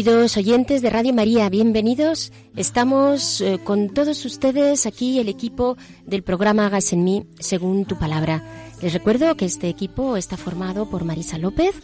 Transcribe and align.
Queridos 0.00 0.38
oyentes 0.38 0.80
de 0.80 0.88
Radio 0.88 1.12
María, 1.12 1.50
bienvenidos. 1.50 2.32
Estamos 2.56 3.42
eh, 3.42 3.60
con 3.62 3.90
todos 3.90 4.24
ustedes 4.24 4.86
aquí, 4.86 5.18
el 5.18 5.28
equipo 5.28 5.76
del 6.06 6.22
programa 6.22 6.64
Hagas 6.64 6.94
en 6.94 7.04
mí, 7.04 7.26
según 7.38 7.84
tu 7.84 7.98
palabra. 7.98 8.42
Les 8.80 8.94
recuerdo 8.94 9.36
que 9.36 9.44
este 9.44 9.68
equipo 9.68 10.16
está 10.16 10.38
formado 10.38 10.88
por 10.88 11.04
Marisa 11.04 11.36
López, 11.36 11.74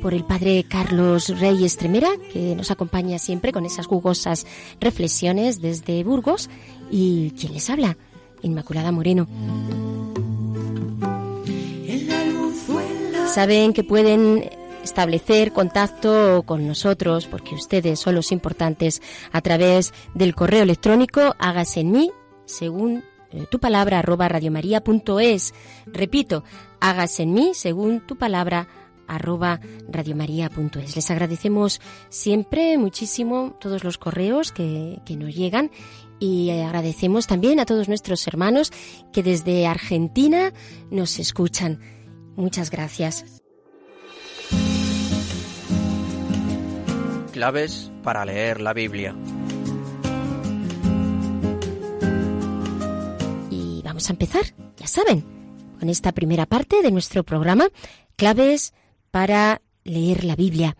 por 0.00 0.14
el 0.14 0.24
padre 0.24 0.64
Carlos 0.66 1.38
Rey 1.38 1.62
Estremera, 1.62 2.08
que 2.32 2.56
nos 2.56 2.70
acompaña 2.70 3.18
siempre 3.18 3.52
con 3.52 3.66
esas 3.66 3.86
jugosas 3.86 4.46
reflexiones 4.80 5.60
desde 5.60 6.02
Burgos, 6.02 6.48
y 6.90 7.32
quien 7.32 7.52
les 7.52 7.68
habla, 7.68 7.98
Inmaculada 8.40 8.90
Moreno. 8.90 9.28
Saben 13.34 13.74
que 13.74 13.84
pueden 13.84 14.48
establecer 14.82 15.52
contacto 15.52 16.42
con 16.44 16.66
nosotros, 16.66 17.26
porque 17.26 17.54
ustedes 17.54 17.98
son 17.98 18.14
los 18.14 18.32
importantes, 18.32 19.02
a 19.32 19.40
través 19.40 19.92
del 20.14 20.34
correo 20.34 20.62
electrónico 20.62 21.34
hágase 21.38 21.80
en 21.80 21.92
mí, 21.92 22.10
según 22.44 23.04
eh, 23.32 23.46
tu 23.50 23.60
palabra, 23.60 24.00
arroba 24.00 24.28
radiomaria.es. 24.28 25.54
Repito, 25.86 26.44
hágase 26.80 27.22
en 27.22 27.34
mí, 27.34 27.52
según 27.54 28.00
tu 28.06 28.16
palabra, 28.16 28.68
arroba 29.06 29.60
radiomaria.es. 29.88 30.96
Les 30.96 31.10
agradecemos 31.10 31.80
siempre 32.08 32.78
muchísimo 32.78 33.56
todos 33.60 33.82
los 33.84 33.98
correos 33.98 34.52
que, 34.52 35.00
que 35.04 35.16
nos 35.16 35.34
llegan 35.34 35.70
y 36.20 36.50
agradecemos 36.50 37.26
también 37.26 37.58
a 37.58 37.66
todos 37.66 37.88
nuestros 37.88 38.26
hermanos 38.26 38.72
que 39.12 39.22
desde 39.22 39.66
Argentina 39.66 40.52
nos 40.90 41.18
escuchan. 41.18 41.80
Muchas 42.36 42.70
gracias. 42.70 43.39
Claves 47.40 47.90
para 48.02 48.26
leer 48.26 48.60
la 48.60 48.74
Biblia. 48.74 49.16
Y 53.50 53.80
vamos 53.82 54.10
a 54.10 54.12
empezar, 54.12 54.42
ya 54.76 54.86
saben, 54.86 55.24
con 55.78 55.88
esta 55.88 56.12
primera 56.12 56.44
parte 56.44 56.82
de 56.82 56.90
nuestro 56.90 57.24
programa, 57.24 57.66
claves 58.16 58.74
para 59.10 59.62
leer 59.84 60.24
la 60.24 60.36
Biblia. 60.36 60.76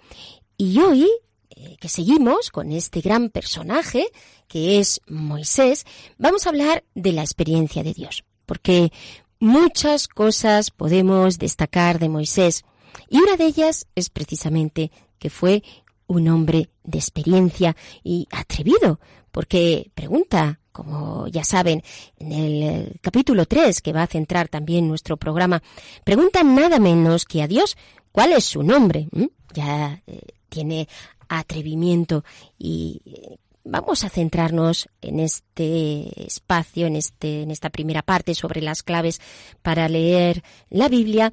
Y 0.59 0.79
hoy, 0.81 1.09
eh, 1.49 1.79
que 1.81 1.89
seguimos 1.89 2.51
con 2.51 2.73
este 2.73 3.01
gran 3.01 3.31
personaje 3.31 4.09
que 4.47 4.81
es 4.81 5.01
Moisés, 5.07 5.87
vamos 6.19 6.45
a 6.45 6.51
hablar 6.51 6.85
de 6.95 7.13
la 7.13 7.23
experiencia 7.23 7.83
de 7.83 7.95
Dios, 7.95 8.23
porque 8.45 8.93
muchas 9.39 10.09
cosas 10.09 10.71
podemos 10.71 11.39
destacar 11.39 11.99
de 11.99 12.11
Moisés, 12.11 12.67
y 13.09 13.17
una 13.17 13.39
de 13.39 13.47
ellas 13.47 13.87
es 13.95 14.11
precisamente 14.11 14.93
que 15.19 15.31
fue 15.31 15.63
un 16.11 16.27
hombre 16.27 16.71
de 16.83 16.99
experiencia 16.99 17.77
y 18.03 18.27
atrevido, 18.33 18.99
porque 19.31 19.93
pregunta, 19.95 20.59
como 20.73 21.29
ya 21.29 21.45
saben, 21.45 21.85
en 22.19 22.33
el 22.33 22.63
eh, 22.63 22.93
capítulo 23.01 23.47
3, 23.47 23.81
que 23.81 23.93
va 23.93 24.03
a 24.03 24.09
centrar 24.09 24.49
también 24.49 24.89
nuestro 24.89 25.17
programa, 25.17 25.63
pregunta 26.03 26.43
nada 26.43 26.81
menos 26.81 27.25
que 27.25 27.43
a 27.43 27.47
Dios 27.47 27.77
cuál 28.11 28.33
es 28.33 28.45
su 28.45 28.65
nombre. 28.65 29.09
¿m? 29.13 29.31
Ya 29.55 30.03
eh, 30.09 30.21
tiene 30.49 30.89
atrevimiento 31.29 32.25
y 32.59 33.03
eh, 33.07 33.37
vamos 33.63 34.03
a 34.03 34.09
centrarnos 34.09 34.89
en 35.01 35.21
este 35.21 36.25
espacio, 36.27 36.89
en, 36.89 36.97
este, 36.97 37.43
en 37.43 37.53
esta 37.53 37.71
primera 37.71 38.03
parte 38.03 38.35
sobre 38.35 38.63
las 38.63 38.83
claves 38.83 39.21
para 39.63 39.89
leer 39.89 40.43
la 40.71 40.89
Biblia, 40.89 41.33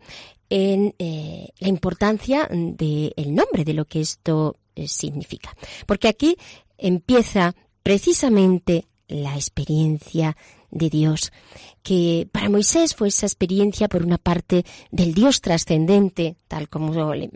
en 0.50 0.96
la 0.98 1.68
importancia 1.68 2.48
del 2.50 3.36
nombre, 3.36 3.66
de 3.66 3.74
lo 3.74 3.84
que 3.84 4.00
esto 4.00 4.56
significa. 4.88 5.56
Porque 5.86 6.08
aquí 6.08 6.38
empieza 6.78 7.56
precisamente 7.84 8.88
la 9.08 9.36
experiencia 9.36 10.36
de 10.70 10.90
Dios, 10.90 11.32
que 11.82 12.28
para 12.32 12.50
Moisés 12.50 12.94
fue 12.94 13.08
esa 13.08 13.26
experiencia, 13.26 13.88
por 13.88 14.04
una 14.04 14.18
parte, 14.18 14.66
del 14.92 15.14
Dios 15.14 15.40
trascendente, 15.42 16.36
tal 16.48 16.68
como 16.68 17.14
le 17.14 17.30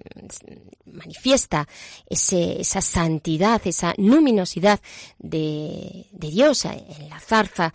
manifiesta 0.86 1.68
esa 2.10 2.82
santidad, 2.82 3.62
esa 3.66 3.94
luminosidad 3.98 4.82
de, 5.18 6.08
de 6.12 6.30
Dios 6.30 6.66
en 6.66 7.10
la 7.10 7.20
zarza. 7.20 7.74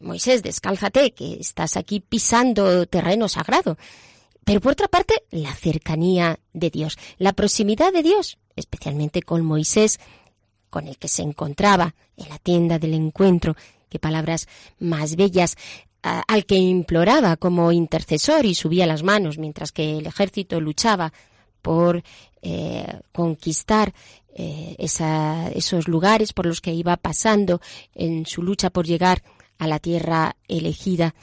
Moisés, 0.00 0.42
descálzate, 0.42 1.12
que 1.12 1.34
estás 1.34 1.76
aquí 1.76 2.00
pisando 2.00 2.86
terreno 2.86 3.28
sagrado. 3.28 3.76
Pero 4.44 4.60
por 4.60 4.72
otra 4.72 4.88
parte, 4.88 5.24
la 5.30 5.54
cercanía 5.54 6.38
de 6.52 6.70
Dios, 6.70 6.96
la 7.18 7.32
proximidad 7.34 7.92
de 7.92 8.02
Dios, 8.02 8.38
especialmente 8.56 9.22
con 9.22 9.44
Moisés, 9.44 10.00
con 10.70 10.88
el 10.88 10.98
que 10.98 11.08
se 11.08 11.22
encontraba 11.22 11.94
en 12.16 12.28
la 12.28 12.38
tienda 12.38 12.78
del 12.78 12.94
encuentro, 12.94 13.56
qué 13.88 13.98
palabras 13.98 14.48
más 14.78 15.16
bellas, 15.16 15.56
al 16.02 16.46
que 16.46 16.56
imploraba 16.56 17.36
como 17.36 17.72
intercesor 17.72 18.46
y 18.46 18.54
subía 18.54 18.86
las 18.86 19.02
manos 19.02 19.38
mientras 19.38 19.72
que 19.72 19.98
el 19.98 20.06
ejército 20.06 20.60
luchaba 20.60 21.12
por 21.62 22.02
eh, 22.42 23.00
conquistar 23.12 23.92
eh, 24.32 24.76
esos 24.78 25.88
lugares 25.88 26.32
por 26.32 26.46
los 26.46 26.60
que 26.60 26.72
iba 26.72 26.96
pasando 26.96 27.60
en 27.94 28.26
su 28.26 28.42
lucha 28.42 28.70
por 28.70 28.86
llegar 28.86 29.22
a 29.58 29.66
la 29.66 29.78
tierra 29.78 30.36
elegida. 30.46 31.14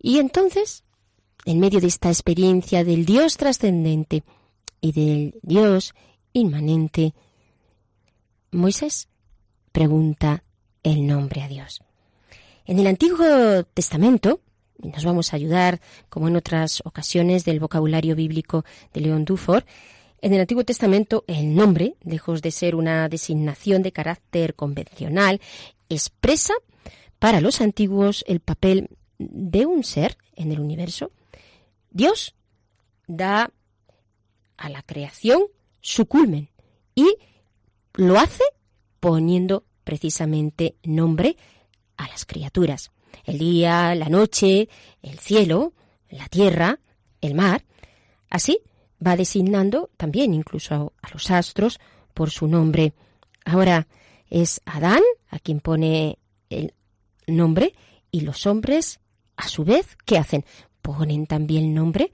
Y 0.00 0.18
entonces, 0.18 0.84
en 1.44 1.60
medio 1.60 1.80
de 1.80 1.86
esta 1.86 2.08
experiencia 2.08 2.84
del 2.84 3.06
Dios 3.06 3.36
trascendente 3.36 4.22
y 4.80 4.92
del 4.92 5.38
Dios 5.42 5.94
Moisés 8.50 9.08
pregunta 9.72 10.44
el 10.82 11.06
nombre 11.06 11.42
a 11.42 11.48
Dios. 11.48 11.82
En 12.64 12.78
el 12.78 12.86
Antiguo 12.86 13.64
Testamento, 13.74 14.40
y 14.82 14.88
nos 14.88 15.04
vamos 15.04 15.32
a 15.32 15.36
ayudar, 15.36 15.80
como 16.08 16.28
en 16.28 16.36
otras 16.36 16.82
ocasiones, 16.84 17.44
del 17.44 17.60
vocabulario 17.60 18.14
bíblico 18.14 18.64
de 18.92 19.00
León 19.00 19.24
Dufour, 19.24 19.64
en 20.20 20.34
el 20.34 20.40
Antiguo 20.40 20.64
Testamento 20.64 21.24
el 21.26 21.54
nombre, 21.54 21.94
lejos 22.02 22.42
de 22.42 22.50
ser 22.50 22.74
una 22.74 23.08
designación 23.08 23.82
de 23.82 23.92
carácter 23.92 24.54
convencional, 24.54 25.40
expresa 25.88 26.54
para 27.18 27.40
los 27.40 27.60
antiguos 27.60 28.24
el 28.26 28.40
papel 28.40 28.90
de 29.18 29.66
un 29.66 29.84
ser 29.84 30.16
en 30.36 30.52
el 30.52 30.60
universo. 30.60 31.10
Dios 31.90 32.34
da 33.06 33.50
a 34.56 34.68
la 34.68 34.82
creación 34.82 35.42
su 35.88 36.06
culmen 36.06 36.50
y 36.94 37.16
lo 37.94 38.18
hace 38.18 38.44
poniendo 39.00 39.64
precisamente 39.84 40.76
nombre 40.84 41.36
a 41.96 42.08
las 42.08 42.26
criaturas. 42.26 42.90
El 43.24 43.38
día, 43.38 43.94
la 43.94 44.10
noche, 44.10 44.68
el 45.02 45.18
cielo, 45.18 45.72
la 46.10 46.28
tierra, 46.28 46.78
el 47.22 47.34
mar. 47.34 47.64
Así 48.28 48.60
va 49.04 49.16
designando 49.16 49.90
también 49.96 50.34
incluso 50.34 50.92
a, 51.00 51.10
los 51.10 51.30
astros 51.30 51.80
por 52.12 52.30
su 52.30 52.48
nombre. 52.48 52.92
Ahora 53.46 53.88
es 54.28 54.60
Adán 54.66 55.02
a 55.30 55.38
quien 55.38 55.60
pone 55.60 56.18
el 56.50 56.74
nombre 57.26 57.72
y 58.10 58.20
los 58.20 58.46
hombres, 58.46 59.00
a 59.36 59.48
su 59.48 59.64
vez, 59.64 59.96
¿qué 60.04 60.18
hacen? 60.18 60.44
Ponen 60.82 61.26
también 61.26 61.74
nombre 61.74 62.12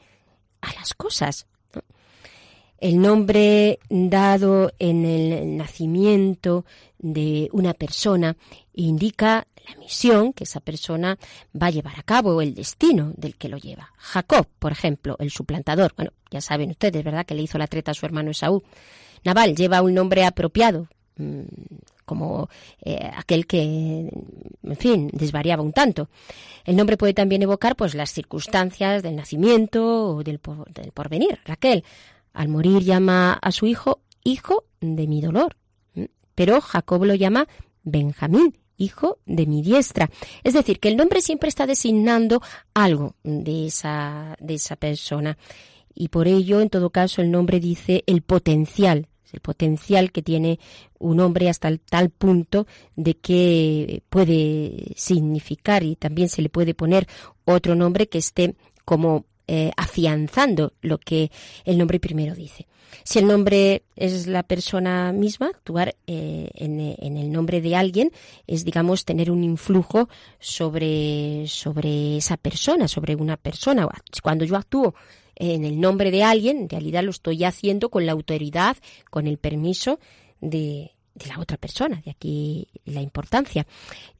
a 0.61 0.73
las 0.75 0.95
cosas. 0.95 1.49
El 2.85 3.01
nombre 3.01 3.79
dado 3.89 4.71
en 4.79 5.07
el 5.07 5.57
nacimiento 5.57 6.67
de 6.99 7.49
una 7.53 7.73
persona 7.73 8.37
indica 8.75 9.47
la 9.67 9.75
misión 9.77 10.35
que 10.35 10.45
esa 10.45 10.61
persona 10.61 11.17
va 11.59 11.69
a 11.69 11.71
llevar 11.71 11.99
a 11.99 12.03
cabo, 12.03 12.43
el 12.43 12.55
destino 12.55 13.15
del 13.17 13.37
que 13.37 13.49
lo 13.49 13.57
lleva. 13.57 13.91
Jacob, 13.97 14.47
por 14.59 14.71
ejemplo, 14.73 15.17
el 15.19 15.31
suplantador. 15.31 15.95
Bueno, 15.97 16.11
ya 16.31 16.43
saben 16.43 16.69
ustedes, 16.73 17.03
¿verdad?, 17.03 17.25
que 17.25 17.35
le 17.35 17.41
hizo 17.41 17.57
la 17.57 17.69
treta 17.69 17.93
a 17.93 17.95
su 17.95 18.05
hermano 18.05 18.31
Esaú. 18.33 18.63
Naval 19.25 19.57
lleva 19.57 19.81
un 19.81 19.95
nombre 19.95 20.27
apropiado, 20.27 20.87
mm, 21.17 21.41
como 22.05 22.51
eh, 22.83 23.11
aquel 23.17 23.47
que, 23.47 23.63
en 23.63 24.77
fin, 24.77 25.09
desvariaba 25.11 25.63
un 25.63 25.73
tanto. 25.73 26.11
El 26.67 26.77
nombre 26.77 26.99
puede 26.99 27.15
también 27.15 27.41
evocar 27.41 27.77
pues 27.77 27.95
las 27.95 28.11
circunstancias 28.13 29.03
del 29.03 29.17
nacimiento 29.17 30.17
o 30.17 30.23
del, 30.23 30.39
por- 30.39 30.71
del 30.71 30.93
porvenir. 30.93 31.39
Raquel, 31.47 31.83
al 32.35 32.49
morir 32.49 32.83
llama 32.83 33.33
a 33.33 33.51
su 33.53 33.67
hijo 33.67 34.03
hijo 34.25 34.65
de 34.81 35.07
mi 35.07 35.21
dolor. 35.21 35.57
¿m? 35.95 36.11
Pero 36.35 36.61
Jacob 36.61 37.05
lo 37.05 37.15
llama 37.15 37.47
Benjamín, 37.83 38.59
hijo 38.77 39.19
de 39.27 39.47
mi 39.47 39.63
diestra. 39.63 40.11
Es 40.43 40.55
decir, 40.55 40.81
que 40.81 40.89
el 40.89 40.97
nombre 40.97 41.21
siempre 41.21 41.49
está 41.49 41.67
designando 41.67 42.43
algo 42.75 43.15
de 43.23 43.67
esa, 43.67 44.37
de 44.41 44.55
esa 44.55 44.77
persona. 44.77 45.39
Y 45.95 46.09
por 46.09 46.27
ello, 46.27 46.61
en 46.61 46.71
todo 46.71 46.91
caso, 46.91 47.23
el 47.23 47.31
nombre 47.31 47.61
dice 47.61 48.03
el 48.07 48.23
potencial, 48.23 49.07
el 49.33 49.41
potencial 49.41 50.11
que 50.11 50.23
tiene 50.23 50.59
un 50.99 51.21
hombre 51.21 51.49
hasta 51.49 51.69
el 51.69 51.81
tal 51.81 52.11
punto 52.11 52.67
de 52.97 53.15
que 53.15 54.03
puede 54.09 54.93
significar 54.97 55.83
y 55.83 55.97
también 55.97 56.29
se 56.29 56.43
le 56.43 56.49
puede 56.49 56.75
poner 56.75 57.07
otro 57.45 57.75
nombre 57.75 58.09
que 58.09 58.19
esté 58.19 58.57
como 58.85 59.27
eh, 59.47 59.71
afianzando 59.77 60.73
lo 60.81 60.99
que 60.99 61.31
el 61.65 61.77
nombre 61.79 62.01
primero 62.01 62.35
dice. 62.35 62.67
Si 63.03 63.19
el 63.19 63.27
nombre 63.27 63.83
es 63.97 64.27
la 64.27 64.43
persona 64.43 65.13
misma, 65.13 65.49
actuar 65.49 65.97
eh, 66.07 66.51
en, 66.55 66.81
el 66.81 67.33
nombre 67.33 67.61
de 67.61 67.77
alguien 67.77 68.11
es, 68.47 68.65
digamos, 68.65 69.05
tener 69.05 69.31
un 69.31 69.43
influjo 69.43 70.09
sobre, 70.39 71.45
sobre 71.49 72.17
esa 72.19 72.37
persona, 72.37 72.89
sobre 72.89 73.17
una 73.17 73.37
persona. 73.37 73.89
Cuando 74.23 74.45
yo 74.45 74.57
actúo 74.57 74.95
en 75.35 75.65
el 75.65 75.81
nombre 75.81 76.11
de 76.11 76.23
alguien, 76.23 76.59
en 76.59 76.69
realidad 76.69 77.03
lo 77.03 77.11
estoy 77.11 77.45
haciendo 77.45 77.91
con 77.91 78.07
la 78.07 78.13
autoridad, 78.13 78.77
con 79.11 79.27
el 79.27 79.39
permiso 79.39 79.99
de, 80.41 80.93
de 81.15 81.27
la 81.27 81.39
otra 81.39 81.57
persona, 81.57 82.01
de 82.05 82.11
aquí 82.11 82.69
la 82.85 83.01
importancia. 83.01 83.67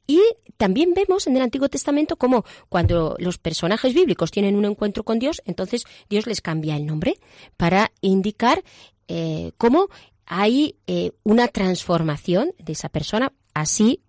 Y 0.07 0.21
también 0.57 0.93
vemos 0.93 1.27
en 1.27 1.35
el 1.35 1.41
Antiguo 1.41 1.69
Testamento 1.69 2.15
cómo 2.15 2.45
cuando 2.69 3.15
los 3.19 3.37
personajes 3.37 3.93
bíblicos 3.93 4.31
tienen 4.31 4.55
un 4.55 4.65
encuentro 4.65 5.03
con 5.03 5.19
Dios, 5.19 5.41
entonces 5.45 5.83
Dios 6.09 6.27
les 6.27 6.41
cambia 6.41 6.75
el 6.75 6.85
nombre 6.85 7.17
para 7.57 7.91
indicar 8.01 8.63
eh, 9.07 9.51
cómo 9.57 9.89
hay 10.25 10.75
eh, 10.87 11.11
una 11.23 11.47
transformación 11.47 12.53
de 12.57 12.73
esa 12.73 12.89
persona. 12.89 13.33
Así, 13.53 14.01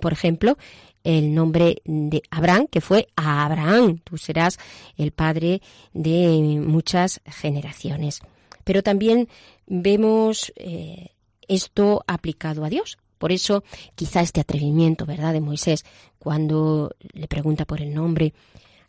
por 0.00 0.12
ejemplo, 0.12 0.56
el 1.04 1.34
nombre 1.34 1.82
de 1.84 2.22
Abraham, 2.30 2.66
que 2.66 2.80
fue 2.80 3.08
Abraham. 3.16 3.98
Tú 4.02 4.16
serás 4.16 4.58
el 4.96 5.12
padre 5.12 5.60
de 5.92 6.60
muchas 6.64 7.20
generaciones. 7.26 8.20
Pero 8.64 8.82
también 8.82 9.28
vemos 9.66 10.52
eh, 10.56 11.10
esto 11.46 12.02
aplicado 12.06 12.64
a 12.64 12.70
Dios. 12.70 12.98
Por 13.24 13.32
eso, 13.32 13.64
quizá 13.94 14.20
este 14.20 14.42
atrevimiento, 14.42 15.06
¿verdad?, 15.06 15.32
de 15.32 15.40
Moisés, 15.40 15.86
cuando 16.18 16.94
le 17.14 17.26
pregunta 17.26 17.64
por 17.64 17.80
el 17.80 17.94
nombre. 17.94 18.34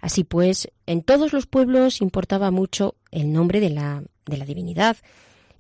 Así 0.02 0.26
pues, 0.26 0.70
en 0.88 1.04
todos 1.04 1.32
los 1.32 1.46
pueblos 1.46 2.02
importaba 2.02 2.52
mucho 2.52 2.96
el 3.12 3.32
nombre 3.32 3.62
de 3.62 3.70
la, 3.70 4.04
de 4.26 4.36
la 4.36 4.44
divinidad. 4.44 4.98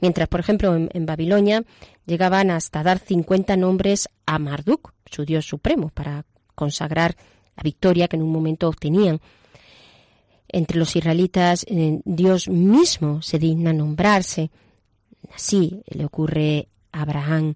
Mientras, 0.01 0.27
por 0.27 0.41
ejemplo, 0.41 0.75
en, 0.75 1.05
Babilonia 1.05 1.63
llegaban 2.05 2.51
hasta 2.51 2.83
dar 2.83 2.99
50 2.99 3.55
nombres 3.55 4.09
a 4.25 4.39
Marduk, 4.39 4.91
su 5.09 5.23
dios 5.23 5.45
supremo, 5.45 5.87
para 5.87 6.25
consagrar 6.53 7.15
la 7.55 7.63
victoria 7.63 8.09
que 8.09 8.17
en 8.17 8.23
un 8.23 8.33
momento 8.33 8.67
obtenían. 8.67 9.21
Entre 10.49 10.77
los 10.77 10.93
israelitas, 10.97 11.65
eh, 11.69 12.01
Dios 12.03 12.49
mismo 12.49 13.21
se 13.21 13.39
digna 13.39 13.71
nombrarse. 13.71 14.51
Así 15.33 15.81
le 15.87 16.03
ocurre 16.03 16.67
a 16.91 17.03
Abraham, 17.03 17.55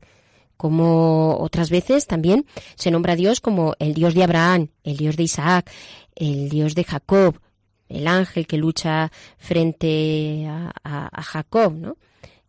como 0.60 1.38
otras 1.40 1.70
veces 1.70 2.06
también 2.06 2.46
se 2.76 2.92
nombra 2.92 3.14
a 3.14 3.16
Dios 3.16 3.40
como 3.40 3.76
el 3.80 3.94
Dios 3.94 4.14
de 4.14 4.26
Abraham, 4.26 4.68
el 4.84 4.98
Dios 4.98 5.16
de 5.16 5.24
Isaac, 5.24 5.72
el 6.18 6.50
Dios 6.50 6.76
de 6.76 6.84
Jacob, 6.84 7.40
el 7.88 8.06
ángel 8.08 8.46
que 8.46 8.58
lucha 8.58 9.10
frente 9.38 10.46
a, 10.50 11.22
Jacob, 11.24 11.76
¿no? 11.76 11.96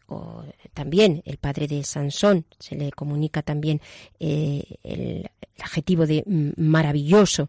O 0.08 0.42
también 0.74 1.22
el 1.24 1.36
padre 1.36 1.68
de 1.68 1.84
Sansón, 1.84 2.46
se 2.58 2.74
le 2.74 2.90
comunica 2.90 3.42
también 3.42 3.80
eh, 4.18 4.64
el, 4.82 5.30
adjetivo 5.60 6.04
de 6.04 6.24
maravilloso 6.56 7.48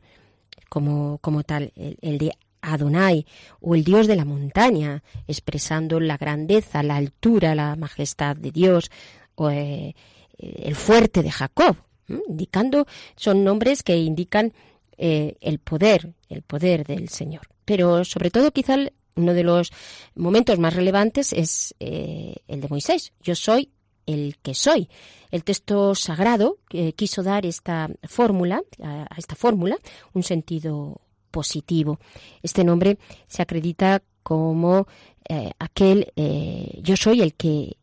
como, 0.70 1.18
como 1.24 1.42
tal, 1.42 1.74
el, 1.76 1.98
el, 2.04 2.20
de 2.20 2.34
Adonai 2.62 3.26
o 3.62 3.74
el 3.74 3.84
Dios 3.84 4.06
de 4.06 4.16
la 4.16 4.26
montaña, 4.26 5.02
expresando 5.28 6.00
la 6.00 6.18
grandeza, 6.18 6.84
la 6.84 6.98
altura, 6.98 7.56
la 7.56 7.76
majestad 7.76 8.36
de 8.36 8.52
Dios, 8.52 8.92
o 9.34 9.50
eh, 9.50 9.96
el 10.42 10.76
fuerte 10.76 11.24
de 11.24 11.32
Jacob, 11.32 11.76
indicando, 12.08 12.86
son 13.16 13.44
nombres 13.44 13.84
que 13.84 13.98
indican 13.98 14.54
eh, 14.98 15.36
el 15.42 15.60
poder, 15.60 16.14
el 16.30 16.42
poder 16.42 16.86
del 16.86 17.10
Señor. 17.10 17.48
Pero 17.66 18.04
sobre 18.04 18.32
todo 18.32 18.52
quizá 18.52 18.76
uno 19.16 19.34
de 19.34 19.44
los 19.44 19.72
momentos 20.16 20.60
más 20.60 20.76
relevantes 20.76 21.34
es 21.34 21.76
eh, 21.80 22.36
el 22.48 22.62
de 22.62 22.68
Moisés. 22.68 23.14
Yo 23.22 23.36
soy 23.36 23.72
el 24.06 24.38
que 24.42 24.54
soy. 24.54 24.90
El 25.30 25.44
texto 25.44 25.96
sagrado 25.96 26.58
eh, 26.72 26.94
quiso 26.94 27.24
dar 27.24 27.46
esta 27.46 27.90
fórmula, 28.04 28.62
a, 28.84 29.04
a 29.04 29.16
esta 29.18 29.36
fórmula, 29.36 29.78
un 30.14 30.24
sentido 30.24 31.02
positivo. 31.30 32.00
Este 32.44 32.64
nombre 32.64 32.98
se 33.28 33.42
acredita 33.42 34.04
como 34.24 34.88
eh, 35.28 35.52
aquel 35.60 36.12
eh, 36.16 36.80
yo 36.82 36.96
soy 36.98 37.22
el 37.22 37.34
que 37.34 37.50
eh, 37.60 37.76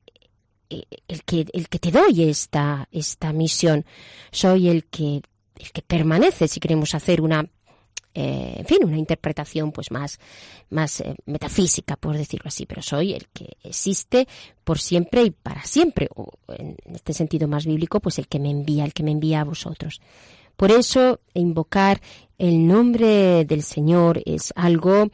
el 0.68 1.24
que 1.24 1.46
el 1.52 1.68
que 1.68 1.78
te 1.78 1.90
doy 1.90 2.24
esta 2.24 2.88
esta 2.92 3.32
misión. 3.32 3.84
Soy 4.30 4.68
el 4.68 4.84
que 4.86 5.22
el 5.56 5.72
que 5.72 5.82
permanece 5.82 6.48
si 6.48 6.60
queremos 6.60 6.94
hacer 6.94 7.20
una 7.20 7.48
eh, 8.20 8.56
en 8.58 8.66
fin, 8.66 8.78
una 8.84 8.96
interpretación 8.96 9.70
pues 9.70 9.92
más, 9.92 10.18
más 10.70 11.00
eh, 11.02 11.14
metafísica, 11.26 11.94
por 11.94 12.16
decirlo 12.16 12.48
así, 12.48 12.66
pero 12.66 12.82
soy 12.82 13.12
el 13.12 13.28
que 13.28 13.56
existe 13.62 14.26
por 14.64 14.80
siempre 14.80 15.22
y 15.22 15.30
para 15.30 15.62
siempre, 15.64 16.08
o 16.16 16.32
en 16.48 16.76
este 16.92 17.12
sentido 17.12 17.46
más 17.46 17.64
bíblico, 17.64 18.00
pues 18.00 18.18
el 18.18 18.26
que 18.26 18.40
me 18.40 18.50
envía, 18.50 18.84
el 18.84 18.92
que 18.92 19.04
me 19.04 19.12
envía 19.12 19.42
a 19.42 19.44
vosotros. 19.44 20.00
Por 20.58 20.72
eso, 20.72 21.20
invocar 21.34 22.00
el 22.36 22.66
nombre 22.66 23.44
del 23.44 23.62
Señor 23.62 24.20
es 24.26 24.52
algo 24.56 25.08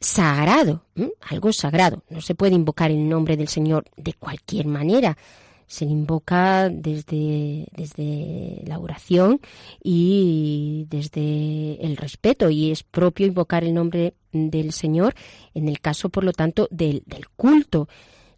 sagrado, 0.00 0.84
algo 1.20 1.52
sagrado. 1.52 2.02
No 2.08 2.22
se 2.22 2.34
puede 2.34 2.54
invocar 2.54 2.90
el 2.90 3.06
nombre 3.06 3.36
del 3.36 3.48
Señor 3.48 3.84
de 3.98 4.14
cualquier 4.14 4.66
manera 4.66 5.18
se 5.66 5.84
le 5.84 5.90
invoca 5.90 6.70
desde, 6.70 7.66
desde 7.76 8.62
la 8.66 8.78
oración 8.78 9.40
y 9.82 10.86
desde 10.88 11.84
el 11.84 11.96
respeto 11.96 12.48
y 12.48 12.70
es 12.70 12.82
propio 12.84 13.26
invocar 13.26 13.64
el 13.64 13.74
nombre 13.74 14.14
del 14.32 14.72
Señor 14.72 15.14
en 15.54 15.68
el 15.68 15.80
caso, 15.80 16.08
por 16.08 16.24
lo 16.24 16.32
tanto, 16.32 16.68
del 16.70 17.02
culto. 17.36 17.86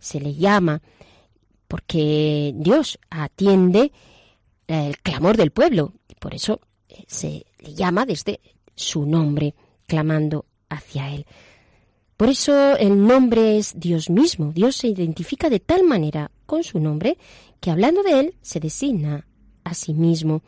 Se 0.00 0.20
le 0.20 0.34
llama 0.34 0.80
porque 1.68 2.52
Dios 2.56 2.98
atiende 3.10 3.92
el 4.68 4.98
clamor 4.98 5.36
del 5.36 5.50
pueblo. 5.50 5.94
Por 6.20 6.34
eso 6.34 6.60
eh, 6.88 7.04
se 7.08 7.46
le 7.58 7.74
llama 7.74 8.06
desde 8.06 8.40
su 8.74 9.06
nombre, 9.06 9.54
clamando 9.86 10.46
hacia 10.68 11.12
Él. 11.12 11.26
Por 12.16 12.28
eso 12.28 12.76
el 12.76 13.06
nombre 13.06 13.58
es 13.58 13.78
Dios 13.78 14.10
mismo. 14.10 14.52
Dios 14.52 14.76
se 14.76 14.88
identifica 14.88 15.50
de 15.50 15.60
tal 15.60 15.84
manera 15.84 16.30
con 16.46 16.62
su 16.62 16.80
nombre 16.80 17.18
que 17.60 17.70
hablando 17.70 18.02
de 18.02 18.20
Él 18.20 18.34
se 18.42 18.60
designa 18.60 19.26
a 19.64 19.74
sí 19.74 19.94
mismo. 19.94 20.42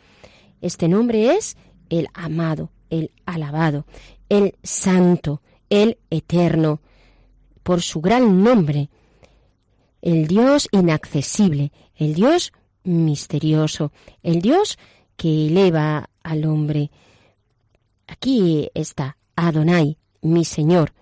Este 0.61 0.89
nombre 0.89 1.35
es 1.37 1.57
el 1.89 2.09
amado, 2.13 2.71
el 2.91 3.13
alabado, 3.25 3.87
el 4.29 4.57
santo, 4.63 5.43
el 5.71 5.99
eterno, 6.11 6.81
por 7.63 7.83
su 7.83 8.01
gran 8.01 8.43
nombre, 8.43 8.91
el 10.03 10.27
Dios 10.27 10.69
inaccesible, 10.73 11.73
el 11.95 12.15
Dios 12.15 12.53
misterioso, 12.85 13.93
el 14.23 14.41
Dios 14.41 14.79
que 15.17 15.47
eleva 15.47 16.11
al 16.23 16.45
hombre. 16.45 16.91
Aquí 18.07 18.69
está 18.75 19.17
Adonai, 19.37 19.99
mi 20.23 20.45
Señor, 20.45 20.93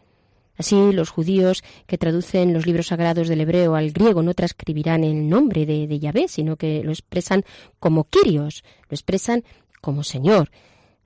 Así, 0.59 0.93
los 0.93 1.11
judíos 1.11 1.63
que 1.87 1.99
traducen 1.99 2.53
los 2.53 2.67
libros 2.67 2.89
sagrados 2.89 3.29
del 3.29 3.41
hebreo 3.41 3.77
al 3.77 3.93
griego 3.93 4.25
no 4.25 4.35
transcribirán 4.35 5.05
el 5.05 5.29
nombre 5.29 5.65
de, 5.65 5.99
Yahvé, 6.01 6.27
sino 6.27 6.57
que 6.57 6.83
lo 6.83 6.91
expresan 6.91 7.45
como 7.79 8.05
Kyrios, 8.05 8.65
lo 8.89 8.95
expresan 8.97 9.45
como 9.81 10.03
Señor, 10.03 10.51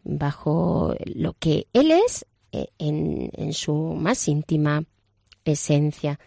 bajo 0.05 0.95
lo 1.05 1.35
que 1.35 1.67
Él 1.75 1.91
es 1.91 2.25
eh, 2.53 2.69
en 2.79 3.53
su 3.53 3.75
más 3.75 4.27
íntima 4.27 4.85
esencia. 5.45 6.19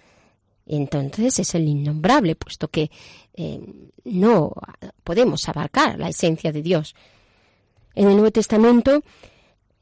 Entonces 0.66 1.40
es 1.40 1.56
el 1.56 1.68
innombrable, 1.68 2.36
puesto 2.36 2.68
que 2.68 2.90
eh, 3.34 3.60
no 4.04 4.54
podemos 5.04 5.48
abarcar 5.48 6.00
la 6.00 6.10
esencia 6.10 6.52
de 6.52 6.62
Dios. 6.62 6.96
En 7.94 8.08
el 8.08 8.14
Nuevo 8.14 8.32
Testamento, 8.32 9.04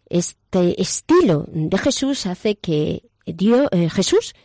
este 0.10 0.82
estilo 0.82 1.46
de 1.48 1.78
Jesús 1.78 2.25
hace 2.25 2.56
que 2.56 3.04
Dios, 3.25 3.70
eh, 3.72 3.90
Jesús, 3.90 4.36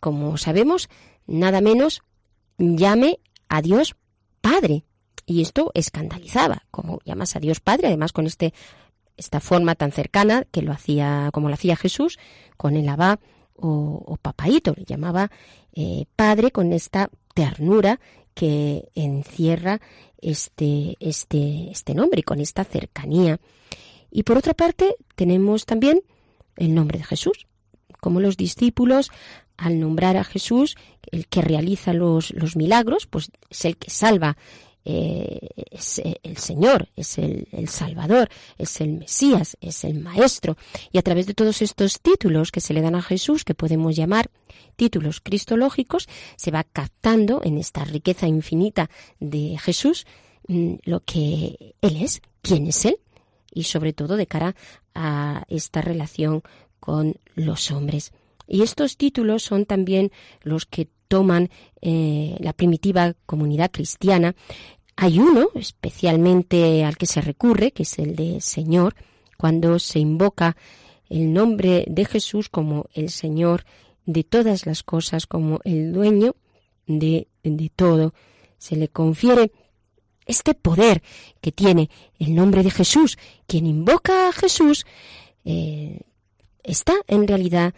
como 0.00 0.36
sabemos, 0.36 0.88
nada 1.26 1.60
menos 1.60 2.02
llame 2.58 3.18
a 3.48 3.62
Dios 3.62 3.96
Padre. 4.40 4.84
Y 5.24 5.42
esto 5.42 5.72
escandalizaba, 5.74 6.66
como 6.70 7.00
llamas 7.04 7.34
a 7.34 7.40
Dios 7.40 7.58
Padre, 7.58 7.88
además 7.88 8.12
con 8.12 8.26
este, 8.26 8.54
esta 9.16 9.40
forma 9.40 9.74
tan 9.74 9.90
cercana 9.90 10.44
que 10.52 10.62
lo 10.62 10.72
hacía, 10.72 11.30
como 11.32 11.48
lo 11.48 11.54
hacía 11.54 11.74
Jesús, 11.74 12.18
con 12.56 12.76
el 12.76 12.88
Abba 12.88 13.18
o, 13.58 14.02
o 14.06 14.16
Papaito, 14.16 14.74
le 14.76 14.84
llamaba 14.84 15.30
eh, 15.74 16.06
Padre 16.16 16.50
con 16.50 16.72
esta 16.72 17.10
ternura 17.34 18.00
que 18.34 18.88
encierra 18.94 19.80
este, 20.18 20.96
este, 21.00 21.70
este 21.70 21.94
nombre, 21.94 22.22
con 22.22 22.40
esta 22.40 22.64
cercanía. 22.64 23.38
Y 24.10 24.22
por 24.22 24.36
otra 24.38 24.54
parte, 24.54 24.96
tenemos 25.14 25.66
también 25.66 26.02
el 26.56 26.74
nombre 26.74 26.98
de 26.98 27.04
Jesús, 27.04 27.46
como 28.00 28.20
los 28.20 28.36
discípulos 28.36 29.10
al 29.56 29.80
nombrar 29.80 30.16
a 30.16 30.24
Jesús, 30.24 30.76
el 31.10 31.28
que 31.28 31.40
realiza 31.40 31.92
los, 31.92 32.30
los 32.32 32.56
milagros, 32.56 33.06
pues 33.06 33.30
es 33.48 33.64
el 33.64 33.76
que 33.76 33.90
salva, 33.90 34.36
eh, 34.88 35.48
es 35.72 36.00
el 36.22 36.36
Señor, 36.36 36.88
es 36.94 37.18
el, 37.18 37.48
el, 37.50 37.68
Salvador, 37.68 38.28
es 38.56 38.80
el 38.80 38.92
Mesías, 38.92 39.56
es 39.60 39.82
el 39.82 39.98
Maestro. 39.98 40.56
Y 40.92 40.98
a 40.98 41.02
través 41.02 41.26
de 41.26 41.34
todos 41.34 41.60
estos 41.60 42.00
títulos 42.00 42.52
que 42.52 42.60
se 42.60 42.72
le 42.72 42.82
dan 42.82 42.94
a 42.94 43.02
Jesús, 43.02 43.44
que 43.44 43.54
podemos 43.54 43.96
llamar 43.96 44.30
títulos 44.76 45.20
cristológicos, 45.20 46.08
se 46.36 46.52
va 46.52 46.62
captando 46.62 47.40
en 47.42 47.58
esta 47.58 47.84
riqueza 47.84 48.28
infinita 48.28 48.88
de 49.18 49.58
Jesús 49.58 50.06
mm, 50.46 50.74
lo 50.84 51.00
que 51.00 51.74
Él 51.80 51.96
es, 52.00 52.22
quién 52.40 52.68
es 52.68 52.84
Él, 52.84 53.00
y 53.52 53.64
sobre 53.64 53.92
todo 53.92 54.16
de 54.16 54.28
cara 54.28 54.54
a 54.94 55.44
esta 55.48 55.82
relación 55.82 56.42
con 56.78 57.16
los 57.34 57.72
hombres. 57.72 58.12
Y 58.46 58.62
estos 58.62 58.96
títulos 58.96 59.42
son 59.42 59.66
también 59.66 60.12
los 60.42 60.64
que 60.64 60.88
toman 61.08 61.50
eh, 61.80 62.36
la 62.40 62.52
primitiva 62.52 63.14
comunidad 63.26 63.70
cristiana. 63.70 64.34
Hay 64.96 65.18
uno 65.18 65.50
especialmente 65.54 66.84
al 66.84 66.96
que 66.96 67.06
se 67.06 67.20
recurre, 67.20 67.72
que 67.72 67.82
es 67.82 67.98
el 67.98 68.16
de 68.16 68.40
Señor, 68.40 68.94
cuando 69.36 69.78
se 69.78 69.98
invoca 69.98 70.56
el 71.08 71.32
nombre 71.32 71.84
de 71.88 72.04
Jesús 72.06 72.48
como 72.48 72.86
el 72.94 73.10
Señor 73.10 73.64
de 74.06 74.24
todas 74.24 74.66
las 74.66 74.82
cosas, 74.82 75.26
como 75.26 75.60
el 75.64 75.92
dueño 75.92 76.34
de, 76.86 77.28
de 77.42 77.70
todo. 77.74 78.14
Se 78.58 78.74
le 78.76 78.88
confiere 78.88 79.52
este 80.24 80.54
poder 80.54 81.02
que 81.40 81.52
tiene 81.52 81.90
el 82.18 82.34
nombre 82.34 82.62
de 82.62 82.70
Jesús. 82.70 83.18
Quien 83.46 83.66
invoca 83.66 84.28
a 84.28 84.32
Jesús 84.32 84.86
eh, 85.44 86.00
está 86.62 86.94
en 87.06 87.28
realidad 87.28 87.74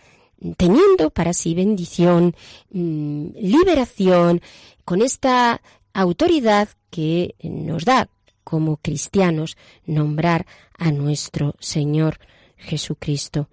teniendo 0.56 1.10
para 1.10 1.32
sí 1.32 1.54
bendición, 1.54 2.34
mm, 2.70 3.30
liberación, 3.40 4.40
con 4.84 5.02
esta 5.02 5.60
autoridad 6.00 6.68
que 6.90 7.34
nos 7.42 7.84
da 7.84 8.08
como 8.44 8.76
cristianos 8.76 9.56
nombrar 9.84 10.46
a 10.78 10.90
nuestro 10.92 11.56
Señor 11.58 12.18
Jesucristo. 12.56 13.48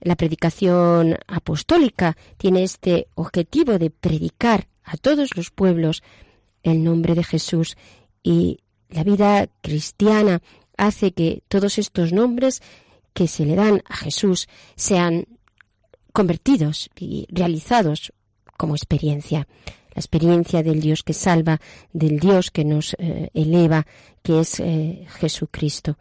La 0.00 0.16
predicación 0.16 1.18
apostólica 1.28 2.16
tiene 2.36 2.62
este 2.62 3.06
objetivo 3.14 3.78
de 3.78 3.90
predicar 3.90 4.66
a 4.82 4.96
todos 4.96 5.36
los 5.36 5.50
pueblos 5.50 6.02
el 6.62 6.82
nombre 6.82 7.14
de 7.14 7.22
Jesús 7.22 7.76
y 8.22 8.58
la 8.88 9.04
vida 9.04 9.48
cristiana 9.60 10.42
hace 10.76 11.12
que 11.12 11.42
todos 11.48 11.78
estos 11.78 12.12
nombres 12.12 12.60
que 13.12 13.28
se 13.28 13.44
le 13.44 13.54
dan 13.54 13.82
a 13.88 13.96
Jesús 13.96 14.48
sean 14.74 15.26
convertidos 16.12 16.90
y 16.98 17.26
realizados 17.30 18.12
como 18.56 18.74
experiencia. 18.74 19.46
La 19.94 20.00
experiencia 20.00 20.62
del 20.62 20.80
Dios 20.80 21.02
que 21.02 21.12
salva, 21.12 21.60
del 21.92 22.20
Dios 22.20 22.50
que 22.50 22.64
nos 22.64 22.94
eh, 22.98 23.30
eleva, 23.34 23.86
que 24.22 24.40
es 24.40 24.60
eh, 24.60 25.06
Jesucristo. 25.18 25.96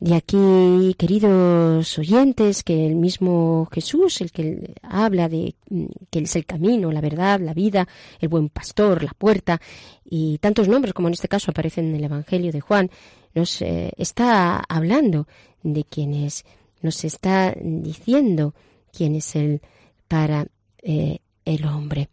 De 0.00 0.14
aquí, 0.14 0.94
queridos 0.96 1.98
oyentes, 1.98 2.62
que 2.62 2.86
el 2.86 2.94
mismo 2.94 3.68
Jesús, 3.72 4.20
el 4.20 4.30
que 4.30 4.74
habla 4.80 5.28
de 5.28 5.56
mm, 5.68 5.86
que 6.08 6.20
es 6.20 6.36
el 6.36 6.46
camino, 6.46 6.92
la 6.92 7.00
verdad, 7.00 7.40
la 7.40 7.52
vida, 7.52 7.88
el 8.20 8.28
buen 8.28 8.48
pastor, 8.48 9.02
la 9.02 9.12
puerta, 9.12 9.60
y 10.04 10.38
tantos 10.38 10.68
nombres 10.68 10.94
como 10.94 11.08
en 11.08 11.14
este 11.14 11.28
caso 11.28 11.50
aparecen 11.50 11.88
en 11.88 11.96
el 11.96 12.04
Evangelio 12.04 12.52
de 12.52 12.60
Juan, 12.60 12.90
nos 13.34 13.60
eh, 13.60 13.92
está 13.96 14.62
hablando 14.68 15.26
de 15.62 15.84
quién 15.84 16.14
es, 16.14 16.44
nos 16.80 17.04
está 17.04 17.54
diciendo 17.60 18.54
quién 18.92 19.16
es 19.16 19.34
Él 19.34 19.60
para 20.06 20.46
el 20.80 21.66
hombre. 21.66 22.08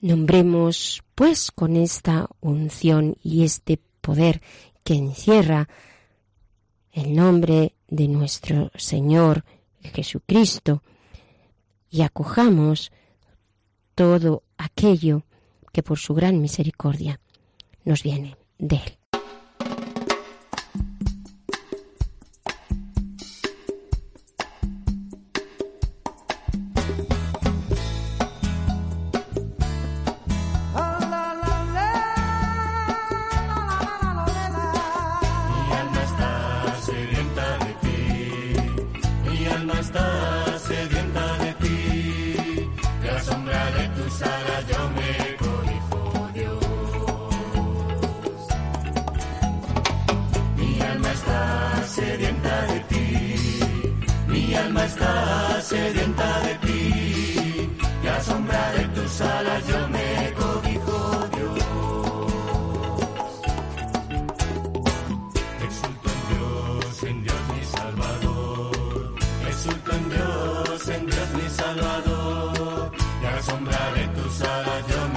Nombremos, 0.00 1.02
pues, 1.14 1.50
con 1.50 1.76
esta 1.76 2.28
unción 2.40 3.16
y 3.22 3.44
este 3.44 3.80
poder 4.00 4.40
que 4.84 4.94
encierra 4.94 5.68
el 6.92 7.14
nombre 7.14 7.74
de 7.88 8.08
nuestro 8.08 8.70
Señor 8.76 9.44
Jesucristo 9.82 10.82
y 11.90 12.02
acojamos 12.02 12.92
todo 13.94 14.44
aquello 14.56 15.24
que 15.72 15.82
por 15.82 15.98
su 15.98 16.14
gran 16.14 16.40
misericordia 16.40 17.20
nos 17.84 18.02
viene 18.02 18.36
de 18.58 18.76
Él. 18.76 18.97
Saladin. 74.38 75.07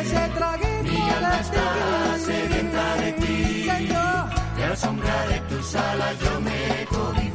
ese 0.00 0.28
traguito 0.36 0.82
mi 0.82 1.00
alma 1.10 1.40
está 1.40 2.18
sedienta 2.18 2.96
de 2.96 3.12
ti, 3.12 3.64
Señor. 3.70 4.24
De 4.56 4.68
la 4.68 4.76
sombra 4.76 5.26
de 5.28 5.40
tus 5.40 5.74
alas 5.74 6.18
yo 6.20 6.40
me 6.40 6.86
cobí. 6.90 7.25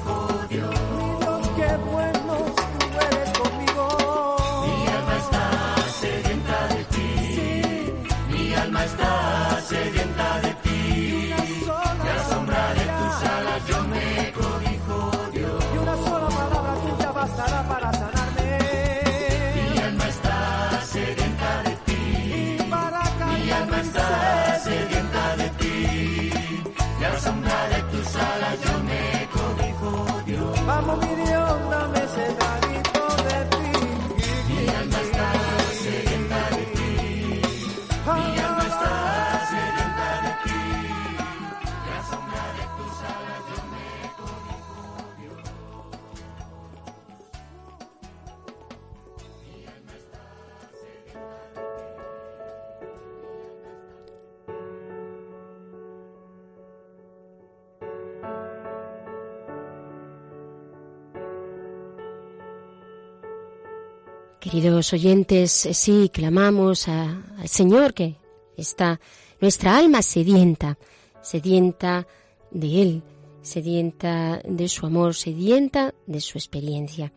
Queridos 64.62 64.94
oyentes, 64.94 65.51
sí, 65.72 66.12
clamamos 66.13 66.88
al 66.88 67.48
Señor 67.48 67.96
que 67.96 68.18
está 68.56 69.01
nuestra 69.39 69.75
alma 69.75 70.03
sedienta, 70.03 70.77
sedienta 71.24 72.06
de 72.51 72.82
Él, 72.84 73.03
sedienta 73.41 74.39
de 74.46 74.70
su 74.70 74.86
amor, 74.86 75.15
sedienta 75.15 75.96
de 76.06 76.22
su 76.22 76.38
experiencia. 76.38 77.12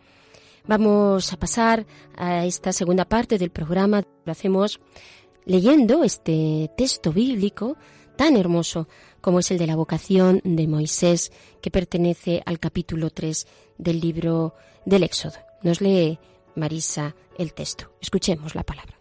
Vamos 0.66 1.34
a 1.34 1.36
pasar 1.36 1.84
a 2.16 2.46
esta 2.46 2.72
segunda 2.72 3.04
parte 3.04 3.36
del 3.36 3.50
programa. 3.50 4.02
Lo 4.24 4.32
hacemos 4.32 4.80
leyendo 5.44 6.02
este 6.02 6.70
texto 6.78 7.12
bíblico 7.12 7.76
tan 8.16 8.38
hermoso 8.38 8.88
como 9.20 9.40
es 9.40 9.50
el 9.50 9.58
de 9.58 9.66
la 9.66 9.76
vocación 9.76 10.40
de 10.44 10.66
Moisés, 10.66 11.30
que 11.60 11.70
pertenece 11.70 12.42
al 12.46 12.58
capítulo 12.58 13.10
3 13.10 13.46
del 13.76 14.00
libro 14.00 14.54
del 14.86 15.02
Éxodo. 15.02 15.36
Nos 15.62 15.82
lee 15.82 16.18
Marisa 16.56 17.14
el 17.38 17.52
texto. 17.52 17.90
Escuchemos 18.00 18.54
la 18.54 18.62
palabra. 18.62 18.98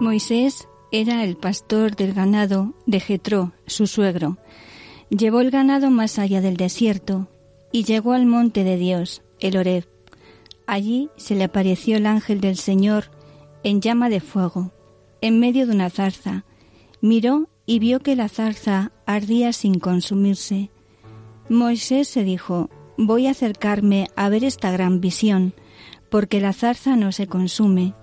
Moisés 0.00 0.68
era 0.92 1.24
el 1.24 1.36
pastor 1.36 1.94
del 1.94 2.14
ganado 2.14 2.74
de 2.86 3.00
Jetro, 3.00 3.52
su 3.66 3.86
suegro. 3.86 4.38
Llevó 5.10 5.40
el 5.40 5.50
ganado 5.50 5.90
más 5.90 6.18
allá 6.18 6.40
del 6.40 6.56
desierto 6.56 7.28
y 7.70 7.84
llegó 7.84 8.12
al 8.12 8.26
monte 8.26 8.64
de 8.64 8.76
Dios, 8.76 9.22
el 9.40 9.56
Oreb. 9.56 9.86
Allí 10.66 11.10
se 11.16 11.34
le 11.34 11.44
apareció 11.44 11.96
el 11.96 12.06
ángel 12.06 12.40
del 12.40 12.56
Señor 12.56 13.10
en 13.62 13.80
llama 13.80 14.08
de 14.08 14.20
fuego, 14.20 14.72
en 15.20 15.38
medio 15.38 15.66
de 15.66 15.74
una 15.74 15.90
zarza. 15.90 16.44
Miró 17.00 17.48
y 17.66 17.78
vio 17.78 18.00
que 18.00 18.16
la 18.16 18.28
zarza 18.28 18.92
ardía 19.06 19.52
sin 19.52 19.78
consumirse. 19.78 20.70
Moisés 21.48 22.08
se 22.08 22.24
dijo, 22.24 22.70
voy 23.06 23.26
a 23.26 23.30
acercarme 23.30 24.08
a 24.14 24.28
ver 24.28 24.44
esta 24.44 24.70
gran 24.70 25.00
visión, 25.00 25.54
porque 26.10 26.40
la 26.40 26.52
zarza 26.52 26.96
no 26.96 27.12
se 27.12 27.26
consume. 27.26 27.94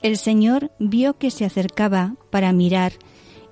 El 0.00 0.16
Señor 0.16 0.72
vio 0.78 1.18
que 1.18 1.30
se 1.30 1.44
acercaba 1.44 2.14
para 2.30 2.52
mirar 2.52 2.92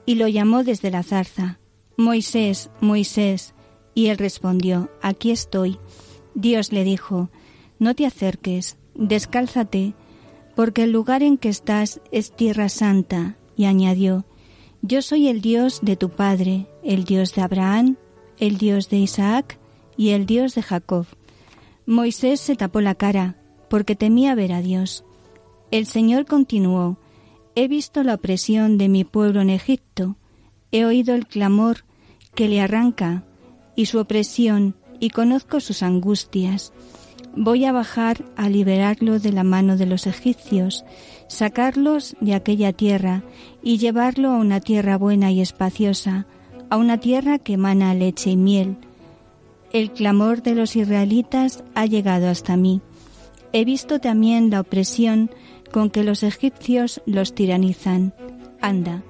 y 0.06 0.14
lo 0.14 0.26
llamó 0.26 0.64
desde 0.64 0.90
la 0.90 1.02
zarza. 1.02 1.59
Moisés, 1.96 2.70
Moisés. 2.80 3.54
Y 3.94 4.06
él 4.06 4.18
respondió, 4.18 4.90
Aquí 5.02 5.30
estoy. 5.30 5.78
Dios 6.35 6.72
le 6.72 6.85
dijo, 6.85 7.30
No 7.78 7.94
te 7.94 8.06
acerques, 8.06 8.78
descálzate, 8.94 9.94
porque 10.54 10.85
el 10.85 10.92
lugar 10.92 11.22
en 11.22 11.37
que 11.37 11.48
estás 11.48 12.00
es 12.11 12.32
tierra 12.32 12.68
santa. 12.68 13.37
Y 13.56 13.64
añadió, 13.64 14.24
Yo 14.82 15.02
soy 15.02 15.28
el 15.28 15.40
Dios 15.40 15.80
de 15.82 15.96
tu 15.96 16.11
Padre, 16.11 16.66
el 16.85 17.04
Dios 17.04 17.35
de 17.35 17.42
Abraham, 17.42 17.96
el 18.38 18.56
Dios 18.56 18.88
de 18.88 18.98
Isaac 18.98 19.59
y 19.96 20.11
el 20.11 20.26
Dios 20.26 20.54
de 20.54 20.62
Jacob. 20.62 21.06
Moisés 21.87 22.40
se 22.40 22.56
tapó 22.56 22.80
la 22.80 22.94
cara, 22.94 23.37
porque 23.68 23.96
temía 23.96 24.35
ver 24.35 24.52
a 24.52 24.61
Dios. 24.61 25.04
El 25.70 25.87
Señor 25.87 26.26
continuó, 26.26 26.98
He 27.54 27.68
visto 27.68 28.02
la 28.02 28.14
opresión 28.14 28.76
de 28.76 28.88
mi 28.88 29.04
pueblo 29.04 29.40
en 29.40 29.50
Egipto, 29.50 30.16
he 30.72 30.85
oído 30.85 31.14
el 31.14 31.26
clamor 31.26 31.85
que 32.35 32.48
le 32.48 32.61
arranca 32.61 33.24
y 33.74 33.87
su 33.87 33.98
opresión, 33.98 34.76
y 35.00 35.11
conozco 35.11 35.61
sus 35.61 35.82
angustias. 35.82 36.72
Voy 37.35 37.66
a 37.66 37.72
bajar 37.72 38.24
a 38.37 38.48
liberarlo 38.48 39.18
de 39.18 39.32
la 39.32 39.44
mano 39.44 39.76
de 39.76 39.87
los 39.87 40.06
egipcios, 40.06 40.85
sacarlos 41.28 42.16
de 42.20 42.35
aquella 42.35 42.72
tierra 42.72 43.22
y 43.62 43.78
llevarlo 43.78 44.30
a 44.30 44.37
una 44.37 44.61
tierra 44.61 44.96
buena 44.96 45.30
y 45.30 45.40
espaciosa, 45.40 46.26
a 46.70 46.76
una 46.78 46.98
tierra 46.98 47.38
que 47.38 47.54
emana 47.54 47.94
leche 47.94 48.30
y 48.30 48.37
miel. 48.37 48.78
El 49.76 49.90
clamor 49.90 50.42
de 50.42 50.54
los 50.54 50.74
israelitas 50.74 51.62
ha 51.74 51.84
llegado 51.84 52.30
hasta 52.30 52.56
mí. 52.56 52.80
He 53.52 53.66
visto 53.66 54.00
también 54.00 54.48
la 54.48 54.60
opresión 54.60 55.30
con 55.70 55.90
que 55.90 56.02
los 56.02 56.22
egipcios 56.22 57.02
los 57.04 57.34
tiranizan. 57.34 58.14
Anda, 58.62 59.02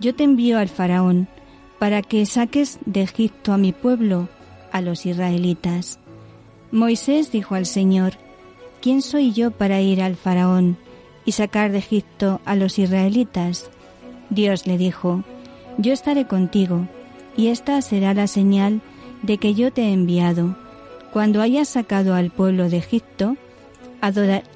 yo 0.00 0.14
te 0.14 0.24
envío 0.24 0.58
al 0.58 0.70
faraón, 0.70 1.28
para 1.78 2.00
que 2.00 2.24
saques 2.24 2.78
de 2.86 3.02
Egipto 3.02 3.52
a 3.52 3.58
mi 3.58 3.72
pueblo, 3.72 4.30
a 4.72 4.80
los 4.80 5.04
israelitas. 5.04 5.98
Moisés 6.72 7.30
dijo 7.30 7.54
al 7.54 7.66
Señor, 7.66 8.14
¿quién 8.80 9.02
soy 9.02 9.34
yo 9.34 9.50
para 9.50 9.82
ir 9.82 10.00
al 10.00 10.16
faraón 10.16 10.78
y 11.26 11.32
sacar 11.32 11.72
de 11.72 11.78
Egipto 11.80 12.40
a 12.46 12.56
los 12.56 12.78
israelitas? 12.78 13.70
Dios 14.30 14.66
le 14.66 14.78
dijo, 14.78 15.24
yo 15.76 15.92
estaré 15.92 16.26
contigo, 16.26 16.88
y 17.36 17.48
esta 17.48 17.82
será 17.82 18.14
la 18.14 18.28
señal 18.28 18.80
de 19.22 19.38
que 19.38 19.54
yo 19.54 19.72
te 19.72 19.82
he 19.82 19.92
enviado. 19.92 20.56
Cuando 21.12 21.40
hayas 21.42 21.68
sacado 21.68 22.14
al 22.14 22.30
pueblo 22.30 22.68
de 22.68 22.78
Egipto, 22.78 23.36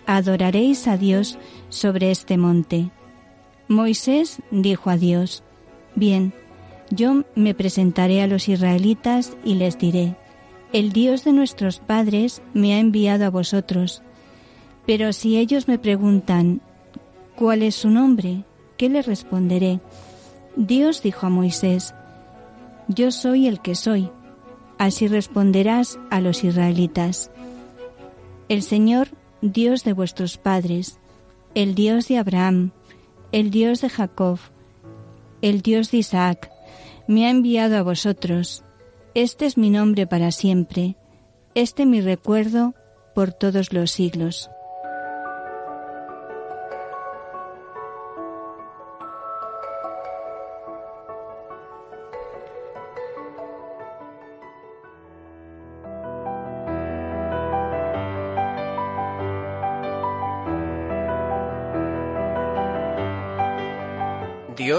adoraréis 0.07 0.87
a 0.89 0.97
Dios 0.97 1.39
sobre 1.69 2.11
este 2.11 2.37
monte. 2.37 2.91
Moisés 3.69 4.41
dijo 4.51 4.91
a 4.91 4.97
Dios, 4.97 5.43
Bien, 5.95 6.33
yo 6.91 7.25
me 7.35 7.55
presentaré 7.55 8.23
a 8.23 8.27
los 8.27 8.49
israelitas 8.49 9.37
y 9.45 9.55
les 9.55 9.79
diré, 9.79 10.17
El 10.73 10.93
Dios 10.93 11.25
de 11.25 11.33
nuestros 11.33 11.79
padres 11.79 12.43
me 12.53 12.75
ha 12.75 12.79
enviado 12.79 13.25
a 13.25 13.31
vosotros. 13.31 14.03
Pero 14.87 15.13
si 15.13 15.37
ellos 15.37 15.69
me 15.69 15.79
preguntan, 15.79 16.61
¿cuál 17.37 17.63
es 17.63 17.77
su 17.77 17.91
nombre? 17.91 18.45
¿Qué 18.77 18.89
les 18.89 19.07
responderé? 19.07 19.81
Dios 20.57 21.03
dijo 21.03 21.27
a 21.27 21.31
Moisés, 21.31 21.95
Yo 22.89 23.13
soy 23.13 23.47
el 23.47 23.61
que 23.61 23.75
soy. 23.75 24.11
Así 24.81 25.09
responderás 25.09 25.99
a 26.09 26.23
los 26.23 26.43
israelitas. 26.43 27.31
El 28.49 28.63
Señor 28.63 29.09
Dios 29.43 29.85
de 29.85 29.93
vuestros 29.93 30.39
padres, 30.39 30.99
el 31.55 31.75
Dios 31.75 32.09
de 32.09 32.17
Abraham, 32.17 32.71
el 33.31 33.51
Dios 33.51 33.83
de 33.83 33.91
Jacob, 33.91 34.39
el 35.43 35.61
Dios 35.61 35.91
de 35.91 35.99
Isaac, 35.99 36.51
me 37.07 37.27
ha 37.27 37.31
enviado 37.31 37.77
a 37.77 37.83
vosotros. 37.83 38.65
Este 39.13 39.45
es 39.45 39.59
mi 39.59 39.69
nombre 39.69 40.07
para 40.07 40.33
siempre, 40.33 40.97
este 41.55 41.85
mi 41.85 42.01
recuerdo 42.01 42.73
por 43.15 43.35
todos 43.35 43.75
los 43.75 43.91
siglos. 43.91 44.49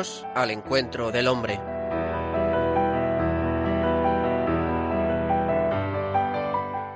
Dios 0.02 0.26
al 0.34 0.50
encuentro 0.50 1.12
del 1.12 1.28
hombre. 1.28 1.60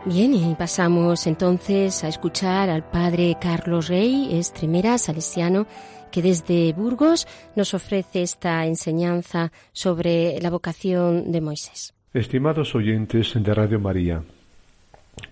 Bien, 0.05 0.33
y 0.33 0.55
pasamos 0.55 1.27
entonces 1.27 2.03
a 2.03 2.07
escuchar 2.07 2.69
al 2.71 2.83
padre 2.89 3.37
Carlos 3.39 3.89
Rey, 3.89 4.29
estremera 4.39 4.97
salesiano, 4.97 5.67
que 6.11 6.23
desde 6.23 6.73
Burgos 6.73 7.27
nos 7.55 7.75
ofrece 7.75 8.23
esta 8.23 8.65
enseñanza 8.65 9.51
sobre 9.71 10.39
la 10.41 10.49
vocación 10.49 11.31
de 11.31 11.41
Moisés. 11.41 11.93
Estimados 12.11 12.73
oyentes 12.73 13.33
de 13.35 13.53
Radio 13.53 13.79
María, 13.79 14.23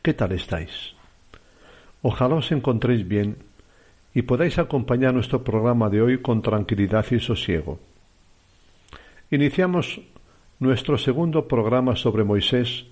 ¿qué 0.03 0.13
tal 0.13 0.33
estáis? 0.33 0.93
Ojalá 2.03 2.36
os 2.36 2.51
encontréis 2.51 3.07
bien 3.07 3.38
y 4.13 4.21
podáis 4.23 4.60
acompañar 4.60 5.13
nuestro 5.13 5.43
programa 5.43 5.89
de 5.89 6.02
hoy 6.02 6.21
con 6.21 6.41
tranquilidad 6.41 7.06
y 7.12 7.19
sosiego. 7.19 7.80
Iniciamos 9.32 10.02
nuestro 10.60 10.97
segundo 10.97 11.47
programa 11.47 11.95
sobre 11.95 12.23
Moisés, 12.23 12.86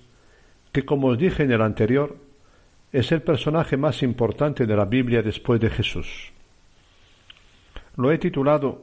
que 0.72 0.84
como 0.84 1.08
os 1.08 1.18
dije 1.18 1.44
en 1.44 1.52
el 1.52 1.62
anterior, 1.62 2.16
es 2.92 3.12
el 3.12 3.22
personaje 3.22 3.76
más 3.76 4.02
importante 4.02 4.66
de 4.66 4.76
la 4.76 4.84
Biblia 4.84 5.22
después 5.22 5.60
de 5.60 5.70
Jesús. 5.70 6.32
Lo 7.96 8.10
he 8.10 8.18
titulado 8.18 8.82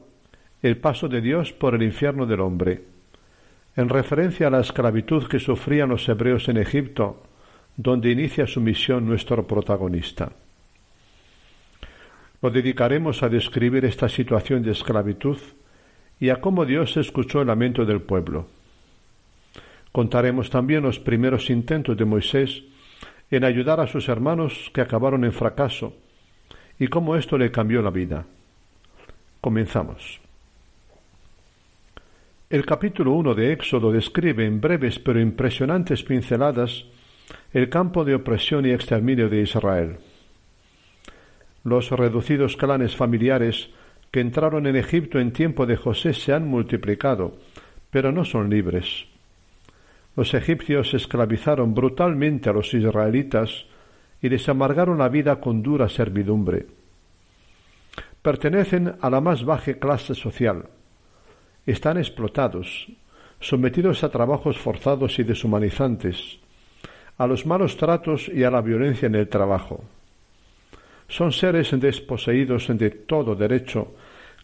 El 0.62 0.78
paso 0.78 1.08
de 1.08 1.20
Dios 1.20 1.52
por 1.52 1.74
el 1.74 1.82
infierno 1.82 2.26
del 2.26 2.40
hombre, 2.40 2.82
en 3.76 3.88
referencia 3.88 4.48
a 4.48 4.50
la 4.50 4.60
esclavitud 4.60 5.26
que 5.28 5.38
sufrían 5.38 5.90
los 5.90 6.08
hebreos 6.08 6.48
en 6.48 6.56
Egipto, 6.56 7.22
donde 7.76 8.10
inicia 8.10 8.46
su 8.46 8.60
misión 8.60 9.06
nuestro 9.06 9.46
protagonista. 9.46 10.32
Lo 12.42 12.50
dedicaremos 12.50 13.22
a 13.22 13.28
describir 13.28 13.84
esta 13.84 14.08
situación 14.08 14.62
de 14.62 14.72
esclavitud 14.72 15.38
y 16.18 16.30
a 16.30 16.40
cómo 16.40 16.64
Dios 16.64 16.96
escuchó 16.96 17.42
el 17.42 17.48
lamento 17.48 17.84
del 17.84 18.00
pueblo. 18.00 18.46
Contaremos 19.92 20.48
también 20.50 20.82
los 20.82 20.98
primeros 20.98 21.50
intentos 21.50 21.96
de 21.96 22.04
Moisés 22.04 22.62
en 23.30 23.44
ayudar 23.44 23.80
a 23.80 23.86
sus 23.86 24.08
hermanos 24.08 24.70
que 24.72 24.80
acabaron 24.80 25.24
en 25.24 25.32
fracaso 25.32 25.94
y 26.78 26.88
cómo 26.88 27.16
esto 27.16 27.36
le 27.36 27.50
cambió 27.50 27.82
la 27.82 27.90
vida. 27.90 28.24
Comenzamos. 29.40 30.20
El 32.48 32.64
capítulo 32.66 33.12
1 33.12 33.34
de 33.34 33.52
Éxodo 33.52 33.92
describe 33.92 34.44
en 34.44 34.60
breves 34.60 34.98
pero 34.98 35.20
impresionantes 35.20 36.02
pinceladas 36.02 36.86
el 37.52 37.68
campo 37.68 38.04
de 38.04 38.14
opresión 38.14 38.66
y 38.66 38.70
exterminio 38.70 39.28
de 39.28 39.42
Israel. 39.42 39.98
Los 41.62 41.90
reducidos 41.90 42.56
clanes 42.56 42.96
familiares 42.96 43.70
que 44.10 44.20
entraron 44.20 44.66
en 44.66 44.76
Egipto 44.76 45.18
en 45.18 45.32
tiempo 45.32 45.66
de 45.66 45.76
José 45.76 46.14
se 46.14 46.32
han 46.32 46.48
multiplicado, 46.48 47.36
pero 47.90 48.12
no 48.12 48.24
son 48.24 48.48
libres. 48.48 49.06
Los 50.16 50.34
egipcios 50.34 50.94
esclavizaron 50.94 51.74
brutalmente 51.74 52.50
a 52.50 52.52
los 52.52 52.72
israelitas 52.74 53.66
y 54.22 54.28
les 54.28 54.48
amargaron 54.48 54.98
la 54.98 55.08
vida 55.08 55.40
con 55.40 55.62
dura 55.62 55.88
servidumbre. 55.88 56.66
Pertenecen 58.22 58.96
a 59.00 59.08
la 59.08 59.20
más 59.20 59.44
baja 59.44 59.74
clase 59.74 60.14
social. 60.14 60.64
Están 61.66 61.96
explotados, 61.98 62.88
sometidos 63.38 64.02
a 64.02 64.10
trabajos 64.10 64.58
forzados 64.58 65.18
y 65.18 65.24
deshumanizantes, 65.24 66.40
a 67.16 67.26
los 67.26 67.46
malos 67.46 67.76
tratos 67.76 68.28
y 68.28 68.44
a 68.44 68.50
la 68.50 68.60
violencia 68.60 69.06
en 69.06 69.14
el 69.14 69.28
trabajo. 69.28 69.84
Son 71.10 71.32
seres 71.32 71.74
desposeídos 71.74 72.68
de 72.70 72.90
todo 72.90 73.34
derecho 73.34 73.94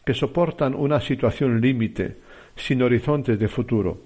que 0.04 0.14
soportan 0.14 0.74
una 0.74 1.00
situación 1.00 1.60
límite, 1.60 2.16
sin 2.56 2.82
horizontes 2.82 3.38
de 3.38 3.46
futuro. 3.46 4.02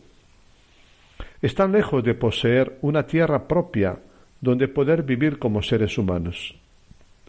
Están 1.40 1.72
lejos 1.72 2.04
de 2.04 2.14
poseer 2.14 2.78
una 2.82 3.06
tierra 3.06 3.48
propia 3.48 3.98
donde 4.40 4.68
poder 4.68 5.02
vivir 5.02 5.38
como 5.38 5.62
seres 5.62 5.96
humanos. 5.96 6.54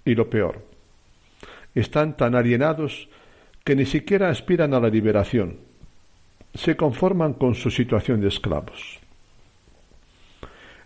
Y 0.03 0.15
lo 0.15 0.29
peor, 0.29 0.65
están 1.75 2.17
tan 2.17 2.35
alienados 2.35 3.07
que 3.63 3.75
ni 3.75 3.85
siquiera 3.85 4.29
aspiran 4.29 4.73
a 4.73 4.81
la 4.81 4.89
liberación. 4.89 5.57
Se 6.53 6.75
conforman 6.75 7.35
con 7.35 7.55
su 7.55 7.71
situación 7.71 8.19
de 8.19 8.27
esclavos. 8.27 8.99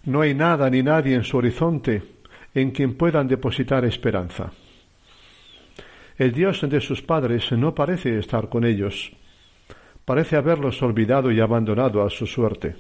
No 0.04 0.22
hay 0.22 0.36
nada 0.36 0.70
ni 0.70 0.84
nadie 0.84 1.16
en 1.16 1.24
su 1.24 1.38
horizonte 1.38 2.15
en 2.56 2.72
quien 2.72 2.96
puedan 2.96 3.28
depositar 3.28 3.86
esperanza. 3.86 4.52
El 6.18 6.32
Dios 6.32 6.62
de 6.68 6.80
sus 6.80 7.02
padres 7.02 7.52
no 7.52 7.76
parece 7.76 8.18
estar 8.18 8.48
con 8.48 8.64
ellos, 8.64 9.12
parece 10.06 10.38
haberlos 10.38 10.82
olvidado 10.82 11.32
y 11.32 11.42
abandonado 11.42 12.04
a 12.04 12.10
su 12.10 12.26
suerte. 12.26 12.78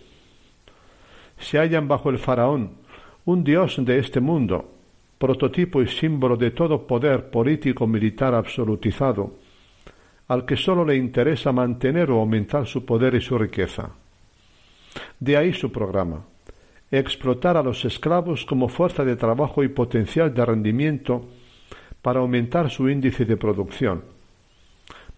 Se 1.37 1.59
hallan 1.59 1.89
bajo 1.89 2.09
el 2.09 2.17
faraón, 2.17 2.77
un 3.25 3.43
dios 3.43 3.75
de 3.83 3.99
este 3.99 4.21
mundo, 4.21 4.71
prototipo 5.17 5.81
y 5.81 5.87
símbolo 5.87 6.37
de 6.37 6.51
todo 6.51 6.87
poder 6.87 7.29
político 7.29 7.85
militar 7.85 8.33
absolutizado, 8.33 9.33
al 10.29 10.45
que 10.45 10.55
sólo 10.55 10.85
le 10.85 10.95
interesa 10.95 11.51
mantener 11.51 12.09
o 12.11 12.19
aumentar 12.19 12.65
su 12.65 12.85
poder 12.85 13.15
y 13.15 13.21
su 13.21 13.37
riqueza. 13.37 13.89
De 15.19 15.35
ahí 15.35 15.51
su 15.51 15.71
programa, 15.71 16.23
explotar 16.99 17.57
a 17.57 17.63
los 17.63 17.85
esclavos 17.85 18.45
como 18.45 18.69
fuerza 18.69 19.03
de 19.03 19.15
trabajo 19.15 19.63
y 19.63 19.67
potencial 19.69 20.33
de 20.33 20.45
rendimiento 20.45 21.25
para 22.01 22.19
aumentar 22.19 22.69
su 22.69 22.89
índice 22.89 23.25
de 23.25 23.37
producción. 23.37 24.03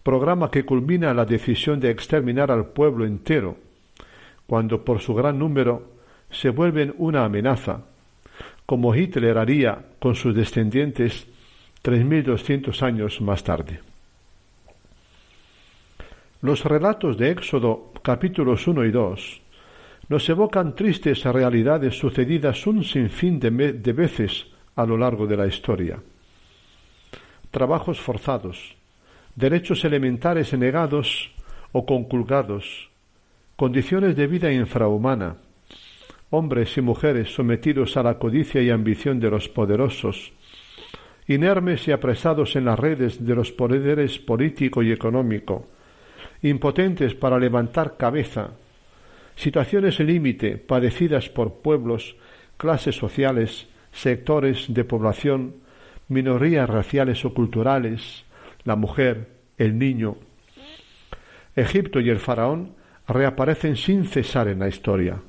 Programa 0.02 0.50
que 0.50 0.64
culmina 0.64 1.12
la 1.12 1.24
decisión 1.24 1.80
de 1.80 1.90
exterminar 1.90 2.50
al 2.50 2.66
pueblo 2.66 3.04
entero, 3.04 3.56
cuando 4.46 4.84
por 4.84 5.00
su 5.00 5.14
gran 5.14 5.38
número 5.38 5.82
se 6.30 6.50
vuelven 6.50 6.94
una 6.98 7.24
amenaza, 7.24 7.82
como 8.64 8.94
Hitler 8.94 9.36
haría 9.36 9.84
con 9.98 10.14
sus 10.14 10.34
descendientes 10.34 11.26
3.200 11.82 12.82
años 12.82 13.20
más 13.20 13.44
tarde. 13.44 13.80
Los 16.40 16.64
relatos 16.64 17.18
de 17.18 17.30
Éxodo 17.30 17.92
capítulos 18.02 18.66
1 18.66 18.84
y 18.84 18.90
2 18.90 19.42
nos 20.08 20.28
evocan 20.28 20.74
tristes 20.74 21.24
realidades 21.24 21.98
sucedidas 21.98 22.66
un 22.66 22.82
sinfín 22.82 23.38
de, 23.38 23.50
de 23.72 23.92
veces 23.92 24.46
a 24.74 24.86
lo 24.86 24.96
largo 24.96 25.26
de 25.26 25.36
la 25.36 25.46
historia. 25.46 26.00
Trabajos 27.50 28.00
forzados, 28.00 28.76
derechos 29.34 29.84
elementares 29.84 30.52
negados 30.54 31.32
o 31.72 31.84
conculcados, 31.84 32.90
condiciones 33.56 34.16
de 34.16 34.26
vida 34.26 34.52
infrahumana, 34.52 35.36
hombres 36.30 36.76
y 36.76 36.80
mujeres 36.80 37.34
sometidos 37.34 37.96
a 37.96 38.02
la 38.02 38.18
codicia 38.18 38.62
y 38.62 38.70
ambición 38.70 39.20
de 39.20 39.30
los 39.30 39.48
poderosos, 39.48 40.32
inermes 41.26 41.86
y 41.88 41.92
apresados 41.92 42.56
en 42.56 42.64
las 42.64 42.78
redes 42.78 43.24
de 43.24 43.34
los 43.34 43.52
poderes 43.52 44.18
político 44.18 44.82
y 44.82 44.92
económico, 44.92 45.68
impotentes 46.42 47.14
para 47.14 47.38
levantar 47.38 47.96
cabeza, 47.96 48.50
situaciones 49.38 50.00
límite 50.00 50.58
padecidas 50.58 51.28
por 51.28 51.62
pueblos, 51.62 52.16
clases 52.56 52.96
sociales, 52.96 53.68
sectores 53.92 54.66
de 54.68 54.84
población, 54.84 55.54
minorías 56.08 56.68
raciales 56.68 57.24
o 57.24 57.32
culturales, 57.32 58.24
la 58.64 58.74
mujer, 58.74 59.28
el 59.56 59.78
niño. 59.78 60.16
Egipto 61.54 62.00
y 62.00 62.10
el 62.10 62.18
faraón 62.18 62.74
reaparecen 63.06 63.76
sin 63.76 64.06
cesar 64.06 64.48
en 64.48 64.58
la 64.58 64.68
historia. 64.68 65.20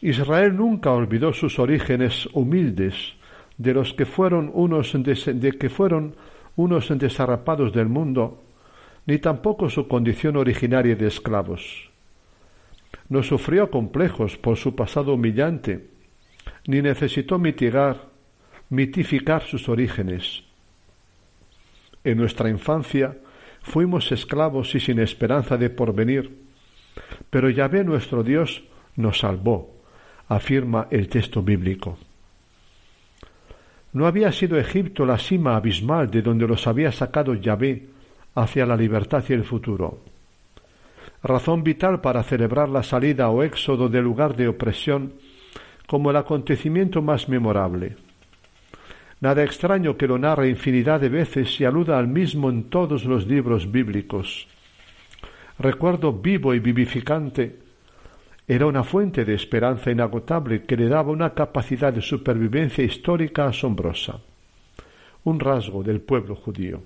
Israel 0.00 0.56
nunca 0.56 0.90
olvidó 0.90 1.32
sus 1.32 1.60
orígenes 1.60 2.28
humildes, 2.32 3.14
de 3.56 3.74
los 3.74 3.94
que 3.94 4.04
fueron 4.04 4.50
unos 4.52 4.92
de 4.94 5.52
que 5.58 5.68
fueron 5.68 6.14
unos 6.56 6.88
desarrapados 6.98 7.72
del 7.72 7.88
mundo, 7.88 8.42
ni 9.08 9.18
tampoco 9.18 9.70
su 9.70 9.88
condición 9.88 10.36
originaria 10.36 10.94
de 10.94 11.06
esclavos. 11.06 11.88
No 13.08 13.22
sufrió 13.22 13.70
complejos 13.70 14.36
por 14.36 14.58
su 14.58 14.76
pasado 14.76 15.14
humillante, 15.14 15.88
ni 16.66 16.82
necesitó 16.82 17.38
mitigar, 17.38 18.02
mitificar 18.68 19.42
sus 19.44 19.66
orígenes. 19.70 20.44
En 22.04 22.18
nuestra 22.18 22.50
infancia 22.50 23.16
fuimos 23.62 24.12
esclavos 24.12 24.74
y 24.74 24.80
sin 24.80 24.98
esperanza 24.98 25.56
de 25.56 25.70
porvenir, 25.70 26.42
pero 27.30 27.48
Yahvé 27.48 27.84
nuestro 27.84 28.22
Dios 28.22 28.62
nos 28.94 29.20
salvó 29.20 29.74
afirma 30.28 30.86
el 30.90 31.08
texto 31.08 31.42
bíblico. 31.42 31.96
No 33.94 34.06
había 34.06 34.32
sido 34.32 34.58
Egipto 34.58 35.06
la 35.06 35.16
cima 35.16 35.56
abismal 35.56 36.10
de 36.10 36.20
donde 36.20 36.46
los 36.46 36.66
había 36.66 36.92
sacado 36.92 37.32
Yahvé 37.32 37.96
hacia 38.42 38.66
la 38.66 38.76
libertad 38.76 39.24
y 39.28 39.32
el 39.32 39.44
futuro. 39.44 40.00
Razón 41.22 41.64
vital 41.64 42.00
para 42.00 42.22
celebrar 42.22 42.68
la 42.68 42.82
salida 42.82 43.28
o 43.30 43.42
éxodo 43.42 43.88
del 43.88 44.04
lugar 44.04 44.36
de 44.36 44.48
opresión 44.48 45.14
como 45.86 46.10
el 46.10 46.16
acontecimiento 46.16 47.02
más 47.02 47.28
memorable. 47.28 47.96
Nada 49.20 49.42
extraño 49.42 49.96
que 49.96 50.06
lo 50.06 50.16
narre 50.16 50.48
infinidad 50.48 51.00
de 51.00 51.08
veces 51.08 51.60
y 51.60 51.64
aluda 51.64 51.98
al 51.98 52.06
mismo 52.06 52.50
en 52.50 52.70
todos 52.70 53.04
los 53.04 53.26
libros 53.26 53.72
bíblicos. 53.72 54.46
Recuerdo 55.58 56.12
vivo 56.12 56.54
y 56.54 56.60
vivificante 56.60 57.58
era 58.46 58.66
una 58.66 58.84
fuente 58.84 59.24
de 59.24 59.34
esperanza 59.34 59.90
inagotable 59.90 60.62
que 60.62 60.76
le 60.76 60.88
daba 60.88 61.10
una 61.10 61.34
capacidad 61.34 61.92
de 61.92 62.00
supervivencia 62.00 62.84
histórica 62.84 63.46
asombrosa, 63.46 64.20
un 65.24 65.40
rasgo 65.40 65.82
del 65.82 66.00
pueblo 66.00 66.36
judío. 66.36 66.80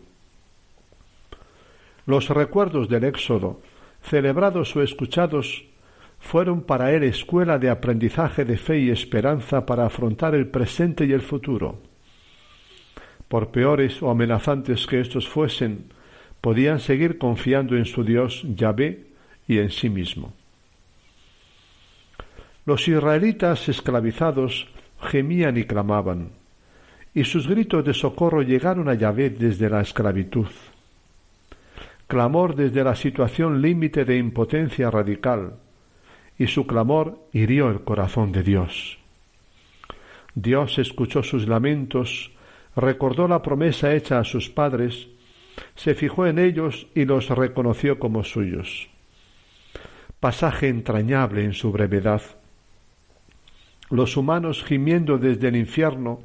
Los 2.06 2.28
recuerdos 2.28 2.88
del 2.88 3.04
Éxodo, 3.04 3.60
celebrados 4.02 4.74
o 4.74 4.82
escuchados, 4.82 5.64
fueron 6.18 6.62
para 6.62 6.92
él 6.92 7.02
escuela 7.02 7.58
de 7.58 7.68
aprendizaje 7.68 8.44
de 8.44 8.56
fe 8.56 8.78
y 8.78 8.90
esperanza 8.90 9.66
para 9.66 9.86
afrontar 9.86 10.34
el 10.34 10.46
presente 10.46 11.04
y 11.04 11.12
el 11.12 11.20
futuro. 11.20 11.78
Por 13.28 13.50
peores 13.50 14.02
o 14.02 14.10
amenazantes 14.10 14.86
que 14.86 15.00
estos 15.00 15.28
fuesen, 15.28 15.86
podían 16.40 16.80
seguir 16.80 17.18
confiando 17.18 17.76
en 17.76 17.84
su 17.84 18.04
Dios 18.04 18.44
Yahvé 18.54 19.06
y 19.48 19.58
en 19.58 19.70
sí 19.70 19.88
mismo. 19.88 20.32
Los 22.66 22.86
israelitas 22.86 23.68
esclavizados 23.68 24.68
gemían 25.00 25.56
y 25.56 25.64
clamaban, 25.64 26.30
y 27.14 27.24
sus 27.24 27.48
gritos 27.48 27.84
de 27.84 27.94
socorro 27.94 28.42
llegaron 28.42 28.88
a 28.88 28.94
Yahvé 28.94 29.30
desde 29.30 29.68
la 29.68 29.80
esclavitud. 29.80 30.46
Clamor 32.12 32.56
desde 32.56 32.84
la 32.84 32.94
situación 32.94 33.62
límite 33.62 34.04
de 34.04 34.18
impotencia 34.18 34.90
radical, 34.90 35.54
y 36.38 36.46
su 36.46 36.66
clamor 36.66 37.18
hirió 37.32 37.70
el 37.70 37.84
corazón 37.84 38.32
de 38.32 38.42
Dios. 38.42 38.98
Dios 40.34 40.78
escuchó 40.78 41.22
sus 41.22 41.48
lamentos, 41.48 42.30
recordó 42.76 43.28
la 43.28 43.40
promesa 43.40 43.94
hecha 43.94 44.18
a 44.18 44.24
sus 44.24 44.50
padres, 44.50 45.08
se 45.74 45.94
fijó 45.94 46.26
en 46.26 46.38
ellos 46.38 46.86
y 46.94 47.06
los 47.06 47.30
reconoció 47.30 47.98
como 47.98 48.24
suyos. 48.24 48.90
Pasaje 50.20 50.68
entrañable 50.68 51.46
en 51.46 51.54
su 51.54 51.72
brevedad 51.72 52.20
los 53.88 54.18
humanos 54.18 54.62
gimiendo 54.64 55.16
desde 55.16 55.48
el 55.48 55.56
infierno, 55.56 56.20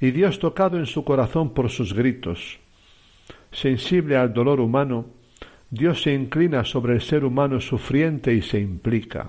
y 0.00 0.12
Dios 0.12 0.38
tocado 0.38 0.78
en 0.78 0.86
su 0.86 1.04
corazón 1.04 1.54
por 1.54 1.70
sus 1.70 1.92
gritos. 1.92 2.61
Sensible 3.52 4.16
al 4.16 4.32
dolor 4.32 4.60
humano, 4.60 5.06
Dios 5.70 6.02
se 6.02 6.12
inclina 6.12 6.64
sobre 6.64 6.94
el 6.94 7.00
ser 7.00 7.24
humano 7.24 7.60
sufriente 7.60 8.34
y 8.34 8.42
se 8.42 8.58
implica. 8.58 9.28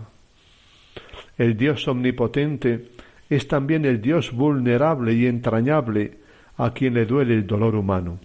El 1.38 1.58
Dios 1.58 1.88
omnipotente 1.88 2.92
es 3.30 3.48
también 3.48 3.86
el 3.86 4.02
Dios 4.02 4.32
vulnerable 4.32 5.14
y 5.14 5.26
entrañable 5.26 6.20
a 6.58 6.74
quien 6.74 6.94
le 6.94 7.06
duele 7.06 7.34
el 7.34 7.48
dolor 7.48 7.76
humano. 7.76 8.20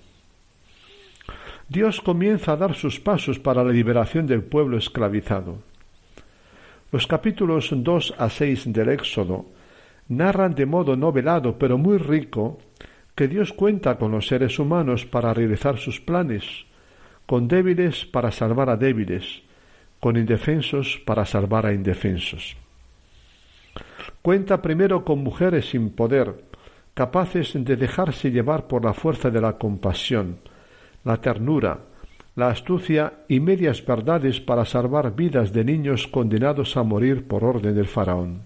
Dios 1.69 2.01
comienza 2.01 2.53
a 2.53 2.57
dar 2.57 2.75
sus 2.75 2.99
pasos 2.99 3.39
para 3.39 3.63
la 3.63 3.73
liberación 3.73 4.27
del 4.27 4.43
pueblo 4.43 4.79
esclavizado. 4.79 5.59
Los 6.91 7.07
capítulos 7.07 7.71
2 7.73 8.15
a 8.17 8.31
6 8.31 8.73
del 8.73 8.89
Éxodo 8.89 9.47
narran 10.09 10.55
de 10.55 10.65
modo 10.65 10.97
novelado 10.97 11.59
pero 11.59 11.77
muy 11.77 11.99
rico 11.99 12.59
que 13.19 13.27
Dios 13.27 13.53
cuenta 13.53 13.99
con 13.99 14.13
los 14.13 14.29
seres 14.29 14.61
humanos 14.61 15.05
para 15.05 15.35
realizar 15.35 15.77
sus 15.77 16.01
planes, 16.01 16.45
con 17.27 17.49
débiles 17.49 18.07
para 18.07 18.31
salvar 18.31 18.71
a 18.71 18.77
débiles, 18.77 19.43
con 19.99 20.17
indefensos 20.17 21.03
para 21.05 21.27
salvar 21.27 21.67
a 21.67 21.73
indefensos. 21.73 22.57
Cuenta 24.23 24.63
primero 24.63 25.05
con 25.05 25.19
mujeres 25.25 25.71
sin 25.71 25.91
poder, 25.91 26.45
capaces 26.95 27.55
de 27.55 27.75
dejarse 27.75 28.31
llevar 28.31 28.69
por 28.69 28.85
la 28.85 28.95
fuerza 28.95 29.31
de 29.31 29.41
la 29.41 29.59
compasión, 29.59 30.39
la 31.03 31.17
ternura, 31.21 31.81
la 32.37 32.51
astucia 32.51 33.25
y 33.27 33.41
medias 33.41 33.85
verdades 33.85 34.41
para 34.41 34.65
salvar 34.65 35.17
vidas 35.17 35.53
de 35.53 35.65
niños 35.65 36.07
condenados 36.07 36.77
a 36.77 36.85
morir 36.85 37.27
por 37.27 37.43
orden 37.43 37.75
del 37.75 37.89
faraón. 37.89 38.43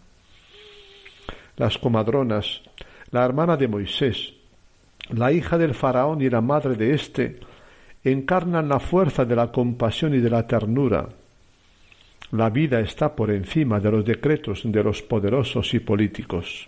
Las 1.59 1.77
comadronas, 1.77 2.63
la 3.11 3.23
hermana 3.23 3.59
de 3.59 3.69
Moisés, 3.69 4.41
la 5.12 5.33
hija 5.33 5.59
del 5.59 5.75
faraón 5.75 6.20
y 6.22 6.31
la 6.31 6.40
madre 6.40 6.75
de 6.75 6.94
éste, 6.94 7.40
encarnan 8.05 8.68
la 8.68 8.81
fuerza 8.81 9.25
de 9.25 9.37
la 9.37 9.53
compasión 9.53 10.14
y 10.14 10.18
de 10.18 10.31
la 10.31 10.46
ternura, 10.46 11.09
la 12.33 12.48
vida 12.48 12.81
está 12.81 13.14
por 13.14 13.31
encima 13.31 13.79
de 13.79 13.90
los 13.90 14.07
decretos 14.07 14.62
de 14.64 14.83
los 14.83 15.03
poderosos 15.03 15.75
y 15.75 15.81
políticos. 15.81 16.66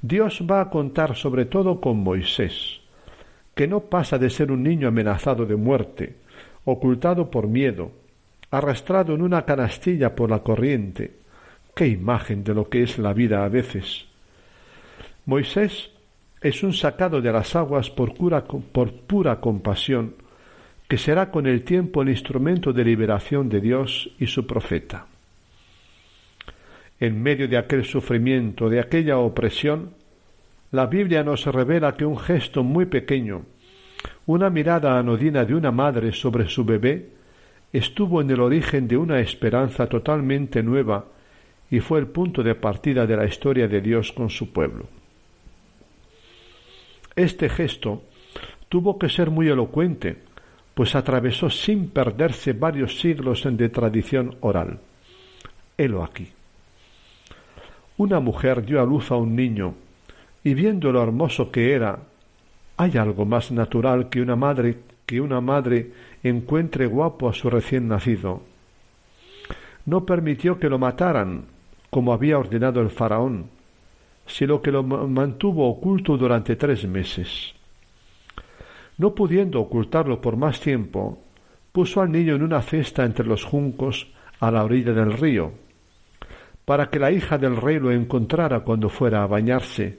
Dios 0.00 0.42
va 0.50 0.62
a 0.62 0.70
contar 0.70 1.14
sobre 1.14 1.44
todo 1.44 1.78
con 1.78 1.98
Moisés, 1.98 2.80
que 3.54 3.68
no 3.68 3.80
pasa 3.80 4.16
de 4.16 4.30
ser 4.30 4.50
un 4.50 4.62
niño 4.62 4.88
amenazado 4.88 5.44
de 5.44 5.56
muerte, 5.56 6.16
ocultado 6.64 7.30
por 7.30 7.46
miedo, 7.48 7.92
arrastrado 8.50 9.14
en 9.14 9.20
una 9.20 9.44
canastilla 9.44 10.16
por 10.16 10.30
la 10.30 10.38
corriente. 10.38 11.18
Qué 11.76 11.86
imagen 11.86 12.44
de 12.44 12.54
lo 12.54 12.70
que 12.70 12.82
es 12.82 12.98
la 12.98 13.12
vida 13.12 13.44
a 13.44 13.48
veces. 13.48 14.06
Moisés 15.26 15.91
es 16.42 16.62
un 16.62 16.72
sacado 16.72 17.20
de 17.20 17.32
las 17.32 17.54
aguas 17.54 17.90
por, 17.90 18.14
por 18.14 18.92
pura 18.92 19.40
compasión 19.40 20.14
que 20.88 20.98
será 20.98 21.30
con 21.30 21.46
el 21.46 21.62
tiempo 21.62 22.02
el 22.02 22.10
instrumento 22.10 22.72
de 22.72 22.84
liberación 22.84 23.48
de 23.48 23.60
Dios 23.60 24.10
y 24.18 24.26
su 24.26 24.46
profeta. 24.46 25.06
En 27.00 27.22
medio 27.22 27.48
de 27.48 27.56
aquel 27.56 27.84
sufrimiento, 27.84 28.68
de 28.68 28.78
aquella 28.78 29.16
opresión, 29.18 29.94
la 30.70 30.86
Biblia 30.86 31.24
nos 31.24 31.46
revela 31.46 31.96
que 31.96 32.04
un 32.04 32.18
gesto 32.18 32.62
muy 32.62 32.86
pequeño, 32.86 33.42
una 34.26 34.50
mirada 34.50 34.98
anodina 34.98 35.44
de 35.44 35.54
una 35.54 35.70
madre 35.70 36.12
sobre 36.12 36.48
su 36.48 36.64
bebé, 36.64 37.08
estuvo 37.72 38.20
en 38.20 38.30
el 38.30 38.40
origen 38.40 38.86
de 38.86 38.96
una 38.96 39.20
esperanza 39.20 39.86
totalmente 39.86 40.62
nueva 40.62 41.06
y 41.70 41.80
fue 41.80 42.00
el 42.00 42.08
punto 42.08 42.42
de 42.42 42.54
partida 42.54 43.06
de 43.06 43.16
la 43.16 43.24
historia 43.24 43.66
de 43.66 43.80
Dios 43.80 44.12
con 44.12 44.28
su 44.28 44.52
pueblo. 44.52 45.01
Este 47.14 47.48
gesto 47.48 48.02
tuvo 48.68 48.98
que 48.98 49.08
ser 49.08 49.30
muy 49.30 49.48
elocuente, 49.48 50.18
pues 50.74 50.94
atravesó 50.94 51.50
sin 51.50 51.90
perderse 51.90 52.54
varios 52.54 52.98
siglos 53.00 53.42
de 53.44 53.68
tradición 53.68 54.36
oral. 54.40 54.78
Helo 55.76 56.02
aquí. 56.02 56.28
Una 57.98 58.20
mujer 58.20 58.64
dio 58.64 58.80
a 58.80 58.86
luz 58.86 59.10
a 59.10 59.16
un 59.16 59.36
niño, 59.36 59.74
y 60.42 60.54
viendo 60.54 60.90
lo 60.90 61.02
hermoso 61.02 61.52
que 61.52 61.72
era, 61.72 61.98
¿hay 62.76 62.96
algo 62.96 63.26
más 63.26 63.52
natural 63.52 64.08
que 64.08 64.22
una 64.22 64.36
madre 64.36 64.78
que 65.04 65.20
una 65.20 65.40
madre 65.40 65.92
encuentre 66.22 66.86
guapo 66.86 67.28
a 67.28 67.34
su 67.34 67.50
recién 67.50 67.88
nacido? 67.88 68.42
No 69.84 70.06
permitió 70.06 70.58
que 70.58 70.70
lo 70.70 70.78
mataran, 70.78 71.44
como 71.90 72.12
había 72.14 72.38
ordenado 72.38 72.80
el 72.80 72.90
faraón, 72.90 73.50
sino 74.26 74.62
que 74.62 74.70
lo 74.70 74.82
mantuvo 74.82 75.68
oculto 75.68 76.16
durante 76.16 76.56
tres 76.56 76.86
meses. 76.86 77.54
No 78.98 79.14
pudiendo 79.14 79.60
ocultarlo 79.60 80.20
por 80.20 80.36
más 80.36 80.60
tiempo, 80.60 81.22
puso 81.72 82.00
al 82.00 82.12
niño 82.12 82.34
en 82.34 82.42
una 82.42 82.62
cesta 82.62 83.04
entre 83.04 83.26
los 83.26 83.44
juncos 83.44 84.06
a 84.40 84.50
la 84.50 84.64
orilla 84.64 84.92
del 84.92 85.12
río, 85.12 85.52
para 86.64 86.90
que 86.90 86.98
la 86.98 87.10
hija 87.10 87.38
del 87.38 87.56
rey 87.56 87.78
lo 87.78 87.90
encontrara 87.90 88.60
cuando 88.60 88.88
fuera 88.88 89.22
a 89.22 89.26
bañarse, 89.26 89.98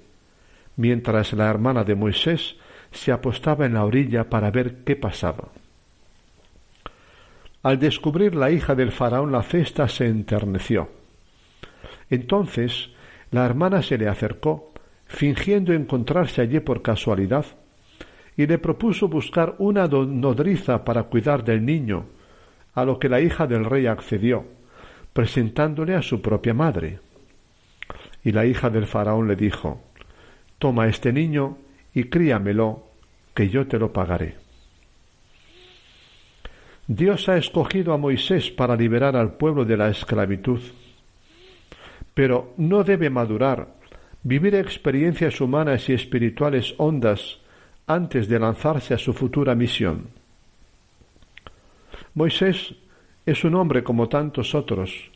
mientras 0.78 1.34
la 1.34 1.50
hermana 1.50 1.84
de 1.84 1.96
Moisés 1.96 2.56
se 2.92 3.12
apostaba 3.12 3.66
en 3.66 3.74
la 3.74 3.86
orilla 3.86 4.30
para 4.30 4.52
ver 4.52 4.84
qué 4.84 4.96
pasaba. 4.96 5.50
Al 7.64 7.80
descubrir 7.80 8.36
la 8.36 8.52
hija 8.52 8.76
del 8.76 8.92
faraón 8.92 9.32
la 9.32 9.42
cesta 9.42 9.88
se 9.88 10.06
enterneció. 10.08 10.90
Entonces 12.10 12.90
la 13.34 13.46
hermana 13.46 13.82
se 13.82 13.98
le 13.98 14.08
acercó, 14.08 14.74
fingiendo 15.08 15.74
encontrarse 15.74 16.42
allí 16.42 16.60
por 16.60 16.84
casualidad, 16.84 17.46
y 18.38 18.46
le 18.46 18.60
propuso 18.60 19.08
buscar 19.08 19.56
una 19.58 19.88
nodriza 19.88 20.86
para 20.86 21.04
cuidar 21.04 21.44
del 21.44 21.66
niño, 21.66 22.06
a 22.76 22.86
lo 22.86 23.00
que 23.00 23.10
la 23.10 23.22
hija 23.22 23.48
del 23.48 23.66
rey 23.66 23.88
accedió, 23.88 24.46
presentándole 25.14 25.96
a 25.96 26.04
su 26.04 26.22
propia 26.22 26.54
madre. 26.54 27.00
Y 28.24 28.32
la 28.32 28.46
hija 28.46 28.70
del 28.70 28.86
faraón 28.86 29.28
le 29.28 29.36
dijo 29.36 29.82
Toma 30.60 30.88
este 30.88 31.12
niño 31.12 31.58
y 31.94 32.06
críamelo, 32.06 32.84
que 33.34 33.50
yo 33.50 33.68
te 33.68 33.80
lo 33.80 33.92
pagaré. 33.92 34.36
Dios 36.86 37.30
ha 37.30 37.38
escogido 37.38 37.94
a 37.94 37.98
Moisés 37.98 38.52
para 38.52 38.76
liberar 38.76 39.16
al 39.16 39.38
pueblo 39.38 39.66
de 39.66 39.78
la 39.78 39.90
esclavitud, 39.90 40.62
pero 42.14 42.54
no 42.58 42.84
debe 42.84 43.10
madurar, 43.10 43.76
vivir 44.24 44.56
experiencias 44.56 45.42
humanas 45.42 45.90
y 45.90 45.94
espirituales 45.94 46.76
hondas 46.78 47.40
antes 47.88 48.28
de 48.28 48.40
lanzarse 48.40 48.94
a 48.94 48.98
su 48.98 49.14
futura 49.14 49.56
misión. 49.56 50.08
Moisés 52.14 52.76
es 53.26 53.44
un 53.44 53.56
hombre 53.56 53.84
como 53.84 54.08
tantos 54.08 54.54
otros. 54.54 55.12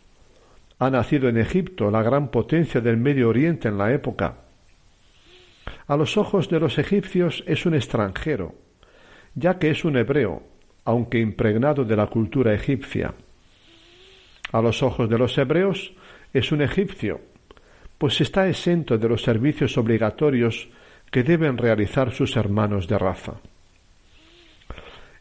Ha 0.80 0.90
nacido 0.90 1.30
en 1.30 1.38
Egipto, 1.38 1.92
la 1.92 2.02
gran 2.02 2.30
potencia 2.30 2.82
del 2.82 2.98
Medio 2.98 3.30
Oriente 3.30 3.68
en 3.68 3.78
la 3.78 3.94
época. 3.94 4.36
A 5.88 5.96
los 5.96 6.18
ojos 6.18 6.50
de 6.50 6.60
los 6.60 6.78
egipcios 6.78 7.44
es 7.48 7.66
un 7.66 7.76
extranjero, 7.76 8.56
ya 9.36 9.58
que 9.60 9.70
es 9.70 9.86
un 9.86 9.98
hebreo, 9.98 10.44
aunque 10.86 11.20
impregnado 11.20 11.84
de 11.84 11.96
la 11.96 12.08
cultura 12.08 12.54
egipcia. 12.54 13.14
A 14.52 14.62
los 14.62 14.82
ojos 14.84 15.10
de 15.10 15.18
los 15.18 15.38
hebreos 15.38 15.94
es 16.34 16.52
un 16.52 16.62
egipcio, 16.62 17.22
pues 17.98 18.22
está 18.22 18.48
exento 18.48 18.98
de 18.98 19.10
los 19.10 19.22
servicios 19.24 19.78
obligatorios 19.78 20.70
que 21.12 21.24
deben 21.24 21.58
realizar 21.58 22.12
sus 22.12 22.36
hermanos 22.36 22.88
de 22.88 22.98
raza. 22.98 23.34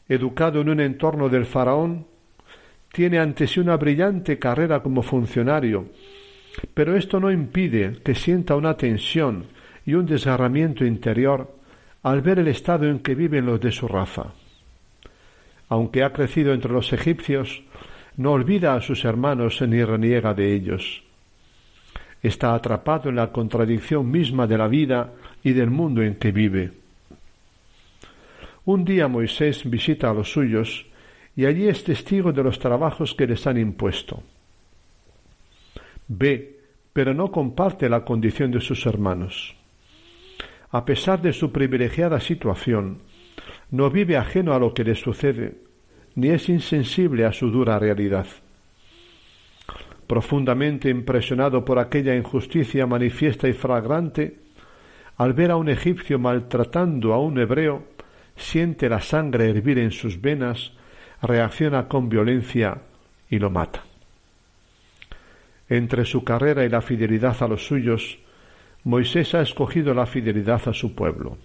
Educado 0.09 0.61
en 0.61 0.69
un 0.69 0.81
entorno 0.81 1.29
del 1.29 1.47
faraón, 1.47 2.07
tiene 2.93 3.19
ante 3.19 3.47
sí 3.47 3.61
una 3.61 3.77
brillante 3.77 4.39
carrera 4.39 4.83
como 4.83 5.03
funcionario, 5.03 5.87
pero 6.75 6.97
esto 6.97 7.21
no 7.21 7.31
impide 7.31 7.99
que 8.05 8.15
sienta 8.15 8.57
una 8.57 8.77
tensión 8.77 9.47
y 9.85 9.95
un 9.95 10.07
desgarramiento 10.07 10.85
interior 10.85 11.55
al 12.03 12.23
ver 12.23 12.39
el 12.39 12.49
estado 12.49 12.89
en 12.89 13.01
que 13.01 13.15
viven 13.15 13.47
los 13.47 13.61
de 13.61 13.73
su 13.73 13.89
raza. 13.89 14.33
Aunque 15.69 16.05
ha 16.05 16.13
crecido 16.13 16.53
entre 16.53 16.73
los 16.73 16.93
egipcios, 16.93 17.63
no 18.17 18.33
olvida 18.33 18.75
a 18.75 18.81
sus 18.81 19.05
hermanos 19.05 19.61
ni 19.63 19.85
reniega 19.85 20.35
de 20.35 20.55
ellos. 20.55 21.03
Está 22.23 22.55
atrapado 22.55 23.11
en 23.11 23.17
la 23.17 23.31
contradicción 23.31 24.11
misma 24.11 24.47
de 24.47 24.59
la 24.59 24.69
vida 24.69 25.13
y 25.43 25.53
del 25.53 25.71
mundo 25.71 26.03
en 26.03 26.17
que 26.17 26.33
vive. 26.33 26.73
Un 28.65 28.85
día 28.85 29.07
Moisés 29.07 29.69
visita 29.69 30.11
a 30.11 30.15
los 30.15 30.33
suyos 30.33 30.87
y 31.37 31.45
allí 31.45 31.69
es 31.69 31.85
testigo 31.85 32.33
de 32.33 32.43
los 32.43 32.59
trabajos 32.59 33.15
que 33.15 33.27
les 33.27 33.47
han 33.47 33.59
impuesto. 33.59 34.23
Ve, 36.09 36.61
pero 36.93 37.13
no 37.13 37.31
comparte 37.31 37.89
la 37.89 38.05
condición 38.05 38.51
de 38.51 38.61
sus 38.61 38.87
hermanos. 38.87 39.55
A 40.71 40.85
pesar 40.85 41.21
de 41.21 41.33
su 41.33 41.53
privilegiada 41.53 42.19
situación, 42.21 43.03
no 43.71 43.91
vive 43.91 44.17
ajeno 44.17 44.55
a 44.55 44.59
lo 44.59 44.73
que 44.73 44.85
le 44.85 44.95
sucede, 44.95 45.66
ni 46.17 46.29
es 46.29 46.49
insensible 46.49 47.25
a 47.25 47.33
su 47.33 47.51
dura 47.51 47.79
realidad. 47.79 48.27
Profundamente 50.07 50.89
impresionado 50.89 51.65
por 51.65 51.79
aquella 51.79 52.15
injusticia 52.15 52.87
manifiesta 52.87 53.49
y 53.49 53.53
fragrante, 53.53 54.39
al 55.19 55.33
ver 55.33 55.51
a 55.51 55.57
un 55.57 55.69
egipcio 55.69 56.19
maltratando 56.19 57.13
a 57.13 57.21
un 57.21 57.39
hebreo, 57.39 57.85
siente 58.37 58.89
la 58.89 59.01
sangre 59.01 59.49
hervir 59.49 59.79
en 59.79 59.91
sus 59.91 60.21
venas, 60.21 60.73
reacciona 61.23 61.89
con 61.89 62.09
violencia 62.09 62.83
y 63.31 63.39
lo 63.39 63.51
mata. 63.51 63.83
Entre 65.69 66.05
su 66.05 66.23
carrera 66.23 66.65
y 66.65 66.69
la 66.69 66.81
fidelidad 66.81 67.43
a 67.43 67.49
los 67.49 67.67
suyos, 67.67 68.19
Moisés 68.85 69.35
ha 69.35 69.43
escogido 69.43 69.93
la 69.95 70.07
fidelidad 70.07 70.69
a 70.69 70.73
su 70.73 70.95
pueblo. 70.95 71.37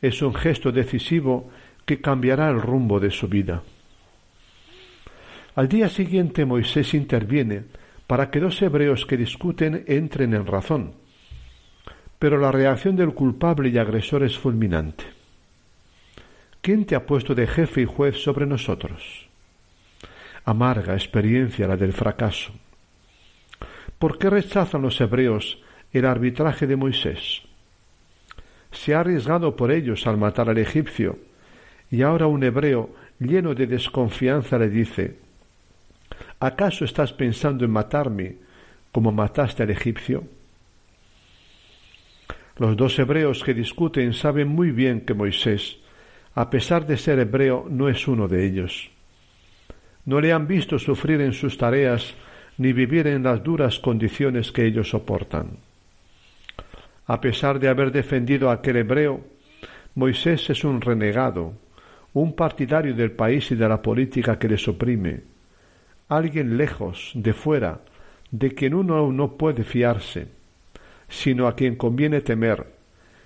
Es 0.00 0.22
un 0.22 0.34
gesto 0.34 0.70
decisivo 0.70 1.50
que 1.86 2.00
cambiará 2.00 2.50
el 2.50 2.60
rumbo 2.60 3.00
de 3.00 3.10
su 3.10 3.28
vida. 3.28 3.62
Al 5.54 5.68
día 5.68 5.88
siguiente 5.88 6.44
Moisés 6.44 6.92
interviene 6.92 7.64
para 8.06 8.30
que 8.30 8.40
dos 8.40 8.60
hebreos 8.60 9.06
que 9.06 9.16
discuten 9.16 9.84
entren 9.86 10.34
en 10.34 10.46
razón. 10.46 10.94
Pero 12.18 12.38
la 12.38 12.52
reacción 12.52 12.96
del 12.96 13.14
culpable 13.14 13.68
y 13.70 13.78
agresor 13.78 14.22
es 14.22 14.38
fulminante. 14.38 15.04
¿Quién 16.60 16.84
te 16.84 16.96
ha 16.96 17.06
puesto 17.06 17.34
de 17.34 17.46
jefe 17.46 17.82
y 17.82 17.84
juez 17.84 18.16
sobre 18.22 18.46
nosotros? 18.46 19.28
Amarga 20.44 20.94
experiencia 20.94 21.66
la 21.66 21.76
del 21.76 21.92
fracaso. 21.92 22.52
¿Por 23.98 24.18
qué 24.18 24.28
rechazan 24.28 24.82
los 24.82 25.00
hebreos 25.00 25.58
el 25.92 26.04
arbitraje 26.04 26.66
de 26.66 26.76
Moisés? 26.76 27.42
Se 28.72 28.94
ha 28.94 29.00
arriesgado 29.00 29.56
por 29.56 29.70
ellos 29.70 30.06
al 30.06 30.18
matar 30.18 30.50
al 30.50 30.58
egipcio, 30.58 31.18
y 31.90 32.02
ahora 32.02 32.26
un 32.26 32.42
hebreo 32.42 32.90
lleno 33.18 33.54
de 33.54 33.66
desconfianza 33.66 34.58
le 34.58 34.68
dice 34.68 35.16
¿Acaso 36.40 36.84
estás 36.84 37.12
pensando 37.12 37.64
en 37.64 37.70
matarme 37.70 38.36
como 38.92 39.12
mataste 39.12 39.62
al 39.62 39.70
egipcio? 39.70 40.24
Los 42.58 42.76
dos 42.76 42.98
hebreos 42.98 43.42
que 43.44 43.54
discuten 43.54 44.12
saben 44.12 44.48
muy 44.48 44.70
bien 44.70 45.02
que 45.02 45.14
Moisés, 45.14 45.78
a 46.34 46.48
pesar 46.48 46.86
de 46.86 46.96
ser 46.96 47.18
hebreo, 47.18 47.66
no 47.68 47.88
es 47.88 48.08
uno 48.08 48.28
de 48.28 48.46
ellos. 48.46 48.90
No 50.04 50.20
le 50.20 50.32
han 50.32 50.46
visto 50.46 50.78
sufrir 50.78 51.20
en 51.20 51.32
sus 51.32 51.58
tareas 51.58 52.14
ni 52.58 52.72
vivir 52.72 53.06
en 53.06 53.22
las 53.22 53.42
duras 53.42 53.78
condiciones 53.78 54.52
que 54.52 54.64
ellos 54.64 54.88
soportan. 54.88 55.58
A 57.06 57.20
pesar 57.20 57.58
de 57.60 57.68
haber 57.68 57.92
defendido 57.92 58.50
a 58.50 58.54
aquel 58.54 58.76
hebreo, 58.76 59.20
Moisés 59.94 60.48
es 60.50 60.64
un 60.64 60.80
renegado, 60.80 61.54
un 62.16 62.32
partidario 62.32 62.94
del 62.94 63.10
país 63.10 63.50
y 63.50 63.56
de 63.56 63.68
la 63.68 63.82
política 63.82 64.38
que 64.38 64.48
les 64.48 64.66
oprime, 64.68 65.20
alguien 66.08 66.56
lejos, 66.56 67.10
de 67.14 67.34
fuera, 67.34 67.80
de 68.30 68.54
quien 68.54 68.72
uno 68.72 69.12
no 69.12 69.36
puede 69.36 69.64
fiarse, 69.64 70.28
sino 71.10 71.46
a 71.46 71.54
quien 71.54 71.76
conviene 71.76 72.22
temer, 72.22 72.72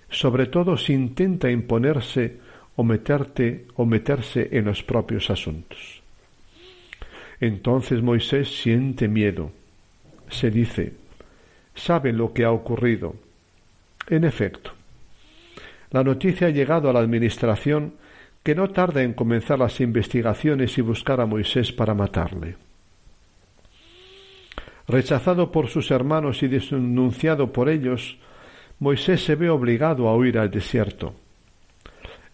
sobre 0.09 0.47
todo 0.47 0.77
si 0.77 0.93
intenta 0.93 1.49
imponerse 1.49 2.39
o 2.75 2.83
meterte 2.83 3.67
o 3.77 3.87
meterse 3.87 4.49
en 4.51 4.65
los 4.65 4.83
propios 4.83 5.31
asuntos. 5.31 6.03
Entonces 7.39 8.03
Moisés 8.03 8.61
siente 8.61 9.07
miedo. 9.07 9.53
Se 10.29 10.51
dice, 10.51 10.95
saben 11.77 12.19
lo 12.19 12.33
que 12.33 12.45
ha 12.45 12.51
ocurrido. 12.51 13.15
En 14.09 14.25
efecto, 14.25 14.73
la 15.93 16.03
noticia 16.03 16.49
ha 16.49 16.51
llegado 16.51 16.91
a 16.91 16.93
la 16.93 16.99
administración 16.99 18.01
que 18.43 18.55
no 18.55 18.71
tarda 18.71 19.03
en 19.03 19.13
comenzar 19.13 19.59
las 19.59 19.81
investigaciones 19.81 20.79
y 20.79 20.81
buscar 20.81 21.21
a 21.21 21.27
Moisés 21.27 21.73
para 21.73 21.95
matarle. 21.95 22.57
Rechazado 24.89 25.53
por 25.53 25.69
sus 25.69 25.91
hermanos 25.91 26.43
y 26.43 26.49
denunciado 26.49 27.53
por 27.53 27.69
ellos, 27.69 28.19
Moisés 28.79 29.25
se 29.25 29.35
ve 29.35 29.51
obligado 29.51 30.09
a 30.09 30.17
huir 30.17 30.39
al 30.39 30.51
desierto. 30.51 31.15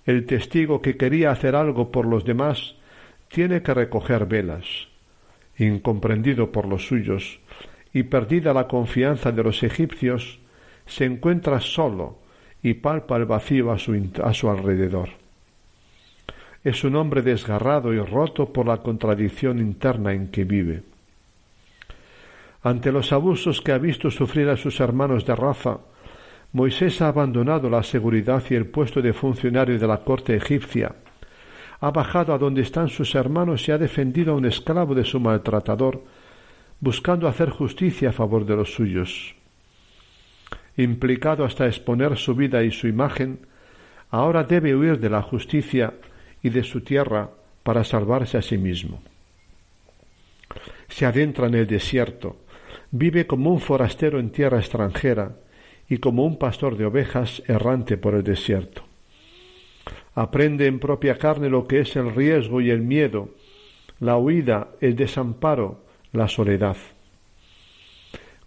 El 0.07 0.25
testigo 0.25 0.81
que 0.81 0.97
quería 0.97 1.33
hacer 1.33 1.57
algo 1.57 1.91
por 1.91 2.07
los 2.07 2.25
demás 2.25 2.77
tiene 3.29 3.63
que 3.63 3.75
recoger 3.75 4.27
velas. 4.27 4.89
Incomprendido 5.59 6.53
por 6.53 6.67
los 6.67 6.87
suyos 6.87 7.41
y 7.93 8.05
perdida 8.05 8.55
la 8.55 8.69
confianza 8.69 9.33
de 9.33 9.43
los 9.43 9.63
egipcios, 9.63 10.39
se 10.87 11.05
encuentra 11.05 11.61
solo 11.61 12.19
y 12.63 12.75
palpa 12.75 13.17
el 13.17 13.25
vacío 13.25 13.73
a 13.73 13.79
su, 13.79 14.11
a 14.23 14.33
su 14.33 14.49
alrededor. 14.49 15.26
Es 16.67 16.83
un 16.83 16.97
hombre 16.97 17.23
desgarrado 17.23 17.95
y 17.95 18.01
roto 18.01 18.53
por 18.53 18.67
la 18.67 18.79
contradicción 18.79 19.61
interna 19.61 20.13
en 20.13 20.33
que 20.33 20.43
vive. 20.43 20.83
Ante 22.65 22.91
los 22.91 23.13
abusos 23.13 23.61
que 23.61 23.71
ha 23.71 23.79
visto 23.79 24.11
sufrir 24.11 24.49
a 24.49 24.57
sus 24.57 24.81
hermanos 24.81 25.25
de 25.25 25.37
raza, 25.37 25.79
Moisés 26.51 27.01
ha 27.03 27.07
abandonado 27.07 27.71
la 27.71 27.85
seguridad 27.85 28.43
y 28.51 28.57
el 28.57 28.67
puesto 28.67 29.01
de 29.01 29.13
funcionario 29.13 29.79
de 29.79 29.87
la 29.87 29.99
corte 29.99 30.35
egipcia. 30.35 30.97
Ha 31.79 31.93
bajado 31.93 32.35
a 32.35 32.39
donde 32.39 32.63
están 32.63 32.89
sus 32.89 33.15
hermanos 33.15 33.69
y 33.69 33.71
ha 33.71 33.79
defendido 33.79 34.33
a 34.33 34.37
un 34.37 34.47
esclavo 34.47 34.93
de 34.93 35.05
su 35.05 35.21
maltratador, 35.21 36.03
buscando 36.81 37.29
hacer 37.29 37.51
justicia 37.51 38.09
a 38.09 38.13
favor 38.13 38.45
de 38.45 38.57
los 38.57 38.75
suyos. 38.75 39.37
Implicado 40.77 41.45
hasta 41.45 41.69
exponer 41.69 42.17
su 42.17 42.35
vida 42.35 42.65
y 42.65 42.73
su 42.73 42.89
imagen, 42.89 43.39
ahora 44.11 44.43
debe 44.43 44.75
huir 44.75 44.99
de 44.99 45.11
la 45.11 45.23
justicia 45.23 45.95
y 46.47 46.49
de 46.49 46.63
su 46.63 46.81
tierra 46.83 47.29
para 47.65 47.83
salvarse 47.83 48.39
a 48.39 48.43
sí 48.43 48.57
mismo. 48.57 49.03
Se 50.89 51.05
adentra 51.05 51.49
en 51.49 51.57
el 51.57 51.67
desierto, 51.67 52.37
vive 52.93 53.27
como 53.27 53.51
un 53.51 53.59
forastero 53.59 54.21
en 54.21 54.31
tierra 54.31 54.61
extranjera 54.61 55.35
y 55.89 55.99
como 55.99 56.25
un 56.25 56.39
pastor 56.39 56.77
de 56.77 56.87
ovejas 56.87 57.43
errante 57.49 57.97
por 57.97 58.15
el 58.15 58.23
desierto. 58.23 58.83
Aprende 60.15 60.67
en 60.67 60.79
propia 60.79 61.19
carne 61.19 61.51
lo 61.51 61.67
que 61.67 61.81
es 61.81 61.97
el 61.97 62.15
riesgo 62.15 62.61
y 62.61 62.71
el 62.71 62.83
miedo, 62.83 63.31
la 63.99 64.17
huida, 64.17 64.69
el 64.81 64.95
desamparo, 64.95 65.83
la 66.13 66.29
soledad. 66.29 66.77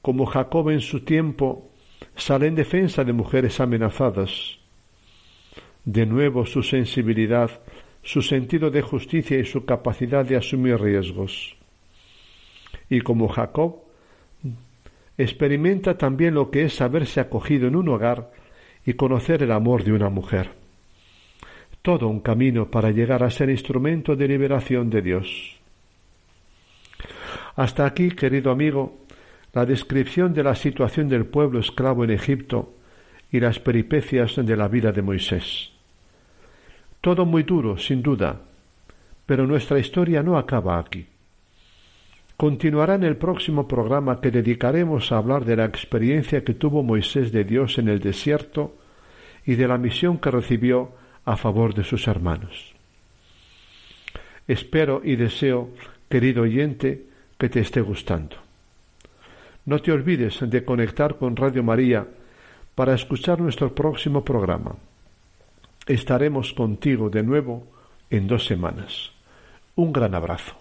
Como 0.02 0.26
Jacob 0.26 0.70
en 0.70 0.80
su 0.80 1.02
tiempo 1.02 1.70
sale 2.16 2.48
en 2.48 2.56
defensa 2.56 3.04
de 3.04 3.12
mujeres 3.12 3.60
amenazadas. 3.60 4.58
De 5.84 6.06
nuevo 6.06 6.46
su 6.46 6.64
sensibilidad, 6.64 7.52
su 8.04 8.22
sentido 8.22 8.72
de 8.72 8.82
justicia 8.82 9.38
y 9.38 9.46
su 9.46 9.66
capacidad 9.66 10.26
de 10.26 10.38
asumir 10.38 10.80
riesgos. 10.80 11.56
Y 12.90 13.02
como 13.02 13.28
Jacob, 13.28 13.84
experimenta 15.18 15.98
también 15.98 16.34
lo 16.34 16.50
que 16.50 16.64
es 16.64 16.82
haberse 16.82 17.20
acogido 17.20 17.68
en 17.68 17.76
un 17.76 17.90
hogar 17.90 18.32
y 18.86 18.94
conocer 18.94 19.44
el 19.44 19.52
amor 19.52 19.84
de 19.84 19.92
una 19.92 20.10
mujer. 20.10 20.52
Todo 21.82 22.08
un 22.08 22.22
camino 22.22 22.72
para 22.72 22.92
llegar 22.92 23.24
a 23.24 23.30
ser 23.30 23.50
instrumento 23.50 24.16
de 24.16 24.28
liberación 24.28 24.90
de 24.90 25.02
Dios. 25.02 25.60
Hasta 27.56 27.86
aquí, 27.86 28.12
querido 28.12 28.52
amigo, 28.52 29.00
la 29.54 29.66
descripción 29.66 30.34
de 30.34 30.44
la 30.44 30.56
situación 30.56 31.10
del 31.10 31.26
pueblo 31.26 31.60
esclavo 31.60 32.04
en 32.04 32.12
Egipto 32.12 32.76
y 33.32 33.40
las 33.40 33.60
peripecias 33.60 34.36
de 34.36 34.56
la 34.56 34.68
vida 34.68 34.92
de 34.92 35.02
Moisés. 35.02 35.72
Todo 37.02 37.26
muy 37.26 37.44
duro, 37.44 37.78
sin 37.78 38.02
duda, 38.02 38.42
pero 39.26 39.48
nuestra 39.48 39.80
historia 39.80 40.22
no 40.24 40.38
acaba 40.38 40.80
aquí 40.80 41.08
continuará 42.40 42.96
en 42.96 43.04
el 43.04 43.18
próximo 43.18 43.68
programa 43.68 44.22
que 44.22 44.32
dedicaremos 44.32 45.12
a 45.12 45.18
hablar 45.18 45.44
de 45.44 45.58
la 45.58 45.66
experiencia 45.66 46.42
que 46.46 46.54
tuvo 46.54 46.84
Moisés 46.84 47.34
de 47.34 47.44
Dios 47.44 47.78
en 47.80 47.90
el 47.90 48.00
desierto 48.00 48.78
y 49.46 49.56
de 49.56 49.68
la 49.68 49.78
misión 49.78 50.20
que 50.20 50.32
recibió 50.32 50.94
a 51.26 51.36
favor 51.36 51.74
de 51.74 51.84
sus 51.84 52.08
hermanos. 52.08 52.74
Espero 54.48 55.02
y 55.04 55.18
deseo, 55.18 55.72
querido 56.08 56.44
oyente, 56.44 57.08
que 57.38 57.50
te 57.50 57.60
esté 57.60 57.82
gustando. 57.82 58.38
No 59.66 59.80
te 59.80 59.92
olvides 59.92 60.40
de 60.40 60.64
conectar 60.64 61.18
con 61.18 61.36
Radio 61.36 61.62
María 61.62 62.08
para 62.74 62.94
escuchar 62.94 63.42
nuestro 63.42 63.76
próximo 63.76 64.24
programa. 64.24 64.78
Estaremos 65.90 66.54
contigo 66.54 67.10
de 67.10 67.24
nuevo 67.24 67.66
en 68.12 68.28
dos 68.28 68.46
semanas. 68.46 69.10
Un 69.76 69.92
gran 69.92 70.14
abrazo. 70.14 70.54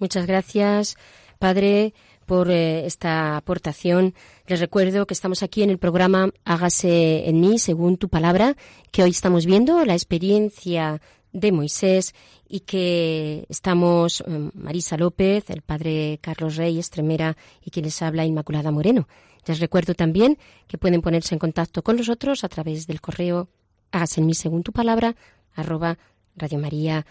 Muchas 0.00 0.26
gracias, 0.26 0.96
Padre, 1.38 1.92
por 2.24 2.50
eh, 2.50 2.86
esta 2.86 3.36
aportación. 3.36 4.14
Les 4.46 4.60
recuerdo 4.60 5.06
que 5.06 5.12
estamos 5.12 5.42
aquí 5.42 5.62
en 5.62 5.68
el 5.68 5.76
programa 5.76 6.30
Hágase 6.46 7.28
en 7.28 7.38
mí 7.38 7.58
según 7.58 7.98
tu 7.98 8.08
palabra, 8.08 8.56
que 8.92 9.02
hoy 9.02 9.10
estamos 9.10 9.44
viendo 9.44 9.84
la 9.84 9.92
experiencia 9.92 11.02
de 11.34 11.52
Moisés 11.52 12.14
y 12.48 12.60
que 12.60 13.44
estamos 13.50 14.22
eh, 14.22 14.50
Marisa 14.54 14.96
López, 14.96 15.50
el 15.50 15.60
Padre 15.60 16.18
Carlos 16.22 16.56
Rey 16.56 16.78
Estremera 16.78 17.36
y 17.62 17.70
quien 17.70 17.84
les 17.84 18.00
habla 18.00 18.24
Inmaculada 18.24 18.70
Moreno. 18.70 19.06
Les 19.44 19.60
recuerdo 19.60 19.92
también 19.92 20.38
que 20.66 20.78
pueden 20.78 21.02
ponerse 21.02 21.34
en 21.34 21.38
contacto 21.38 21.82
con 21.82 21.96
nosotros 21.96 22.42
a 22.42 22.48
través 22.48 22.86
del 22.86 23.02
correo 23.02 23.48
hágase 23.92 24.20
en 24.20 24.26
mí 24.26 24.34
según 24.34 24.62
tu 24.62 24.72
palabra 24.72 25.16
arroba 25.54 25.98
radiomaria.es 26.36 27.04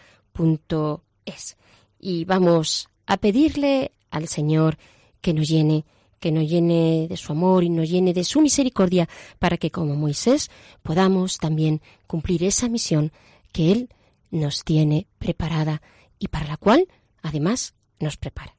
y 2.00 2.26
vamos 2.26 2.90
a 3.06 3.18
pedirle 3.18 3.92
al 4.10 4.28
Señor 4.28 4.78
que 5.22 5.34
nos 5.34 5.48
llene, 5.48 5.86
que 6.20 6.32
nos 6.32 6.50
llene 6.50 7.08
de 7.10 7.18
su 7.18 7.32
amor 7.32 7.64
y 7.64 7.70
nos 7.70 7.90
llene 7.90 8.14
de 8.14 8.24
su 8.24 8.42
misericordia 8.42 9.10
para 9.40 9.58
que 9.58 9.72
como 9.72 9.96
Moisés 9.96 10.50
podamos 10.84 11.38
también 11.38 11.82
cumplir 12.06 12.44
esa 12.44 12.70
misión 12.70 13.12
que 13.52 13.72
Él 13.72 13.90
nos 14.30 14.64
tiene 14.64 15.08
preparada 15.18 15.82
y 16.20 16.28
para 16.28 16.48
la 16.48 16.58
cual 16.58 16.88
además 17.22 17.74
nos 18.00 18.18
prepara. 18.18 18.56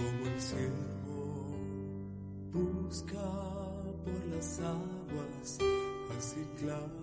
Como 0.00 0.26
el 0.26 0.40
cielo 0.40 0.90
busca 2.52 3.22
por 4.04 4.26
las 4.34 4.60
aguas, 4.60 5.58
así 6.16 6.46
clama 6.58 6.99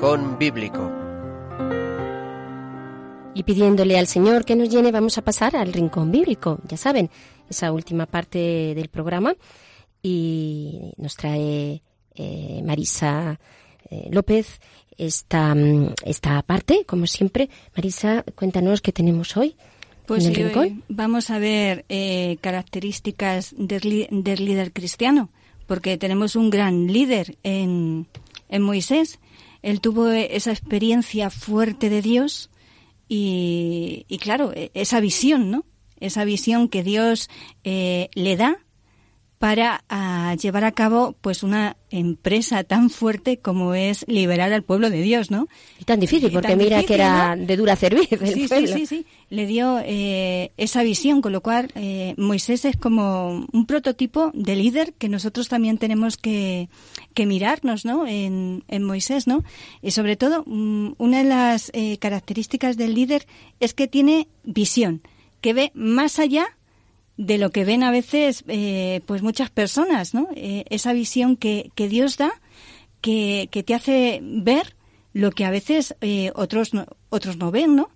Rincón 0.00 0.38
Bíblico. 0.38 0.90
Y 3.34 3.42
pidiéndole 3.42 3.98
al 3.98 4.06
Señor 4.06 4.46
que 4.46 4.56
nos 4.56 4.70
llene, 4.70 4.92
vamos 4.92 5.18
a 5.18 5.22
pasar 5.22 5.54
al 5.56 5.74
Rincón 5.74 6.10
Bíblico. 6.10 6.58
Ya 6.66 6.78
saben, 6.78 7.10
esa 7.50 7.70
última 7.70 8.06
parte 8.06 8.74
del 8.74 8.88
programa. 8.88 9.34
Y 10.02 10.94
nos 10.96 11.16
trae 11.16 11.82
eh, 12.14 12.62
Marisa 12.64 13.38
eh, 13.90 14.08
López 14.10 14.60
esta, 14.96 15.54
mm, 15.54 15.92
esta 16.06 16.40
parte, 16.44 16.86
como 16.86 17.06
siempre. 17.06 17.50
Marisa, 17.76 18.24
cuéntanos 18.34 18.80
qué 18.80 18.92
tenemos 18.92 19.36
hoy. 19.36 19.54
Pues 20.06 20.24
en 20.24 20.30
el 20.30 20.36
rincón. 20.36 20.62
hoy 20.62 20.82
vamos 20.88 21.28
a 21.28 21.38
ver 21.38 21.84
eh, 21.90 22.38
características 22.40 23.54
del, 23.58 24.08
del 24.10 24.44
líder 24.46 24.72
cristiano, 24.72 25.28
porque 25.66 25.98
tenemos 25.98 26.36
un 26.36 26.48
gran 26.48 26.86
líder 26.86 27.36
en, 27.42 28.06
en 28.48 28.62
Moisés. 28.62 29.18
Él 29.62 29.80
tuvo 29.80 30.08
eh, 30.10 30.36
esa 30.36 30.50
experiencia 30.50 31.30
fuerte 31.30 31.88
de 31.90 32.02
Dios 32.02 32.50
y, 33.08 34.06
y 34.08 34.18
claro, 34.18 34.52
e- 34.54 34.70
esa 34.74 35.00
visión, 35.00 35.50
¿no? 35.50 35.64
Esa 35.98 36.24
visión 36.24 36.68
que 36.68 36.82
Dios 36.82 37.28
eh, 37.64 38.08
le 38.14 38.36
da 38.36 38.58
para 39.40 39.84
ah, 39.88 40.36
llevar 40.38 40.64
a 40.64 40.72
cabo 40.72 41.16
pues 41.22 41.42
una 41.42 41.78
empresa 41.88 42.62
tan 42.62 42.90
fuerte 42.90 43.38
como 43.38 43.72
es 43.72 44.04
liberar 44.06 44.52
al 44.52 44.62
pueblo 44.64 44.90
de 44.90 45.00
Dios, 45.00 45.30
¿no? 45.30 45.48
Y 45.78 45.84
tan 45.84 45.98
difícil, 45.98 46.28
Y 46.28 46.32
porque 46.32 46.48
tan 46.48 46.58
mira 46.58 46.82
que 46.82 46.92
era 46.92 47.34
¿no? 47.34 47.46
de 47.46 47.56
dura 47.56 47.74
cerviz 47.74 48.12
el 48.12 48.18
Sí, 48.18 48.42
sí, 48.42 48.48
pueblo. 48.48 48.68
sí, 48.76 48.84
sí. 48.84 49.06
Le 49.30 49.46
dio 49.46 49.80
eh, 49.82 50.52
esa 50.58 50.82
visión, 50.82 51.22
con 51.22 51.32
lo 51.32 51.40
cual 51.40 51.70
eh, 51.74 52.12
Moisés 52.18 52.66
es 52.66 52.76
como 52.76 53.46
un 53.50 53.64
prototipo 53.64 54.30
de 54.34 54.56
líder 54.56 54.92
que 54.92 55.08
nosotros 55.08 55.48
también 55.48 55.78
tenemos 55.78 56.18
que, 56.18 56.68
que 57.14 57.24
mirarnos, 57.24 57.86
¿no? 57.86 58.06
En, 58.06 58.62
en 58.68 58.84
Moisés, 58.84 59.26
¿no? 59.26 59.42
Y 59.80 59.92
sobre 59.92 60.16
todo, 60.16 60.44
mm, 60.44 60.96
una 60.98 61.16
de 61.22 61.24
las 61.24 61.70
eh, 61.72 61.96
características 61.96 62.76
del 62.76 62.92
líder 62.92 63.26
es 63.58 63.72
que 63.72 63.88
tiene 63.88 64.28
visión, 64.44 65.00
que 65.40 65.54
ve 65.54 65.72
más 65.72 66.18
allá 66.18 66.58
de 67.20 67.36
lo 67.36 67.50
que 67.50 67.66
ven 67.66 67.82
a 67.82 67.90
veces 67.90 68.44
eh, 68.48 69.02
pues 69.04 69.20
muchas 69.20 69.50
personas, 69.50 70.14
¿no? 70.14 70.28
Eh, 70.34 70.64
esa 70.70 70.94
visión 70.94 71.36
que, 71.36 71.70
que 71.74 71.86
Dios 71.86 72.16
da, 72.16 72.32
que, 73.02 73.48
que 73.50 73.62
te 73.62 73.74
hace 73.74 74.20
ver 74.22 74.74
lo 75.12 75.30
que 75.30 75.44
a 75.44 75.50
veces 75.50 75.94
eh, 76.00 76.32
otros 76.34 76.72
no, 76.72 76.86
otros 77.10 77.36
no 77.36 77.50
ven, 77.50 77.76
¿no? 77.76 77.90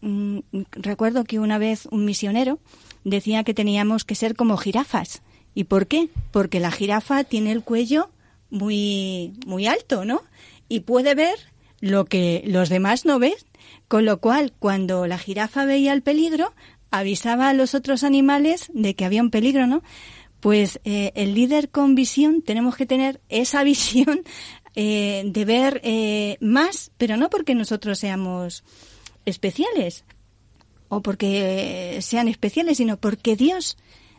Mm, 0.00 0.40
recuerdo 0.72 1.22
que 1.22 1.38
una 1.38 1.58
vez 1.58 1.86
un 1.92 2.04
misionero 2.04 2.58
decía 3.04 3.44
que 3.44 3.54
teníamos 3.54 4.04
que 4.04 4.16
ser 4.16 4.34
como 4.34 4.56
jirafas. 4.56 5.22
¿Y 5.54 5.64
por 5.64 5.86
qué? 5.86 6.08
Porque 6.32 6.58
la 6.58 6.72
jirafa 6.72 7.22
tiene 7.22 7.52
el 7.52 7.62
cuello 7.62 8.10
muy 8.50 9.34
muy 9.46 9.68
alto, 9.68 10.04
¿no? 10.04 10.22
Y 10.68 10.80
puede 10.80 11.14
ver 11.14 11.38
lo 11.80 12.06
que 12.06 12.42
los 12.46 12.68
demás 12.68 13.04
no 13.04 13.20
ven, 13.20 13.34
con 13.86 14.04
lo 14.04 14.18
cual 14.18 14.52
cuando 14.58 15.06
la 15.06 15.18
jirafa 15.18 15.64
veía 15.66 15.92
el 15.92 16.02
peligro, 16.02 16.52
avisaba 16.90 17.48
a 17.48 17.54
los 17.54 17.74
otros 17.74 18.04
animales 18.04 18.70
de 18.72 18.94
que 18.94 19.04
había 19.04 19.22
un 19.22 19.30
peligro, 19.30 19.66
¿no? 19.66 19.82
Pues 20.40 20.80
eh, 20.84 21.12
el 21.14 21.34
líder 21.34 21.70
con 21.70 21.94
visión 21.94 22.42
tenemos 22.42 22.76
que 22.76 22.86
tener 22.86 23.20
esa 23.28 23.62
visión 23.64 24.22
eh, 24.74 25.22
de 25.26 25.44
ver 25.44 25.80
eh, 25.84 26.36
más, 26.40 26.92
pero 26.96 27.16
no 27.16 27.30
porque 27.30 27.54
nosotros 27.54 27.98
seamos 27.98 28.64
especiales 29.24 30.04
o 30.88 31.02
porque 31.02 31.98
sean 32.00 32.28
especiales, 32.28 32.78
sino 32.78 32.96
porque 32.96 33.36
Dios 33.36 33.76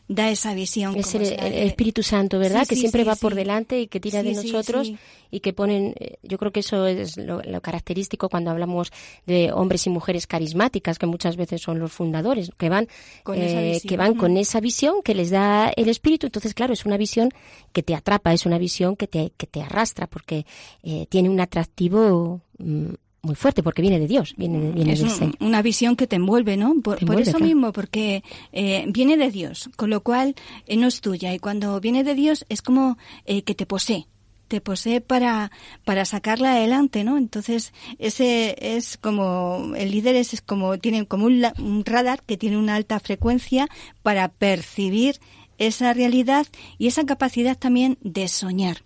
da 0.10 0.32
esa 0.32 0.56
visión. 0.56 0.98
Es 0.98 1.14
el, 1.14 1.24
Espíritu 1.24 2.02
Santo, 2.02 2.40
¿verdad? 2.40 2.64
Sí, 2.64 2.70
que 2.70 2.76
sí, 2.76 2.82
siempre 2.82 3.04
sí, 3.04 3.08
va 3.08 3.16
por 3.16 3.36
delante 3.36 3.80
y 3.80 3.88
que 3.88 4.00
tira 4.00 4.24
de 4.24 4.34
nosotros 4.34 4.92
y 5.30 5.40
que 5.40 5.54
ponen, 5.54 5.94
eh, 6.00 6.18
yo 6.24 6.40
creo 6.40 6.52
que 6.52 6.62
eso 6.62 6.88
es 6.88 7.16
lo, 7.16 7.44
lo 7.44 7.62
característico 7.62 8.28
cuando 8.28 8.50
hablamos 8.50 8.92
de 9.28 9.52
hombres 9.54 9.86
y 9.86 9.92
mujeres 9.92 10.26
carismáticas, 10.26 10.98
que 10.98 11.06
muchas 11.06 11.38
veces 11.38 11.62
son 11.62 11.78
los 11.78 11.92
fundadores, 11.92 12.50
que 12.58 12.70
van, 12.70 12.88
Con 13.24 13.38
eh, 13.40 13.80
que 13.88 13.98
van 13.98 14.16
con 14.16 14.36
esa 14.38 14.60
visión 14.60 15.04
que 15.04 15.14
les 15.14 15.30
da 15.30 15.72
el 15.76 15.88
Espíritu. 15.88 16.26
Entonces, 16.26 16.56
claro, 16.56 16.74
es 16.74 16.86
una 16.86 16.98
visión 16.98 17.30
que 17.72 17.84
te 17.84 17.94
atrapa, 17.94 18.34
es 18.34 18.48
una 18.48 18.58
visión 18.58 18.96
que 18.96 19.06
te, 19.06 19.32
que 19.38 19.46
te 19.46 19.62
arrastra, 19.62 20.08
porque 20.08 20.48
eh, 20.82 21.06
tiene 21.08 21.30
un 21.30 21.40
atractivo 21.40 22.42
mm, 22.58 22.94
muy 23.22 23.36
fuerte, 23.36 23.64
porque 23.64 23.82
viene 23.82 24.00
de 24.00 24.08
Dios, 24.08 24.34
viene, 24.38 24.60
de- 24.60 24.72
viene 24.72 24.94
es 24.94 25.00
del 25.00 25.10
un- 25.10 25.16
Señor. 25.16 25.36
una 25.42 25.62
visión 25.62 25.96
que 25.96 26.08
te 26.08 26.16
envuelve, 26.16 26.56
¿no? 26.58 26.74
Por, 26.82 26.98
eso 26.98 27.32
claro. 27.32 27.40
mismo, 27.46 27.72
porque 27.74 28.24
eh, 28.54 28.86
viene 28.88 29.18
de 29.18 29.30
Dios, 29.32 29.70
con 29.76 29.90
lo 29.90 30.02
cual 30.02 30.36
eh, 30.68 30.78
no 30.78 30.88
es 30.88 31.02
tuya. 31.02 31.34
Y 31.34 31.40
cuando 31.40 31.80
viene 31.82 32.04
de 32.04 32.16
Dios 32.16 32.46
es 32.50 32.62
como 32.62 32.98
eh, 33.26 33.42
que 33.42 33.56
te 33.56 33.66
posee, 33.66 34.08
te 34.48 34.62
posee 34.62 35.02
para, 35.02 35.52
para 35.86 36.06
sacarla 36.06 36.54
adelante, 36.54 37.04
¿no? 37.04 37.18
Entonces, 37.18 37.74
ese 38.00 38.56
es 38.78 38.98
como, 38.98 39.74
el 39.76 39.92
líder 39.92 40.16
es, 40.16 40.34
es 40.34 40.42
como, 40.42 40.78
tiene 40.80 41.06
como 41.06 41.26
un, 41.26 41.46
un 41.60 41.84
radar 41.86 42.24
que 42.24 42.38
tiene 42.38 42.58
una 42.58 42.76
alta 42.76 43.00
frecuencia 43.00 43.68
para 44.02 44.30
percibir 44.30 45.20
esa 45.58 45.94
realidad 45.94 46.48
y 46.78 46.88
esa 46.88 47.06
capacidad 47.06 47.58
también 47.58 47.98
de 48.02 48.28
soñar. 48.30 48.84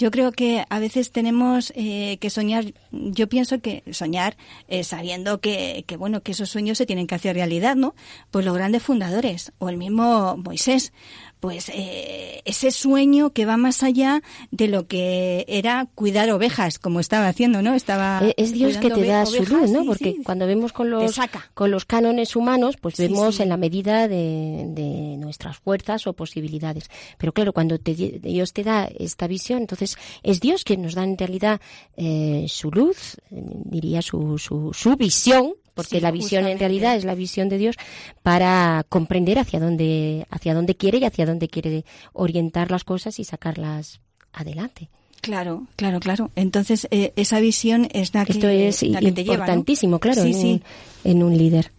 Yo 0.00 0.10
creo 0.10 0.32
que 0.32 0.64
a 0.70 0.78
veces 0.78 1.12
tenemos 1.12 1.74
eh, 1.76 2.16
que 2.22 2.30
soñar, 2.30 2.72
yo 2.90 3.28
pienso 3.28 3.60
que 3.60 3.82
soñar 3.92 4.38
eh, 4.66 4.82
sabiendo 4.82 5.42
que, 5.42 5.84
que, 5.86 5.98
bueno, 5.98 6.22
que 6.22 6.32
esos 6.32 6.48
sueños 6.48 6.78
se 6.78 6.86
tienen 6.86 7.06
que 7.06 7.16
hacer 7.16 7.36
realidad, 7.36 7.76
¿no? 7.76 7.94
Pues 8.30 8.46
los 8.46 8.54
grandes 8.54 8.82
fundadores, 8.82 9.52
o 9.58 9.68
el 9.68 9.76
mismo 9.76 10.38
Moisés, 10.38 10.94
pues 11.40 11.70
eh, 11.74 12.42
ese 12.44 12.70
sueño 12.70 13.30
que 13.30 13.46
va 13.46 13.56
más 13.56 13.82
allá 13.82 14.22
de 14.50 14.68
lo 14.68 14.86
que 14.86 15.44
era 15.48 15.88
cuidar 15.94 16.30
ovejas, 16.30 16.78
como 16.78 17.00
estaba 17.00 17.28
haciendo, 17.28 17.62
¿no? 17.62 17.74
Estaba 17.74 18.20
Eh, 18.22 18.34
Es 18.36 18.52
Dios 18.52 18.76
que 18.76 18.90
te 18.90 19.04
da 19.06 19.24
su 19.26 19.42
luz, 19.44 19.70
¿no? 19.70 19.80
sí, 19.80 19.86
Porque 19.86 20.12
sí. 20.16 20.22
cuando 20.24 20.46
vemos 20.46 20.72
con 20.72 20.90
los, 20.90 21.18
con 21.54 21.70
los 21.70 21.84
cánones 21.86 22.36
humanos, 22.36 22.76
pues 22.80 22.96
Sí, 22.96 23.04
vemos 23.08 23.40
en 23.40 23.48
la 23.48 23.56
medida 23.56 24.06
de, 24.06 24.64
de 24.68 25.16
nuestras 25.16 25.56
fuerzas 25.58 26.06
o 26.06 26.12
posibilidades. 26.12 26.90
Pero 27.18 27.32
claro, 27.32 27.52
cuando 27.52 27.78
te- 27.78 27.94
Dios 27.94 28.52
te 28.52 28.62
da 28.62 28.84
esta 28.98 29.26
visión, 29.26 29.60
entonces 29.60 29.96
es 30.22 30.40
Dios 30.40 30.64
quien 30.64 30.82
nos 30.82 30.94
da 30.94 31.04
en 31.04 31.16
realidad 31.16 31.60
eh, 31.96 32.44
su 32.48 32.70
luz, 32.70 33.16
eh, 33.30 33.42
diría 33.64 34.02
su, 34.02 34.36
su, 34.38 34.72
su 34.74 34.94
visión, 34.96 35.54
porque 35.82 35.96
Sí, 35.96 36.00
la 36.02 36.10
visión 36.10 36.46
en 36.46 36.58
realidad 36.58 36.96
es 36.96 37.04
la 37.04 37.14
visión 37.14 37.48
de 37.48 37.58
Dios 37.58 37.76
para 38.22 38.84
comprender 38.88 39.38
hacia 39.38 39.60
dónde, 39.60 40.26
hacia 40.30 40.54
dónde 40.54 40.74
quiere 40.76 40.98
y 40.98 41.04
hacia 41.04 41.26
dónde 41.26 41.48
quiere 41.48 41.84
orientar 42.12 42.70
las 42.70 42.84
cosas 42.84 43.18
y 43.18 43.24
sacarlas 43.24 44.00
adelante. 44.32 44.88
Claro, 45.20 45.66
claro, 45.76 46.00
claro. 46.00 46.30
Entonces, 46.34 46.88
eh, 46.90 47.12
esa 47.16 47.40
visión 47.40 47.88
es 47.92 48.14
la 48.14 48.24
que, 48.24 48.32
Esto 48.32 48.48
es 48.48 48.82
la 48.84 49.00
que 49.00 49.12
te 49.12 49.22
lleva, 49.22 49.36
¿no? 49.36 49.42
importantísimo, 49.42 49.98
claro, 49.98 50.22
Sí, 50.22 50.28
en, 50.28 50.34
sí. 50.34 50.62
Un, 51.04 51.10
en 51.10 51.22
un 51.22 51.36
líder. 51.36 51.72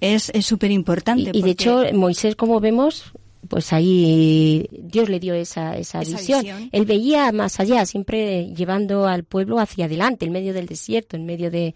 Es 0.00 0.30
súper 0.42 0.70
Y, 0.70 0.74
importante. 0.74 1.30
y 1.34 1.42
de 1.42 1.50
hecho, 1.50 1.82
Moisés, 1.94 2.36
como 2.36 2.60
vemos, 2.60 3.12
pues 3.48 3.72
ahí 3.72 4.66
Dios 4.70 5.08
le 5.08 5.18
dio 5.18 5.34
esa, 5.34 5.76
esa, 5.76 6.00
Esa 6.02 6.16
visión. 6.18 6.42
visión. 6.42 6.68
Él 6.70 6.84
veía 6.86 7.32
más 7.32 7.58
allá, 7.58 7.84
siempre 7.86 8.46
llevando 8.54 9.06
al 9.06 9.24
pueblo 9.24 9.58
hacia 9.58 9.86
adelante, 9.86 10.24
en 10.26 10.32
medio 10.32 10.54
del 10.54 10.66
desierto, 10.66 11.16
en 11.16 11.26
medio 11.26 11.50
de, 11.50 11.74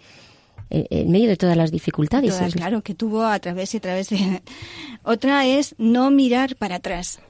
en, 0.70 0.86
en 0.90 1.10
medio 1.10 1.28
de 1.28 1.36
todas 1.36 1.56
las 1.56 1.70
dificultades. 1.70 2.30
Todas, 2.36 2.48
Es- 2.48 2.54
claro, 2.54 2.82
que 2.82 2.94
tuvo 2.94 3.22
a 3.24 3.38
través 3.38 3.74
y 3.74 3.78
a 3.78 3.80
través 3.80 4.08
de... 4.10 4.42
Otra 5.02 5.46
es 5.46 5.74
no 5.78 6.10
mirar 6.10 6.56
para 6.56 6.76
atrás. 6.76 7.20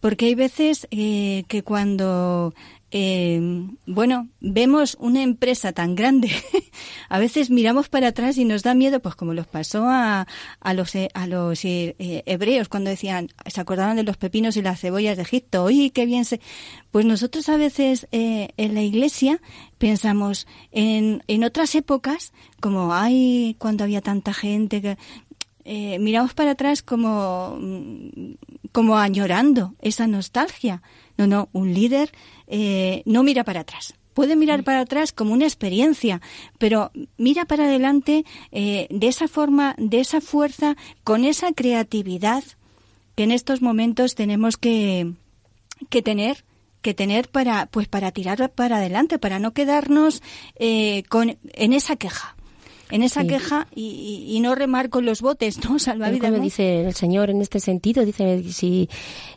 Porque 0.00 0.26
hay 0.26 0.34
veces 0.34 0.88
eh, 0.90 1.44
que 1.48 1.62
cuando, 1.62 2.54
eh, 2.92 3.40
bueno, 3.86 4.28
vemos 4.40 4.96
una 4.98 5.22
empresa 5.22 5.72
tan 5.72 5.94
grande, 5.94 6.30
a 7.08 7.18
veces 7.18 7.50
miramos 7.50 7.88
para 7.88 8.08
atrás 8.08 8.36
y 8.36 8.44
nos 8.44 8.62
da 8.62 8.74
miedo, 8.74 9.00
pues 9.00 9.14
como 9.14 9.32
los 9.32 9.46
pasó 9.46 9.84
a, 9.88 10.26
a 10.60 10.74
los, 10.74 10.94
eh, 10.96 11.08
a 11.14 11.26
los 11.26 11.64
eh, 11.64 11.94
eh, 11.98 12.22
hebreos 12.26 12.68
cuando 12.68 12.90
decían, 12.90 13.28
se 13.46 13.60
acordaban 13.60 13.96
de 13.96 14.02
los 14.02 14.16
pepinos 14.16 14.56
y 14.56 14.62
las 14.62 14.80
cebollas 14.80 15.16
de 15.16 15.22
Egipto, 15.22 15.64
oye, 15.64 15.90
qué 15.90 16.06
bien 16.06 16.24
se... 16.24 16.40
Pues 16.90 17.06
nosotros 17.06 17.48
a 17.48 17.56
veces 17.56 18.08
eh, 18.10 18.48
en 18.56 18.74
la 18.74 18.82
iglesia 18.82 19.40
pensamos 19.78 20.48
en, 20.72 21.22
en 21.28 21.44
otras 21.44 21.76
épocas, 21.76 22.32
como, 22.60 22.92
ay, 22.92 23.54
cuando 23.58 23.84
había 23.84 24.00
tanta 24.00 24.34
gente 24.34 24.82
que 24.82 24.96
miramos 26.00 26.34
para 26.34 26.52
atrás 26.52 26.82
como, 26.82 27.56
mm, 27.60 28.32
como 28.72 28.98
añorando 28.98 29.74
esa 29.80 30.08
nostalgia. 30.08 30.82
No, 31.16 31.26
no, 31.26 31.48
un 31.52 31.74
líder 31.74 32.10
eh, 32.50 33.02
no 33.06 33.22
mira 33.22 33.44
para 33.44 33.60
atrás. 33.60 33.94
Puede 34.12 34.36
mirar 34.36 34.64
para 34.64 34.80
atrás 34.80 35.12
como 35.12 35.32
una 35.32 35.46
experiencia, 35.46 36.20
pero 36.58 36.90
mira 37.16 37.44
para 37.44 37.64
adelante 37.64 38.24
eh, 38.50 38.88
de 38.90 39.06
esa 39.06 39.28
forma, 39.28 39.74
de 39.78 40.00
esa 40.00 40.20
fuerza, 40.20 40.76
con 41.04 41.24
esa 41.24 41.52
creatividad 41.52 42.42
que 43.14 43.22
en 43.22 43.30
estos 43.30 43.62
momentos 43.62 44.16
tenemos 44.16 44.56
que, 44.56 45.14
que 45.88 46.02
tener 46.02 46.44
que 46.82 46.94
tener 46.94 47.28
para 47.28 47.66
pues 47.66 47.88
para 47.88 48.10
tirar 48.10 48.50
para 48.52 48.78
adelante 48.78 49.18
para 49.18 49.38
no 49.38 49.52
quedarnos 49.52 50.22
eh, 50.56 51.02
con 51.10 51.36
en 51.52 51.72
esa 51.74 51.96
queja 51.96 52.36
en 52.90 53.02
esa 53.02 53.22
Sí. 53.22 53.28
queja 53.28 53.66
y, 53.74 54.26
y- 54.28 54.40
no 54.40 54.54
remar 54.54 54.88
con 54.90 55.04
los 55.04 55.20
botes 55.20 55.62
no 55.68 55.78
salvavidas 55.78 56.28
como 56.30 56.38
¿no? 56.38 56.42
dice 56.44 56.80
el 56.86 56.94
Señor 56.94 57.30
en 57.30 57.40
este 57.42 57.60
sentido, 57.60 58.04
dice, 58.04 58.42
si 58.52 58.88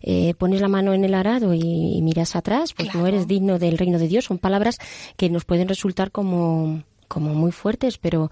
eh, 0.02 0.34
pones 0.38 0.62
la 0.62 0.68
mano 0.68 0.94
en 0.94 1.04
el 1.04 1.14
arado 1.14 1.54
y, 1.54 1.62
y 1.98 2.02
miras 2.02 2.36
atrás, 2.36 2.74
pues 2.74 2.88
no 2.90 3.02
Claro. 3.02 3.08
eres 3.08 3.28
digno 3.28 3.60
del 3.60 3.78
reino 3.78 4.00
de 4.00 4.08
Dios. 4.08 4.26
Son 4.26 4.38
palabras 4.38 4.78
que 5.18 5.30
nos 5.30 5.46
pueden 5.46 5.68
resultar 5.68 6.12
como, 6.12 6.84
como 7.08 7.34
muy 7.34 7.52
fuertes, 7.52 7.98
pero 7.98 8.32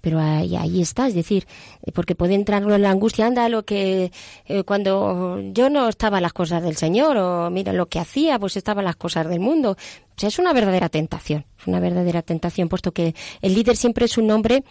pero 0.00 0.20
ahí, 0.20 0.56
ahí 0.56 0.80
está, 0.80 1.06
es 1.08 1.14
decir, 1.14 1.46
eh, 1.82 1.92
porque 1.92 2.14
puede 2.14 2.34
entrar 2.34 2.62
en 2.62 2.82
la 2.82 2.90
angustia, 2.90 3.26
anda, 3.26 3.48
lo 3.48 3.64
que 3.64 4.12
eh, 4.46 4.62
cuando 4.64 5.40
yo 5.52 5.70
no 5.70 5.88
estaba 5.88 6.20
las 6.20 6.32
cosas 6.32 6.62
del 6.62 6.76
Señor, 6.76 7.16
o 7.16 7.50
mira 7.50 7.72
lo 7.72 7.86
que 7.86 7.98
hacía, 7.98 8.38
pues 8.38 8.56
estaba 8.56 8.80
en 8.80 8.86
las 8.86 8.96
cosas 8.96 9.28
del 9.28 9.40
mundo. 9.40 9.72
O 9.72 10.20
sea, 10.20 10.28
es 10.28 10.38
una 10.38 10.52
verdadera 10.52 10.88
tentación, 10.88 11.44
una 11.66 11.80
verdadera 11.80 12.22
tentación, 12.22 12.68
puesto 12.68 12.92
que 12.92 13.14
el 13.40 13.54
líder 13.54 13.76
siempre 13.76 14.06
es 14.06 14.18
un 14.18 14.30
hombre 14.30 14.64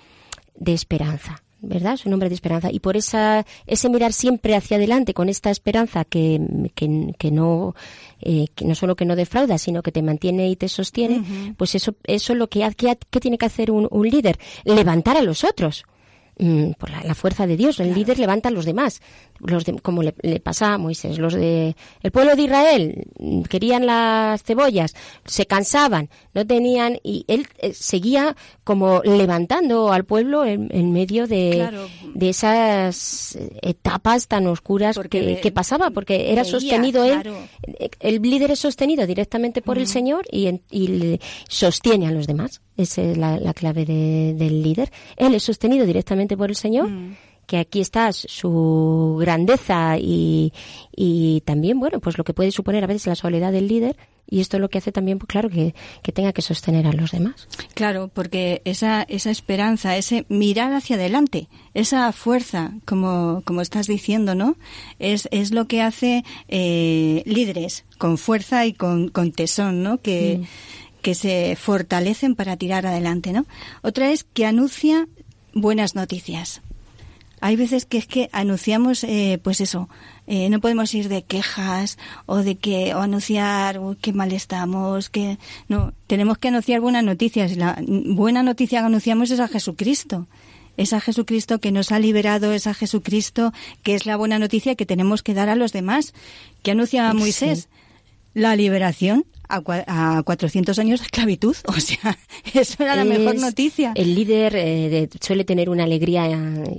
de 0.55 0.73
esperanza, 0.73 1.43
¿verdad? 1.61 1.93
Es 1.93 2.05
un 2.05 2.13
hombre 2.13 2.29
de 2.29 2.35
esperanza. 2.35 2.71
Y 2.71 2.79
por 2.79 2.97
esa, 2.97 3.45
ese 3.65 3.89
mirar 3.89 4.13
siempre 4.13 4.55
hacia 4.55 4.77
adelante 4.77 5.13
con 5.13 5.29
esta 5.29 5.49
esperanza 5.49 6.05
que, 6.05 6.39
que, 6.75 7.13
que 7.17 7.31
no, 7.31 7.75
eh, 8.21 8.47
que 8.55 8.65
no 8.65 8.75
solo 8.75 8.95
que 8.95 9.05
no 9.05 9.15
defrauda, 9.15 9.57
sino 9.57 9.81
que 9.81 9.91
te 9.91 10.01
mantiene 10.01 10.49
y 10.49 10.55
te 10.55 10.69
sostiene, 10.69 11.55
pues 11.57 11.75
eso, 11.75 11.95
eso 12.03 12.33
es 12.33 12.39
lo 12.39 12.47
que, 12.47 12.67
que, 12.75 12.97
que 13.09 13.19
tiene 13.19 13.37
que 13.37 13.45
hacer 13.45 13.71
un, 13.71 13.87
un 13.89 14.09
líder, 14.09 14.37
levantar 14.63 15.17
a 15.17 15.21
los 15.21 15.43
otros. 15.43 15.85
Mm, 16.39 16.73
por 16.73 16.91
la, 16.91 17.01
la 17.01 17.15
fuerza 17.15 17.47
de 17.47 17.57
Dios, 17.57 17.79
el 17.79 17.95
líder 17.95 18.19
levanta 18.19 18.49
a 18.49 18.51
los 18.51 18.63
demás, 18.65 19.01
los 19.39 19.65
de- 19.65 19.73
como 19.79 20.03
le, 20.03 20.13
le 20.21 20.39
pasa 20.39 20.73
a 20.75 20.77
Moisés, 20.77 21.17
los 21.17 21.33
de 21.33 21.75
el 22.03 22.11
pueblo 22.11 22.35
de 22.35 22.43
Israel 22.43 23.05
mm, 23.17 23.41
querían 23.43 23.87
las 23.87 24.43
cebollas, 24.43 24.93
se 25.25 25.47
cansaban, 25.47 26.09
no 26.35 26.45
tenían 26.45 26.99
y 27.01 27.25
él 27.27 27.47
eh, 27.57 27.73
seguía 27.73 28.35
como 28.63 29.01
levantando 29.03 29.91
al 29.91 30.05
pueblo 30.05 30.45
en, 30.45 30.67
en 30.71 30.91
medio 30.91 31.25
de, 31.25 31.53
Claro. 31.55 31.87
de 32.13 32.29
esas 32.29 33.37
etapas 33.61 34.27
tan 34.27 34.47
oscuras 34.47 34.99
que, 35.09 35.39
que 35.41 35.51
pasaba, 35.51 35.89
porque 35.89 36.31
era 36.31 36.43
veía, 36.43 36.51
sostenido 36.51 37.03
él, 37.03 37.21
claro. 37.21 37.37
eh, 37.79 37.89
el 37.99 38.21
líder 38.21 38.51
es 38.51 38.59
sostenido 38.59 39.07
directamente 39.07 39.61
por 39.61 39.77
el 39.77 39.87
Señor 39.87 40.25
y, 40.31 40.47
en- 40.47 40.61
y 40.71 41.19
sostiene 41.47 42.07
a 42.07 42.11
los 42.11 42.27
demás. 42.27 42.61
Esa 42.77 43.01
es 43.01 43.17
la, 43.17 43.39
la 43.39 43.55
clave 43.55 43.85
de- 43.85 44.35
del 44.35 44.61
líder. 44.61 44.91
Él 45.15 45.33
es 45.33 45.41
sostenido 45.43 45.85
directamente 45.85 46.26
por 46.35 46.49
el 46.49 46.55
Señor, 46.55 46.89
que 47.45 47.59
aquí 47.59 47.79
está 47.79 48.11
su 48.11 49.17
grandeza 49.21 49.97
y, 49.97 50.51
y 50.93 51.41
también, 51.45 51.79
bueno, 51.79 52.01
pues 52.01 52.17
lo 52.17 52.25
que 52.25 52.33
puede 52.33 52.51
suponer 52.51 52.83
a 52.83 52.87
veces 52.87 53.07
la 53.07 53.15
soledad 53.15 53.53
del 53.53 53.67
líder. 53.67 53.95
Y 54.29 54.41
esto 54.41 54.57
es 54.57 54.61
lo 54.61 54.67
que 54.67 54.79
hace 54.79 54.91
también, 54.91 55.19
pues 55.19 55.29
claro, 55.29 55.49
que, 55.49 55.73
que 56.03 56.11
tenga 56.11 56.33
que 56.33 56.41
sostener 56.41 56.85
a 56.85 56.91
los 56.91 57.11
demás. 57.11 57.47
Claro, 57.73 58.09
porque 58.13 58.61
esa, 58.65 59.03
esa 59.03 59.31
esperanza, 59.31 59.95
ese 59.95 60.25
mirar 60.27 60.73
hacia 60.73 60.97
adelante, 60.97 61.47
esa 61.73 62.11
fuerza, 62.11 62.73
como, 62.83 63.41
como 63.45 63.61
estás 63.61 63.87
diciendo, 63.87 64.35
¿no? 64.35 64.57
Es, 64.99 65.29
es 65.31 65.51
lo 65.51 65.69
que 65.69 65.81
hace 65.81 66.25
eh, 66.49 67.23
líderes 67.25 67.85
con 67.97 68.17
fuerza 68.17 68.65
y 68.65 68.73
con, 68.73 69.07
con 69.07 69.31
tesón, 69.31 69.81
¿no? 69.81 69.99
Que, 69.99 70.41
que 71.01 71.15
se 71.15 71.55
fortalecen 71.55 72.35
para 72.35 72.57
tirar 72.57 72.85
adelante, 72.85 73.31
¿no? 73.31 73.45
Otra 73.81 74.11
es 74.11 74.25
que 74.25 74.45
anuncia 74.45 75.07
buenas 75.61 75.95
noticias. 75.95 76.61
Hay 77.39 77.55
veces 77.55 77.85
que 77.85 77.99
es 77.99 78.07
que 78.07 78.29
anunciamos, 78.31 79.03
eh, 79.03 79.39
pues 79.43 79.61
eso, 79.61 79.89
eh, 80.25 80.49
no 80.49 80.59
podemos 80.59 80.91
ir 80.95 81.07
de 81.07 81.21
quejas 81.23 81.99
o 82.25 82.37
de 82.37 82.55
que 82.55 82.95
o 82.95 82.99
anunciar 83.01 83.77
"Uy, 83.79 83.95
qué 84.01 84.11
mal 84.11 84.31
estamos, 84.33 85.09
que 85.09 85.37
no, 85.67 85.93
tenemos 86.07 86.39
que 86.39 86.47
anunciar 86.47 86.81
buenas 86.81 87.03
noticias. 87.03 87.55
La 87.55 87.77
buena 87.87 88.41
noticia 88.41 88.79
que 88.79 88.87
anunciamos 88.87 89.29
es 89.29 89.39
a 89.39 89.47
Jesucristo. 89.47 90.25
Es 90.77 90.93
a 90.93 90.99
Jesucristo 90.99 91.59
que 91.59 91.71
nos 91.71 91.91
ha 91.91 91.99
liberado, 91.99 92.53
es 92.53 92.65
a 92.67 92.73
Jesucristo 92.73 93.51
que 93.83 93.93
es 93.93 94.05
la 94.07 94.15
buena 94.15 94.39
noticia 94.39 94.75
que 94.75 94.85
tenemos 94.87 95.21
que 95.21 95.33
dar 95.35 95.49
a 95.49 95.55
los 95.55 95.73
demás. 95.73 96.13
que 96.63 96.71
anuncia 96.71 97.11
Sí. 97.11 97.17
Moisés? 97.17 97.69
La 98.33 98.55
liberación 98.55 99.25
a, 99.49 100.17
a 100.17 100.23
400 100.23 100.77
años 100.79 100.99
de 100.99 101.05
esclavitud. 101.05 101.55
O 101.67 101.79
sea, 101.79 102.17
eso 102.53 102.83
era 102.83 102.95
la 102.95 103.03
mejor 103.05 103.35
noticia. 103.39 103.91
El 103.95 104.15
líder 104.15 104.55
eh, 104.55 104.89
de- 104.89 105.09
suele 105.21 105.43
tener 105.45 105.69
una 105.69 105.83
alegría 105.85 106.27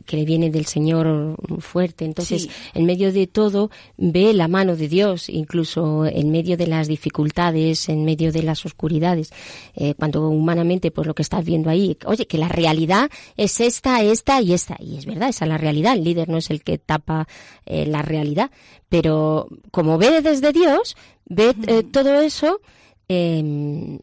que 0.06 0.16
le 0.16 0.24
viene 0.24 0.50
del 0.50 0.66
Señor 0.66 1.36
fuerte. 1.60 2.04
Entonces, 2.04 2.42
Sí. 2.42 2.50
en 2.74 2.84
medio 2.84 3.12
de 3.12 3.26
todo, 3.26 3.70
ve 3.96 4.32
la 4.34 4.48
mano 4.48 4.76
de 4.76 4.88
Dios, 4.88 5.28
incluso 5.28 6.04
en 6.06 6.30
medio 6.30 6.56
de 6.56 6.66
las 6.66 6.88
dificultades, 6.88 7.88
en 7.88 8.04
medio 8.04 8.32
de 8.32 8.42
las 8.42 8.64
oscuridades. 8.66 9.30
Eh, 9.74 9.94
cuando 9.94 10.28
humanamente, 10.28 10.90
pues 10.90 11.06
lo 11.06 11.14
que 11.14 11.22
estás 11.22 11.44
viendo 11.44 11.70
ahí, 11.70 11.96
oye, 12.06 12.26
que 12.26 12.38
la 12.38 12.48
realidad 12.48 13.10
es 13.36 13.60
esta, 13.60 14.02
esta 14.02 14.40
y 14.42 14.52
esta. 14.52 14.76
Y 14.80 14.96
es 14.98 15.06
verdad, 15.06 15.28
esa 15.28 15.44
es 15.44 15.48
la 15.48 15.58
realidad. 15.58 15.94
El 15.94 16.04
líder 16.04 16.28
no 16.28 16.36
es 16.38 16.50
el 16.50 16.62
que 16.62 16.78
tapa 16.78 17.26
eh, 17.66 17.86
la 17.86 18.02
realidad. 18.02 18.50
Pero 18.88 19.48
como 19.70 19.98
ve 19.98 20.22
desde 20.22 20.52
Dios, 20.52 20.96
ve 21.28 21.54
eh, 21.66 21.82
todo 21.84 22.20
eso 22.20 22.60
eh, 23.10 23.40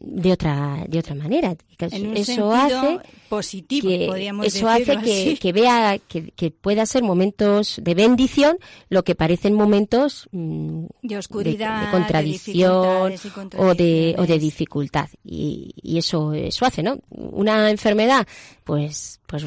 de 0.00 0.32
otra 0.32 0.84
de 0.88 0.98
otra 0.98 1.14
manera. 1.14 1.56
En 1.78 2.08
un 2.08 2.16
eso 2.16 2.52
hace 2.52 2.98
positivo, 3.28 3.88
que 3.88 4.06
podríamos 4.08 4.46
eso 4.46 4.68
hace 4.68 4.96
que, 4.98 5.38
que 5.40 5.52
vea 5.52 5.98
que, 6.08 6.30
que 6.32 6.50
pueda 6.50 6.86
ser 6.86 7.02
momentos 7.04 7.78
de 7.80 7.94
bendición 7.94 8.56
lo 8.88 9.04
que 9.04 9.14
parecen 9.14 9.54
momentos 9.54 10.28
mm, 10.32 10.86
De 11.02 11.18
oscuridad, 11.18 11.80
de, 11.80 11.86
de 11.86 11.92
contradicción 11.92 13.12
o 13.58 13.74
de 13.74 14.16
o 14.18 14.26
de 14.26 14.38
dificultad. 14.40 15.08
Y, 15.22 15.72
y 15.80 15.98
eso 15.98 16.32
eso 16.32 16.64
hace 16.64 16.82
no 16.82 16.98
una 17.10 17.70
enfermedad 17.70 18.26
pues 18.64 19.20
pues 19.26 19.44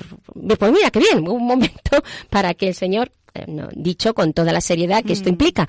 pues 0.58 0.72
mira 0.72 0.90
qué 0.92 1.00
bien 1.00 1.28
un 1.28 1.46
momento 1.46 2.02
para 2.30 2.54
que 2.54 2.70
el 2.70 2.76
señor 2.76 3.12
eh, 3.34 3.46
no, 3.48 3.68
dicho 3.76 4.14
con 4.14 4.34
toda 4.34 4.54
la 4.54 4.62
seriedad 4.62 5.04
que 5.04 5.10
Mm. 5.10 5.18
esto 5.18 5.30
implica 5.30 5.68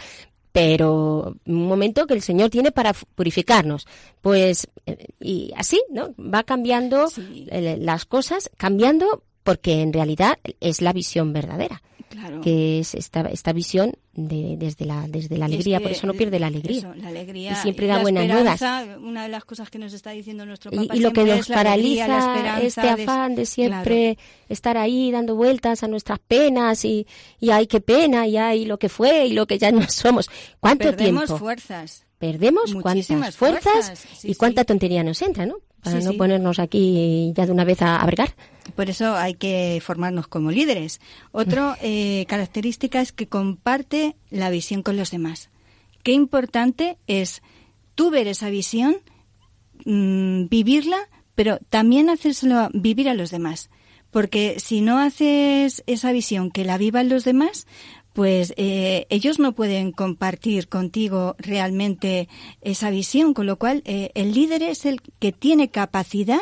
pero 0.52 1.36
un 1.46 1.66
momento 1.66 2.06
que 2.06 2.14
el 2.14 2.22
Señor 2.22 2.50
tiene 2.50 2.72
para 2.72 2.92
purificarnos. 2.92 3.86
Pues, 4.20 4.68
eh, 4.86 5.06
y 5.20 5.52
así, 5.56 5.80
¿no? 5.90 6.14
Va 6.18 6.42
cambiando 6.42 7.08
Sí. 7.08 7.46
las 7.50 8.04
cosas, 8.04 8.50
cambiando 8.56 9.22
porque 9.42 9.80
en 9.82 9.92
realidad 9.92 10.38
es 10.60 10.82
la 10.82 10.92
visión 10.92 11.32
verdadera, 11.32 11.82
Claro. 12.10 12.40
que 12.40 12.80
es 12.80 12.94
esta, 12.96 13.20
esta 13.22 13.52
visión 13.52 13.94
de, 14.14 14.56
desde, 14.58 14.84
la, 14.84 15.06
desde 15.08 15.38
la 15.38 15.46
Es 15.46 15.52
alegría, 15.52 15.78
que, 15.78 15.82
por 15.84 15.92
eso 15.92 16.06
no 16.08 16.14
pierde 16.14 16.40
la 16.40 16.48
alegría. 16.48 16.78
eso, 16.78 16.94
la 16.96 17.08
alegría 17.08 17.52
Y 17.52 17.54
siempre 17.54 17.86
y 17.86 17.88
da 17.88 17.96
la 17.96 18.02
buenas 18.02 18.26
nuevas. 18.26 18.60
Una 19.00 19.22
de 19.22 19.28
las 19.28 19.44
cosas 19.44 19.70
que 19.70 19.78
nos 19.78 19.92
está 19.92 20.10
diciendo 20.10 20.44
nuestro 20.44 20.72
Y, 20.74 20.76
Papa 20.76 20.96
y 20.96 21.00
lo 21.00 21.12
que 21.12 21.24
nos 21.24 21.38
es 21.38 21.48
la 21.48 21.60
alegría, 21.60 22.08
la 22.08 22.18
paraliza 22.18 22.32
esperanza, 22.32 22.66
este 22.66 22.88
afán 23.02 23.34
de 23.36 23.46
siempre 23.46 24.18
estar 24.48 24.76
ahí 24.76 25.12
dando 25.12 25.36
vueltas 25.36 25.84
a 25.84 25.88
nuestras 25.88 26.18
penas 26.18 26.84
y, 26.84 27.06
y 27.38 27.50
ay, 27.50 27.68
qué 27.68 27.80
pena, 27.80 28.26
y 28.26 28.36
ay, 28.36 28.64
lo 28.64 28.78
que 28.78 28.88
fue 28.88 29.26
y 29.26 29.32
lo 29.32 29.46
que 29.46 29.58
ya 29.58 29.70
no 29.70 29.82
somos. 29.88 30.28
¿Cuánto 30.58 30.90
Perdemos 30.90 31.26
tiempo? 31.26 31.38
fuerzas. 31.38 32.04
Perdemos 32.18 32.74
Muchísimas 32.74 33.34
cuántas 33.34 33.36
fuerzas, 33.36 33.72
fuerzas, 33.86 34.18
sí, 34.18 34.32
y 34.32 34.34
cuánta 34.34 34.62
sí. 34.62 34.66
tontería 34.66 35.02
nos 35.02 35.22
entra, 35.22 35.46
¿no? 35.46 35.56
Para 35.82 35.98
Sí, 36.00 36.04
no 36.04 36.12
sí. 36.12 36.16
ponernos 36.18 36.58
aquí 36.58 37.32
ya 37.34 37.46
de 37.46 37.52
una 37.52 37.64
vez 37.64 37.80
a, 37.82 37.96
a 38.00 38.06
bregar. 38.06 38.34
Por 38.76 38.90
eso 38.90 39.16
hay 39.16 39.34
que 39.34 39.80
formarnos 39.84 40.28
como 40.28 40.50
líderes. 40.50 41.00
Otra 41.32 41.76
eh, 41.82 42.24
característica 42.28 43.00
es 43.00 43.12
que 43.12 43.26
comparte 43.28 44.16
la 44.30 44.50
visión 44.50 44.82
con 44.82 44.96
los 44.96 45.10
demás. 45.10 45.50
Qué 46.02 46.12
importante 46.12 46.98
es 47.06 47.42
tú 47.94 48.10
ver 48.10 48.26
esa 48.28 48.50
visión, 48.50 48.96
mm, 49.84 50.48
vivirla, 50.48 51.08
pero 51.34 51.58
también 51.70 52.10
hacérselo 52.10 52.68
vivir 52.72 53.08
a 53.08 53.14
los 53.14 53.30
demás. 53.30 53.70
Porque 54.10 54.56
si 54.58 54.80
no 54.80 54.98
haces 54.98 55.82
esa 55.86 56.12
visión 56.12 56.50
que 56.50 56.64
la 56.64 56.78
vivan 56.78 57.08
los 57.08 57.24
demás, 57.24 57.66
pues 58.12 58.52
eh, 58.56 59.06
ellos 59.10 59.38
no 59.38 59.52
pueden 59.52 59.92
compartir 59.92 60.68
contigo 60.68 61.36
realmente 61.38 62.28
esa 62.60 62.90
visión, 62.90 63.34
con 63.34 63.46
lo 63.46 63.56
cual 63.56 63.82
eh, 63.84 64.10
el 64.14 64.34
líder 64.34 64.62
es 64.62 64.84
el 64.84 65.00
que 65.18 65.32
tiene 65.32 65.70
capacidad 65.70 66.40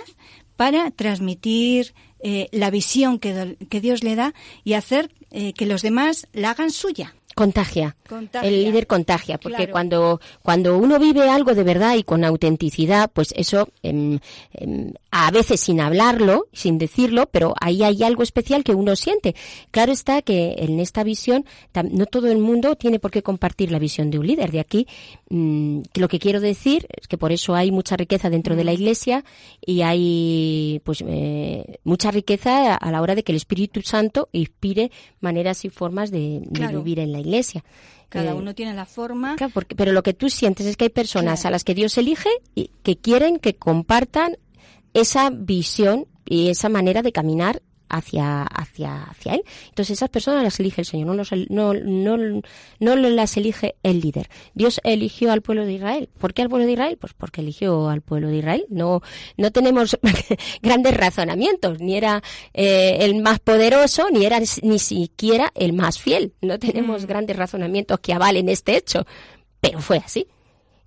para 0.57 0.91
transmitir 0.91 1.95
eh, 2.21 2.49
la 2.51 2.71
visión 2.71 3.19
que, 3.19 3.57
que 3.71 3.81
Dios 3.81 4.03
le 4.03 4.17
da 4.17 4.35
y 4.65 4.73
hacer 4.73 5.11
eh, 5.31 5.53
que 5.53 5.67
los 5.67 5.83
demás 5.83 6.27
la 6.33 6.51
hagan 6.51 6.71
suya. 6.71 7.15
Contagia. 7.39 7.95
Contagia. 8.09 8.49
El 8.49 8.65
líder 8.65 8.89
contagia, 8.89 9.39
porque 9.39 9.59
Claro. 9.59 9.73
cuando, 9.73 10.21
cuando 10.43 10.77
uno 10.77 10.99
vive 10.99 11.31
algo 11.31 11.55
de 11.55 11.63
verdad 11.63 11.95
y 11.95 12.03
con 12.03 12.25
autenticidad, 12.25 13.13
pues 13.13 13.33
eso, 13.37 13.69
em, 13.85 14.19
em, 14.55 14.93
a 15.13 15.31
veces 15.31 15.61
sin 15.61 15.81
hablarlo, 15.81 16.49
sin 16.53 16.79
decirlo, 16.79 17.29
pero 17.31 17.55
ahí 17.61 17.85
hay 17.85 18.03
algo 18.03 18.25
especial 18.25 18.65
que 18.65 18.75
uno 18.75 18.97
siente. 18.97 19.37
Claro 19.71 19.93
está 19.93 20.21
que 20.23 20.57
en 20.59 20.81
esta 20.81 21.05
visión, 21.05 21.45
no 21.93 22.07
todo 22.07 22.27
el 22.27 22.39
mundo 22.39 22.75
tiene 22.75 22.99
por 22.99 23.13
qué 23.13 23.23
compartir 23.23 23.71
la 23.71 23.79
visión 23.79 24.11
de 24.11 24.19
un 24.19 24.27
líder. 24.27 24.51
De 24.51 24.59
aquí, 24.59 24.89
mm, 25.31 25.83
que 25.93 26.01
lo 26.01 26.09
que 26.09 26.19
quiero 26.19 26.41
decir 26.41 26.89
es 27.01 27.07
que 27.07 27.19
por 27.19 27.31
eso 27.31 27.55
hay 27.55 27.71
mucha 27.71 27.97
riqueza 27.97 28.31
dentro 28.31 28.57
de 28.57 28.65
la 28.65 28.73
iglesia 28.73 29.25
y 29.65 29.83
hay, 29.83 30.81
pues, 30.85 31.05
eh, 31.07 31.79
mucha 31.85 32.11
riqueza 32.11 32.75
a 32.75 32.91
la 32.91 33.01
hora 33.01 33.15
de 33.15 33.23
que 33.23 33.31
el 33.31 33.37
Espíritu 33.37 33.81
Santo 33.83 34.29
inspire 34.33 34.91
maneras 35.21 35.65
y 35.65 35.69
formas 35.69 36.11
de, 36.11 36.41
de 36.51 36.67
vivir 36.69 36.99
en 36.99 37.13
la 37.13 37.21
iglesia. 37.21 37.28
Cada 38.09 38.31
Eh, 38.31 38.35
uno 38.35 38.55
tiene 38.55 38.73
la 38.75 38.87
forma. 38.87 39.37
Claro, 39.37 39.53
porque- 39.53 39.75
pero 39.77 39.93
lo 39.93 40.03
que 40.03 40.15
tú 40.15 40.31
sientes 40.31 40.67
es 40.67 40.77
que 40.77 40.85
hay 40.87 40.91
personas 40.91 41.41
Claro. 41.41 41.49
a 41.49 41.51
las 41.53 41.65
que 41.65 41.75
Dios 41.75 41.97
elige 41.99 42.31
y 42.55 42.71
que 42.83 42.97
quieren 42.97 43.39
que 43.39 43.57
compartan 43.57 44.37
esa 44.95 45.31
visión 45.31 46.07
y 46.25 46.49
esa 46.49 46.69
manera 46.69 47.03
de 47.03 47.13
caminar 47.13 47.63
hacia, 47.89 48.43
hacia, 48.43 49.05
hacia 49.05 49.35
Él. 49.35 49.43
Entonces 49.69 49.99
esas 49.99 50.09
personas 50.09 50.43
las 50.43 50.59
elige 50.61 50.81
el 50.81 50.87
Señor, 50.87 51.07
no, 51.07 51.15
los 51.15 51.33
no, 51.49 51.75
no, 51.75 52.17
no 52.81 52.97
las 52.97 53.37
elige 53.37 53.77
el 53.83 54.01
líder. 54.01 54.29
Dios 54.55 54.81
eligió 54.85 55.33
al 55.33 55.43
pueblo 55.43 55.65
de 55.65 55.75
Israel. 55.75 56.09
¿Por 56.19 56.35
qué 56.35 56.43
al 56.43 56.49
pueblo 56.49 56.67
de 56.67 56.73
Israel? 56.73 56.97
Pues 57.01 57.15
porque 57.15 57.41
eligió 57.41 57.89
al 57.89 58.03
pueblo 58.03 58.29
de 58.29 58.39
Israel. 58.39 58.67
No, 58.69 59.03
no 59.37 59.51
tenemos 59.51 59.99
grandes 60.63 60.97
razonamientos, 60.97 61.81
ni 61.81 61.97
era 61.97 62.23
eh, 62.55 62.99
el 63.01 63.21
más 63.23 63.41
poderoso, 63.41 64.09
ni 64.11 64.25
era 64.25 64.39
ni 64.63 64.79
siquiera 64.79 65.53
el 65.55 65.73
más 65.73 65.99
fiel. 65.99 66.35
No 66.41 66.59
tenemos 66.59 67.07
grandes 67.07 67.37
razonamientos 67.37 68.01
que 68.01 68.13
avalen 68.13 68.49
este 68.49 68.77
hecho, 68.77 69.07
pero 69.61 69.81
fue 69.81 69.99
así. 69.99 70.27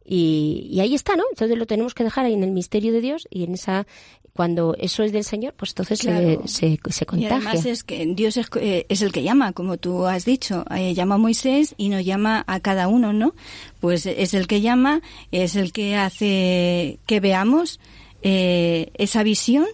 Y, 0.06 0.68
y 0.72 0.80
ahí 0.80 0.96
está, 0.96 1.16
¿no? 1.16 1.24
Entonces 1.32 1.58
lo 1.58 1.66
tenemos 1.66 1.94
que 1.94 2.04
dejar 2.04 2.26
ahí 2.26 2.34
en 2.34 2.44
el 2.44 2.52
misterio 2.52 2.92
de 2.92 3.02
Dios 3.02 3.28
y 3.30 3.44
en 3.44 3.54
esa 3.54 3.86
cuando 4.34 4.76
eso 4.80 5.04
es 5.04 5.12
del 5.12 5.26
Señor, 5.26 5.54
pues 5.58 5.72
entonces 5.72 6.00
se- 6.00 6.08
Claro. 6.08 6.48
se, 6.48 6.80
se, 6.90 7.04
Y 7.04 7.06
contagia. 7.06 7.36
además 7.36 7.66
es 7.66 7.84
que 7.84 8.06
Dios 8.16 8.38
es, 8.38 8.48
eh, 8.62 8.86
es 8.88 9.02
el 9.02 9.12
que 9.12 9.24
llama, 9.24 9.52
como 9.52 9.76
tú 9.78 10.06
has 10.06 10.24
dicho. 10.24 10.64
Eh, 10.74 10.94
llama 10.94 11.16
a 11.16 11.18
Moisés 11.18 11.76
y 11.78 11.90
nos 11.90 12.06
llama 12.06 12.44
a 12.48 12.62
cada 12.62 12.88
uno, 12.88 13.12
¿no? 13.12 13.36
Pues 13.82 14.06
es 14.06 14.34
el 14.34 14.48
que 14.48 14.62
llama, 14.62 15.02
es 15.32 15.56
el 15.58 15.74
que 15.74 15.96
hace 15.98 16.98
que 17.06 17.20
veamos 17.20 17.80
eh, 18.24 18.92
esa 18.96 19.22
visión, 19.24 19.66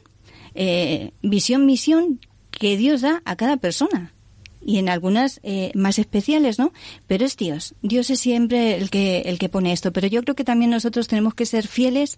eh, 0.55 1.11
visión, 1.21 1.65
misión 1.67 2.19
que 2.49 2.77
Dios 2.77 3.01
da 3.01 3.21
a 3.25 3.35
cada 3.35 3.57
persona. 3.57 4.11
Y 4.63 4.79
en 4.79 4.89
algunas 4.89 5.39
eh, 5.43 5.71
más 5.75 5.99
especiales, 5.99 6.59
¿no? 6.59 6.73
Pero 7.07 7.25
es 7.25 7.37
Dios. 7.37 7.75
Dios 7.81 8.09
es 8.09 8.19
siempre 8.19 8.75
el 8.75 8.89
que, 8.89 9.21
el 9.21 9.39
que 9.39 9.49
pone 9.49 9.71
esto. 9.71 9.93
Pero 9.93 10.07
yo 10.07 10.21
creo 10.23 10.35
que 10.35 10.43
también 10.43 10.71
nosotros 10.71 11.07
tenemos 11.07 11.33
que 11.33 11.45
ser 11.45 11.67
fieles 11.67 12.17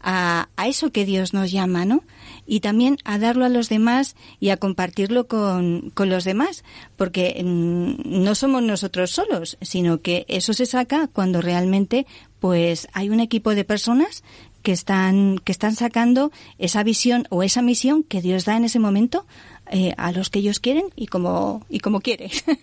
a, 0.00 0.48
a 0.56 0.68
eso 0.68 0.92
que 0.92 1.04
Dios 1.04 1.34
nos 1.34 1.50
llama, 1.50 1.84
¿no? 1.84 2.02
Y 2.46 2.60
también 2.60 2.96
a 3.04 3.18
darlo 3.18 3.44
a 3.44 3.50
los 3.50 3.68
demás 3.68 4.16
y 4.38 4.50
a 4.50 4.56
compartirlo 4.56 5.26
con, 5.26 5.90
con 5.90 6.08
los 6.08 6.24
demás. 6.24 6.64
Porque 6.96 7.42
mm, 7.44 8.22
no 8.22 8.34
somos 8.34 8.62
nosotros 8.62 9.10
solos, 9.10 9.58
sino 9.60 10.00
que 10.00 10.24
eso 10.28 10.54
se 10.54 10.66
saca 10.66 11.08
cuando 11.08 11.40
realmente 11.40 12.06
pues 12.40 12.88
hay 12.94 13.10
un 13.10 13.20
equipo 13.20 13.54
de 13.54 13.64
personas 13.64 14.24
que 14.62 14.72
están 14.72 15.38
que 15.38 15.52
están 15.52 15.74
sacando 15.74 16.32
esa 16.58 16.82
visión 16.82 17.26
o 17.30 17.42
esa 17.42 17.62
misión 17.62 18.02
que 18.02 18.20
Dios 18.20 18.44
da 18.44 18.56
en 18.56 18.64
ese 18.64 18.78
momento 18.78 19.26
eh, 19.70 19.94
a 19.96 20.10
los 20.12 20.30
que 20.30 20.40
ellos 20.40 20.58
quieren 20.58 20.86
y 20.96 21.06
como 21.06 21.64
y 21.68 21.80
como 21.80 22.00
quiere. 22.00 22.30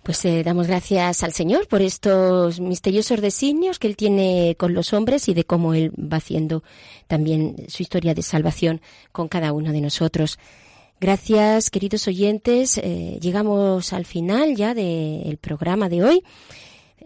Pues 0.00 0.24
eh, 0.24 0.42
damos 0.42 0.68
gracias 0.68 1.22
al 1.22 1.34
Señor 1.34 1.68
por 1.68 1.82
estos 1.82 2.60
misteriosos 2.60 3.20
designios 3.20 3.78
que 3.78 3.88
Él 3.88 3.94
tiene 3.94 4.56
con 4.58 4.72
los 4.72 4.94
hombres 4.94 5.28
y 5.28 5.34
de 5.34 5.44
cómo 5.44 5.74
Él 5.74 5.90
va 5.90 6.16
haciendo 6.16 6.62
también 7.08 7.66
su 7.68 7.82
historia 7.82 8.14
de 8.14 8.22
salvación 8.22 8.80
con 9.12 9.28
cada 9.28 9.52
uno 9.52 9.70
de 9.70 9.82
nosotros. 9.82 10.38
Gracias, 10.98 11.68
queridos 11.68 12.08
oyentes. 12.08 12.78
Eh, 12.78 13.18
llegamos 13.20 13.92
al 13.92 14.06
final 14.06 14.56
ya 14.56 14.72
del 14.72 15.36
programa 15.36 15.90
de 15.90 16.02
hoy. 16.02 16.24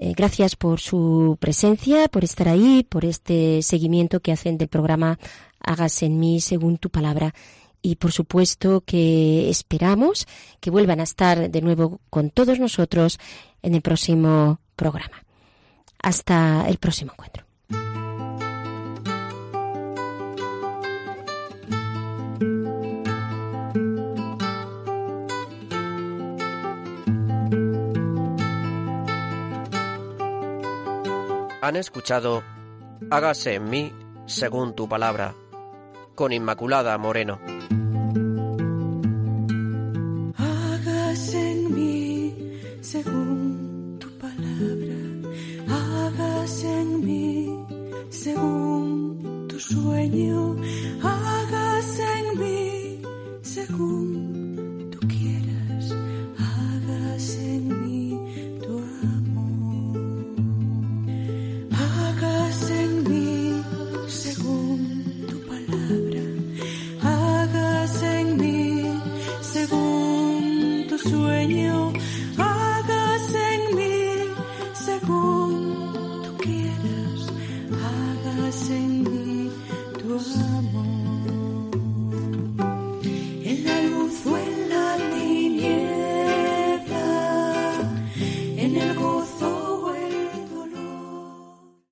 Gracias 0.00 0.54
por 0.54 0.78
su 0.78 1.36
presencia, 1.40 2.06
por 2.06 2.22
estar 2.22 2.48
ahí, 2.48 2.86
por 2.88 3.04
este 3.04 3.62
seguimiento 3.62 4.20
que 4.20 4.30
hacen 4.30 4.58
del 4.58 4.68
programa 4.68 5.18
Hágase 5.58 6.06
en 6.06 6.18
mí 6.18 6.40
según 6.40 6.78
tu 6.78 6.90
palabra. 6.90 7.34
Y 7.82 7.96
por 7.96 8.12
supuesto 8.12 8.82
que 8.86 9.50
esperamos 9.50 10.26
que 10.60 10.70
vuelvan 10.70 11.00
a 11.00 11.02
estar 11.02 11.50
de 11.50 11.60
nuevo 11.60 12.00
con 12.08 12.30
todos 12.30 12.58
nosotros 12.58 13.18
en 13.62 13.74
el 13.74 13.82
próximo 13.82 14.60
programa. 14.76 15.24
Hasta 15.98 16.68
el 16.68 16.78
próximo 16.78 17.12
encuentro. 17.12 17.44
Han 31.60 31.76
escuchado 31.76 32.42
Hágase 33.10 33.54
en 33.54 33.70
mí 33.70 33.92
según 34.26 34.74
tu 34.74 34.88
palabra, 34.88 35.34
con 36.14 36.32
Inmaculada 36.32 36.96
Moreno. 36.98 37.40
según 48.22 49.48
tu 49.48 49.58
sueño, 49.58 50.56
hagas 51.02 51.98
en 51.98 52.40
mí 52.40 53.02
según 53.42 54.11